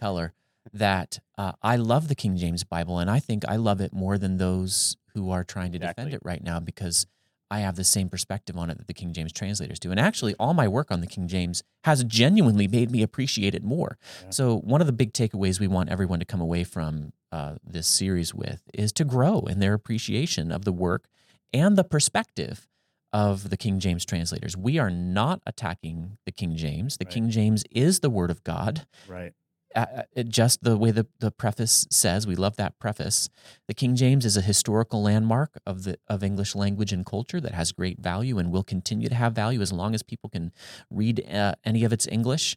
color 0.00 0.32
that 0.72 1.18
uh, 1.38 1.52
I 1.62 1.76
love 1.76 2.08
the 2.08 2.14
King 2.14 2.36
James 2.36 2.64
Bible, 2.64 2.98
and 2.98 3.10
I 3.10 3.18
think 3.20 3.44
I 3.46 3.56
love 3.56 3.80
it 3.80 3.92
more 3.92 4.18
than 4.18 4.38
those 4.38 4.96
who 5.14 5.30
are 5.30 5.44
trying 5.44 5.72
to 5.72 5.78
defend 5.78 6.12
it 6.14 6.20
right 6.24 6.42
now 6.42 6.58
because 6.60 7.06
I 7.50 7.60
have 7.60 7.76
the 7.76 7.84
same 7.84 8.08
perspective 8.08 8.56
on 8.56 8.70
it 8.70 8.78
that 8.78 8.88
the 8.88 8.94
King 8.94 9.12
James 9.12 9.32
translators 9.32 9.78
do. 9.78 9.90
And 9.90 10.00
actually, 10.00 10.34
all 10.40 10.54
my 10.54 10.66
work 10.66 10.90
on 10.90 11.00
the 11.00 11.06
King 11.06 11.28
James 11.28 11.62
has 11.84 12.02
genuinely 12.04 12.66
made 12.66 12.90
me 12.90 13.02
appreciate 13.02 13.54
it 13.54 13.62
more. 13.62 13.98
Yeah. 14.24 14.30
So, 14.30 14.58
one 14.58 14.80
of 14.80 14.86
the 14.86 14.92
big 14.92 15.12
takeaways 15.12 15.60
we 15.60 15.68
want 15.68 15.90
everyone 15.90 16.18
to 16.18 16.24
come 16.24 16.40
away 16.40 16.64
from 16.64 17.12
uh, 17.30 17.56
this 17.64 17.86
series 17.86 18.34
with 18.34 18.62
is 18.72 18.92
to 18.94 19.04
grow 19.04 19.40
in 19.40 19.60
their 19.60 19.74
appreciation 19.74 20.50
of 20.50 20.64
the 20.64 20.72
work 20.72 21.06
and 21.52 21.76
the 21.76 21.84
perspective 21.84 22.66
of 23.12 23.50
the 23.50 23.56
King 23.56 23.78
James 23.78 24.04
translators. 24.04 24.56
We 24.56 24.78
are 24.78 24.90
not 24.90 25.40
attacking 25.46 26.18
the 26.26 26.32
King 26.32 26.56
James. 26.56 26.96
The 26.96 27.04
Right. 27.04 27.14
King 27.14 27.30
James 27.30 27.62
is 27.70 28.00
the 28.00 28.10
Word 28.10 28.30
of 28.30 28.42
God 28.42 28.86
Right. 29.06 29.32
Uh, 29.74 30.02
just 30.28 30.62
the 30.62 30.76
way 30.76 30.90
the, 30.90 31.06
the 31.18 31.30
preface 31.30 31.86
says, 31.90 32.26
we 32.26 32.36
love 32.36 32.56
that 32.56 32.78
preface. 32.78 33.28
The 33.66 33.74
King 33.74 33.96
James 33.96 34.24
is 34.24 34.36
a 34.36 34.40
historical 34.40 35.02
landmark 35.02 35.58
of 35.66 35.84
the 35.84 35.98
of 36.08 36.22
English 36.22 36.54
language 36.54 36.92
and 36.92 37.04
culture 37.04 37.40
that 37.40 37.54
has 37.54 37.72
great 37.72 38.00
value 38.00 38.38
and 38.38 38.52
will 38.52 38.62
continue 38.62 39.08
to 39.08 39.14
have 39.14 39.32
value 39.32 39.60
as 39.60 39.72
long 39.72 39.94
as 39.94 40.02
people 40.02 40.30
can 40.30 40.52
read 40.90 41.24
uh, 41.28 41.54
any 41.64 41.84
of 41.84 41.92
its 41.92 42.06
English. 42.06 42.56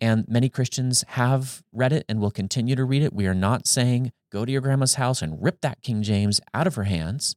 And 0.00 0.26
many 0.28 0.48
Christians 0.48 1.04
have 1.08 1.62
read 1.72 1.92
it 1.92 2.04
and 2.08 2.20
will 2.20 2.30
continue 2.30 2.76
to 2.76 2.84
read 2.84 3.02
it. 3.02 3.12
We 3.12 3.26
are 3.26 3.34
not 3.34 3.66
saying 3.66 4.12
go 4.30 4.44
to 4.44 4.52
your 4.52 4.60
grandma's 4.60 4.94
house 4.94 5.22
and 5.22 5.42
rip 5.42 5.60
that 5.60 5.82
King 5.82 6.02
James 6.02 6.40
out 6.52 6.66
of 6.66 6.74
her 6.74 6.84
hands. 6.84 7.36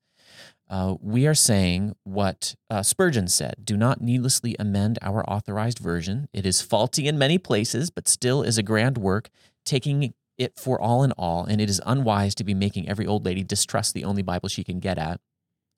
Uh, 0.69 0.95
we 1.01 1.25
are 1.25 1.33
saying 1.33 1.95
what 2.03 2.55
uh, 2.69 2.83
Spurgeon 2.83 3.27
said 3.27 3.55
do 3.63 3.77
not 3.77 4.01
needlessly 4.01 4.55
amend 4.59 4.99
our 5.01 5.27
authorized 5.29 5.79
version. 5.79 6.27
It 6.33 6.45
is 6.45 6.61
faulty 6.61 7.07
in 7.07 7.17
many 7.17 7.37
places, 7.37 7.89
but 7.89 8.07
still 8.07 8.43
is 8.43 8.57
a 8.57 8.63
grand 8.63 8.97
work, 8.97 9.29
taking 9.65 10.13
it 10.37 10.59
for 10.59 10.79
all 10.79 11.03
in 11.03 11.11
all, 11.13 11.45
and 11.45 11.61
it 11.61 11.69
is 11.69 11.81
unwise 11.85 12.35
to 12.35 12.43
be 12.43 12.53
making 12.53 12.87
every 12.87 13.07
old 13.07 13.25
lady 13.25 13.43
distrust 13.43 13.93
the 13.93 14.03
only 14.03 14.21
Bible 14.21 14.49
she 14.49 14.63
can 14.63 14.79
get 14.79 14.97
at, 14.97 15.19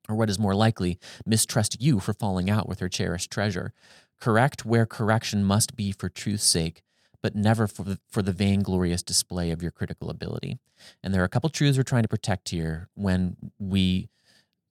or 0.08 0.16
what 0.16 0.28
is 0.28 0.38
more 0.38 0.54
likely, 0.54 0.98
mistrust 1.24 1.80
you 1.80 2.00
for 2.00 2.12
falling 2.12 2.50
out 2.50 2.68
with 2.68 2.80
her 2.80 2.88
cherished 2.88 3.30
treasure. 3.30 3.72
Correct 4.20 4.66
where 4.66 4.86
correction 4.86 5.44
must 5.44 5.76
be 5.76 5.92
for 5.92 6.08
truth's 6.08 6.44
sake, 6.44 6.82
but 7.22 7.34
never 7.34 7.66
for 7.66 7.84
the, 7.84 7.98
for 8.10 8.22
the 8.22 8.32
vainglorious 8.32 9.02
display 9.02 9.50
of 9.50 9.62
your 9.62 9.70
critical 9.70 10.10
ability. 10.10 10.58
And 11.02 11.14
there 11.14 11.22
are 11.22 11.26
a 11.26 11.30
couple 11.30 11.48
truths 11.48 11.78
we're 11.78 11.84
trying 11.84 12.02
to 12.02 12.08
protect 12.08 12.50
here 12.50 12.88
when 12.94 13.36
we 13.58 14.10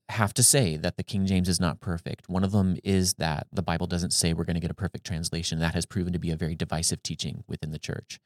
have 0.10 0.34
to 0.34 0.44
say 0.44 0.76
that 0.78 0.98
the 0.98 1.04
King 1.04 1.26
James 1.26 1.48
is 1.48 1.60
not 1.60 1.80
perfect. 1.80 2.30
One 2.30 2.44
of 2.44 2.52
them 2.52 2.78
is 2.84 3.16
that 3.16 3.48
the 3.52 3.62
Bible 3.62 3.88
doesn't 3.88 4.12
say 4.12 4.34
we're 4.34 4.44
going 4.44 4.56
to 4.56 4.60
get 4.60 4.72
a 4.72 4.76
perfect 4.76 5.06
translation. 5.06 5.60
That 5.60 5.76
has 5.76 5.86
proven 5.86 6.14
to 6.14 6.20
be 6.20 6.32
a 6.32 6.36
very 6.36 6.56
divisive 6.56 7.04
teaching 7.04 7.44
within 7.48 7.72
the 7.72 7.80
church. 7.80 8.20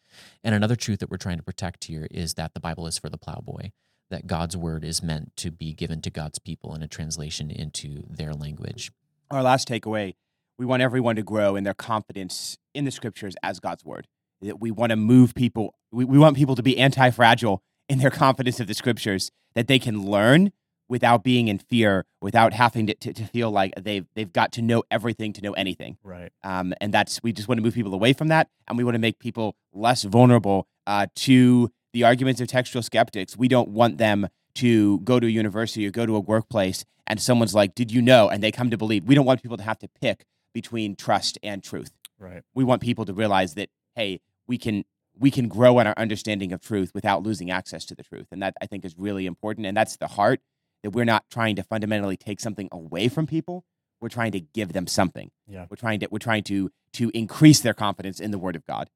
And 0.43 0.55
another 0.55 0.75
truth 0.75 0.99
that 0.99 1.11
we're 1.11 1.17
trying 1.17 1.38
to 1.38 1.43
protect 1.43 1.86
here 1.86 2.07
is 2.09 2.36
that 2.36 2.53
the 2.53 2.59
Bible 2.59 2.88
is 2.88 2.97
for 2.97 3.09
the 3.09 3.17
plowboy, 3.17 3.71
that 4.09 4.27
God's 4.27 4.55
word 4.55 4.84
is 4.86 5.03
meant 5.03 5.36
to 5.38 5.51
be 5.51 5.73
given 5.73 6.01
to 6.01 6.09
God's 6.09 6.39
people 6.39 6.73
in 6.73 6.81
a 6.81 6.88
translation 6.88 7.51
into 7.51 8.03
their 8.09 8.34
language. 8.34 8.91
Our 9.29 9.43
last 9.43 9.67
takeaway 9.67 10.13
we 10.57 10.65
want 10.65 10.81
everyone 10.81 11.15
to 11.15 11.23
grow 11.23 11.55
in 11.55 11.63
their 11.63 11.73
confidence 11.73 12.57
in 12.73 12.86
the 12.86 12.91
scriptures 12.91 13.36
as 13.43 13.59
God's 13.59 13.84
word. 13.84 14.07
That 14.41 14.59
we 14.59 14.71
want 14.71 14.91
to 14.91 14.95
move 14.95 15.34
people, 15.36 15.75
we, 15.91 16.05
we 16.05 16.17
want 16.17 16.38
people 16.38 16.55
to 16.55 16.63
be 16.63 16.77
anti 16.77 17.09
fragile 17.09 17.63
in 17.89 17.99
their 17.99 18.09
confidence 18.11 18.59
of 18.59 18.67
the 18.67 18.73
scriptures, 18.73 19.31
that 19.55 19.67
they 19.67 19.79
can 19.79 20.05
learn 20.05 20.51
without 20.89 21.23
being 21.23 21.47
in 21.47 21.59
fear, 21.59 22.05
without 22.21 22.53
having 22.53 22.88
to, 22.88 22.93
to, 22.95 23.13
to, 23.13 23.25
feel 23.25 23.49
like 23.51 23.73
they've 23.75 24.05
they've 24.15 24.31
got 24.31 24.51
to 24.53 24.61
know 24.61 24.84
everything 24.91 25.34
to 25.34 25.41
know 25.41 25.53
anything. 25.53 25.97
Right. 26.03 26.31
Um, 26.43 26.73
and 26.81 26.93
that's 26.93 27.21
we 27.23 27.34
just 27.34 27.47
want 27.47 27.57
to 27.57 27.63
move 27.63 27.73
people 27.73 27.93
away 27.93 28.13
from 28.13 28.27
that, 28.29 28.49
and 28.67 28.77
we 28.77 28.84
want 28.84 28.95
to 28.95 28.99
make 28.99 29.19
people 29.19 29.55
less 29.73 30.03
vulnerable 30.03 30.67
uh, 30.86 31.07
to 31.15 31.71
the 31.93 32.03
arguments 32.03 32.41
of 32.41 32.47
textual 32.47 32.84
skeptics. 32.84 33.38
We 33.38 33.47
don't 33.47 33.69
want 33.69 33.97
them 33.97 34.27
to 34.55 34.99
go 34.99 35.19
to 35.19 35.27
a 35.27 35.29
university 35.29 35.88
or 35.88 35.91
go 35.91 36.05
to 36.05 36.15
a 36.15 36.19
workplace, 36.19 36.86
and 37.07 37.21
someone's 37.21 37.55
like, 37.55 37.75
"Did 37.75 37.91
you 37.91 38.01
know?" 38.01 38.29
and 38.29 38.43
they 38.43 38.51
come 38.51 38.69
to 38.69 38.77
believe. 38.77 39.05
We 39.05 39.15
don't 39.15 39.25
want 39.25 39.41
people 39.41 39.57
to 39.57 39.63
have 39.63 39.79
to 39.79 39.88
pick 40.01 40.25
between 40.53 40.95
trust 40.95 41.39
and 41.41 41.63
truth. 41.63 41.91
Right. 42.19 42.43
We 42.53 42.63
want 42.63 42.81
people 42.81 43.05
to 43.05 43.13
realize 43.13 43.55
that 43.55 43.69
hey, 43.95 44.21
we 44.47 44.57
can 44.57 44.86
we 45.17 45.31
can 45.31 45.47
grow 45.47 45.79
in 45.79 45.88
our 45.88 45.93
understanding 45.97 46.51
of 46.51 46.61
truth 46.61 46.91
without 46.93 47.23
losing 47.23 47.51
access 47.51 47.86
to 47.86 47.95
the 47.95 48.03
truth, 48.03 48.27
and 48.31 48.41
that 48.41 48.55
I 48.61 48.65
think 48.65 48.86
is 48.86 48.95
really 48.97 49.25
important. 49.25 49.67
And 49.67 49.75
that's 49.77 49.97
the 49.97 50.07
heart 50.07 50.41
that 50.84 50.91
we're 50.91 51.05
not 51.05 51.25
trying 51.31 51.55
to 51.55 51.63
fundamentally 51.63 52.17
take 52.17 52.39
something 52.39 52.69
away 52.71 53.07
from 53.07 53.25
people. 53.25 53.65
We're 54.01 54.09
trying 54.09 54.34
to 54.34 54.41
give 54.41 54.73
them 54.73 54.86
something. 54.86 55.31
Yeah. 55.47 55.65
We're 55.69 55.77
trying 55.77 56.01
to 56.01 56.07
we're 56.11 56.19
trying 56.19 56.43
to 56.43 56.69
to 56.93 57.09
increase 57.13 57.61
their 57.61 57.73
confidence 57.73 58.19
in 58.19 58.31
the 58.31 58.38
Word 58.38 58.55
of 58.55 58.65
God. 58.65 58.89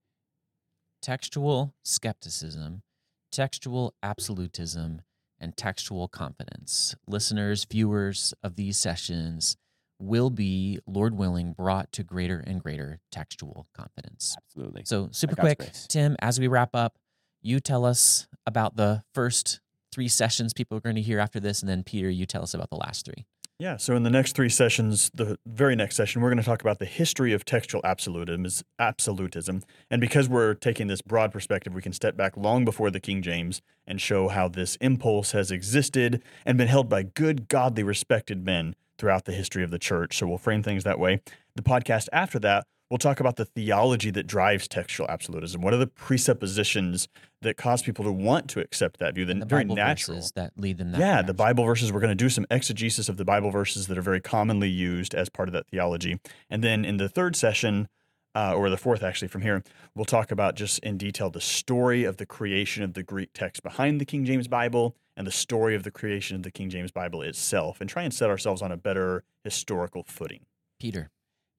Textual 1.02 1.74
skepticism, 1.84 2.84
textual 3.32 3.94
absolutism, 4.04 5.02
and 5.40 5.56
textual 5.56 6.08
confidence. 6.08 6.96
Listeners, 7.08 7.66
viewers 7.70 8.34
of 8.44 8.56
these 8.56 8.78
sessions 8.78 9.56
will 10.00 10.30
be, 10.30 10.80
Lord 10.86 11.18
willing, 11.18 11.54
brought 11.54 11.92
to 11.94 12.04
greater 12.04 12.44
and 12.46 12.62
greater 12.62 13.00
textual 13.12 13.68
confidence. 13.74 14.36
Absolutely. 14.46 14.84
So, 14.86 15.10
super 15.12 15.36
quick, 15.36 15.60
grace. 15.60 15.88
Tim, 15.90 16.16
as 16.20 16.40
we 16.40 16.48
wrap 16.48 16.76
up, 16.76 16.98
you 17.42 17.60
tell 17.60 17.86
us 17.86 18.28
about 18.46 18.76
the 18.76 19.04
first 19.14 19.62
three 19.98 20.08
sessions 20.08 20.54
people 20.54 20.78
are 20.78 20.82
going 20.82 20.96
to 20.96 21.02
hear 21.02 21.18
after 21.18 21.40
this, 21.40 21.62
and 21.62 21.68
then 21.68 21.82
Peter, 21.82 22.08
you 22.08 22.28
tell 22.28 22.44
us 22.44 22.54
about 22.54 22.70
the 22.70 22.76
last 22.76 23.04
three. 23.04 23.26
Yeah, 23.58 23.78
so 23.78 23.96
in 23.96 24.04
the 24.04 24.12
next 24.12 24.36
three 24.36 24.48
sessions, 24.48 25.10
the 25.16 25.40
very 25.48 25.76
next 25.76 25.96
session, 25.96 26.22
we're 26.22 26.30
going 26.30 26.38
to 26.38 26.44
talk 26.44 26.62
about 26.62 26.78
the 26.78 26.86
history 26.86 27.34
of 27.34 27.46
textual 27.46 27.82
absolutism, 27.84 28.46
absolutism. 28.78 29.64
And 29.90 30.00
because 30.00 30.30
we're 30.30 30.54
taking 30.54 30.86
this 30.86 31.02
broad 31.02 31.32
perspective, 31.32 31.74
we 31.74 31.82
can 31.82 31.94
step 31.94 32.16
back 32.16 32.38
long 32.38 32.64
before 32.64 32.92
the 32.92 33.00
King 33.00 33.24
James 33.24 33.64
and 33.88 34.00
show 34.00 34.28
how 34.28 34.48
this 34.48 34.76
impulse 34.76 35.32
has 35.32 35.50
existed 35.50 36.22
and 36.46 36.60
been 36.60 36.68
held 36.68 36.90
by 36.90 37.02
good, 37.02 37.48
godly, 37.48 37.82
respected 37.82 38.46
men 38.46 38.76
throughout 39.00 39.26
the 39.26 39.32
history 39.32 39.64
of 39.64 39.72
the 39.72 39.80
church. 39.80 40.16
So 40.16 40.28
we'll 40.28 40.38
frame 40.38 40.62
things 40.62 40.84
that 40.84 41.00
way. 41.00 41.22
The 41.56 41.64
podcast 41.64 42.10
after 42.14 42.38
that, 42.38 42.68
we'll 42.90 42.98
talk 42.98 43.20
about 43.20 43.36
the 43.36 43.46
theology 43.46 44.12
that 44.12 44.28
drives 44.28 44.68
textual 44.68 45.10
absolutism. 45.10 45.62
What 45.62 45.74
are 45.74 45.78
the 45.78 45.88
presuppositions 45.88 47.08
that 47.42 47.58
cause 47.58 47.82
people 47.82 48.06
to 48.06 48.12
want 48.12 48.50
to 48.52 48.60
accept 48.60 49.00
that 49.00 49.16
view? 49.16 49.26
The, 49.26 49.36
the 49.36 49.46
very 49.46 49.64
Bible 49.64 49.76
natural. 49.76 50.18
verses 50.18 50.32
that 50.34 50.54
lead 50.58 50.78
them 50.78 50.92
that 50.92 51.00
Yeah, 51.00 51.22
the. 51.22 51.34
Bible 51.34 51.66
verses. 51.66 51.94
We're 51.94 52.00
going 52.00 52.10
to 52.10 52.16
do 52.16 52.30
some 52.30 52.48
exegesis 52.50 53.10
of 53.10 53.18
the 53.18 53.26
Bible 53.26 53.52
verses 53.52 53.88
that 53.88 53.98
are 53.98 54.02
very 54.02 54.20
commonly 54.20 54.70
used 54.70 55.14
as 55.14 55.30
part 55.30 55.48
of 55.48 55.54
that 55.54 55.68
theology. 55.68 56.20
And 56.50 56.64
then 56.64 56.84
in 56.84 56.98
the 56.98 57.08
third 57.08 57.36
session, 57.36 57.88
uh, 58.36 58.54
or 58.54 58.70
the 58.70 58.78
fourth 58.78 59.04
actually 59.04 59.28
from 59.28 59.42
here, 59.42 59.64
we'll 59.96 60.06
talk 60.06 60.32
about 60.32 60.56
just 60.56 60.80
in 60.80 60.98
detail 60.98 61.30
the 61.30 61.42
story 61.42 62.04
of 62.04 62.18
the 62.18 62.26
creation 62.26 62.84
of 62.84 62.94
the 62.94 63.04
Greek 63.04 63.30
text 63.34 63.64
behind 63.64 64.02
the 64.02 64.06
King 64.06 64.26
James 64.26 64.48
Bible 64.48 64.96
and 65.16 65.26
the 65.26 65.32
story 65.32 65.76
of 65.76 65.84
the 65.84 65.92
creation 65.92 66.36
of 66.36 66.44
the 66.44 66.52
King 66.52 66.70
James 66.70 66.92
Bible 66.92 67.22
itself 67.22 67.82
and 67.82 67.90
try 67.90 68.04
and 68.04 68.14
set 68.14 68.30
ourselves 68.30 68.62
on 68.62 68.72
a 68.72 68.78
better 68.78 69.24
historical 69.44 70.04
footing. 70.04 70.46
Peter. 70.80 71.10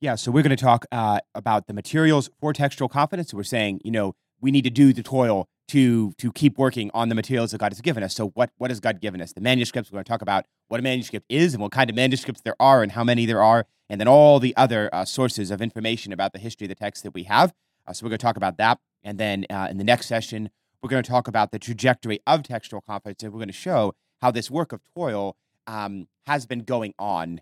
Yeah, 0.01 0.15
so 0.15 0.31
we're 0.31 0.45
going 0.45 0.57
to 0.57 0.57
talk 0.57 0.87
uh, 0.93 1.19
about 1.35 1.67
the 1.67 1.75
materials 1.75 2.31
for 2.41 2.53
textual 2.53 2.89
confidence. 2.89 3.35
We're 3.35 3.43
saying, 3.43 3.81
you 3.85 3.91
know, 3.91 4.15
we 4.41 4.53
need 4.53 4.63
to 4.63 4.71
do 4.71 4.93
the 4.93 5.03
toil 5.03 5.49
to 5.69 6.13
to 6.19 6.33
keep 6.33 6.57
working 6.57 6.91
on 6.95 7.09
the 7.09 7.17
materials 7.17 7.51
that 7.51 7.59
God 7.59 7.73
has 7.73 7.81
given 7.81 8.05
us. 8.05 8.15
So, 8.15 8.29
what 8.29 8.51
what 8.59 8.71
has 8.71 8.79
God 8.79 9.01
given 9.01 9.21
us? 9.21 9.33
The 9.33 9.41
manuscripts. 9.41 9.91
We're 9.91 9.97
going 9.97 10.05
to 10.05 10.09
talk 10.09 10.23
about 10.23 10.47
what 10.69 10.79
a 10.79 10.85
manuscript 10.85 11.27
is 11.29 11.53
and 11.53 11.61
what 11.61 11.73
kind 11.73 11.91
of 11.91 11.97
manuscripts 11.97 12.43
there 12.43 12.55
are 12.61 12.85
and 12.85 12.93
how 12.93 13.03
many 13.03 13.27
there 13.27 13.43
are, 13.43 13.67
and 13.91 14.01
then 14.01 14.07
all 14.07 14.39
the 14.39 14.57
other 14.57 14.89
uh, 14.93 15.05
sources 15.05 15.51
of 15.51 15.61
information 15.61 16.13
about 16.13 16.33
the 16.33 16.39
history 16.39 16.67
of 16.67 16.69
the 16.69 16.77
text 16.77 17.03
that 17.03 17.13
we 17.13 17.25
have. 17.25 17.53
Uh, 17.85 17.93
so, 17.93 18.07
we're 18.07 18.11
going 18.11 18.19
to 18.19 18.23
talk 18.23 18.37
about 18.37 18.57
that, 18.59 18.79
and 19.03 19.19
then 19.19 19.47
uh, 19.51 19.67
in 19.69 19.79
the 19.79 19.85
next 19.85 20.07
session, 20.07 20.49
we're 20.81 20.91
going 20.91 21.03
to 21.03 21.11
talk 21.11 21.27
about 21.27 21.51
the 21.51 21.59
trajectory 21.59 22.21
of 22.25 22.45
textual 22.45 22.81
confidence, 22.81 23.25
and 23.25 23.33
we're 23.33 23.41
going 23.41 23.49
to 23.49 23.53
show 23.53 23.95
how 24.23 24.31
this 24.31 24.49
work 24.49 24.73
of 24.73 24.81
toil 24.95 25.37
um, 25.67 26.07
has 26.27 26.47
been 26.47 26.61
going 26.61 26.95
on 27.01 27.41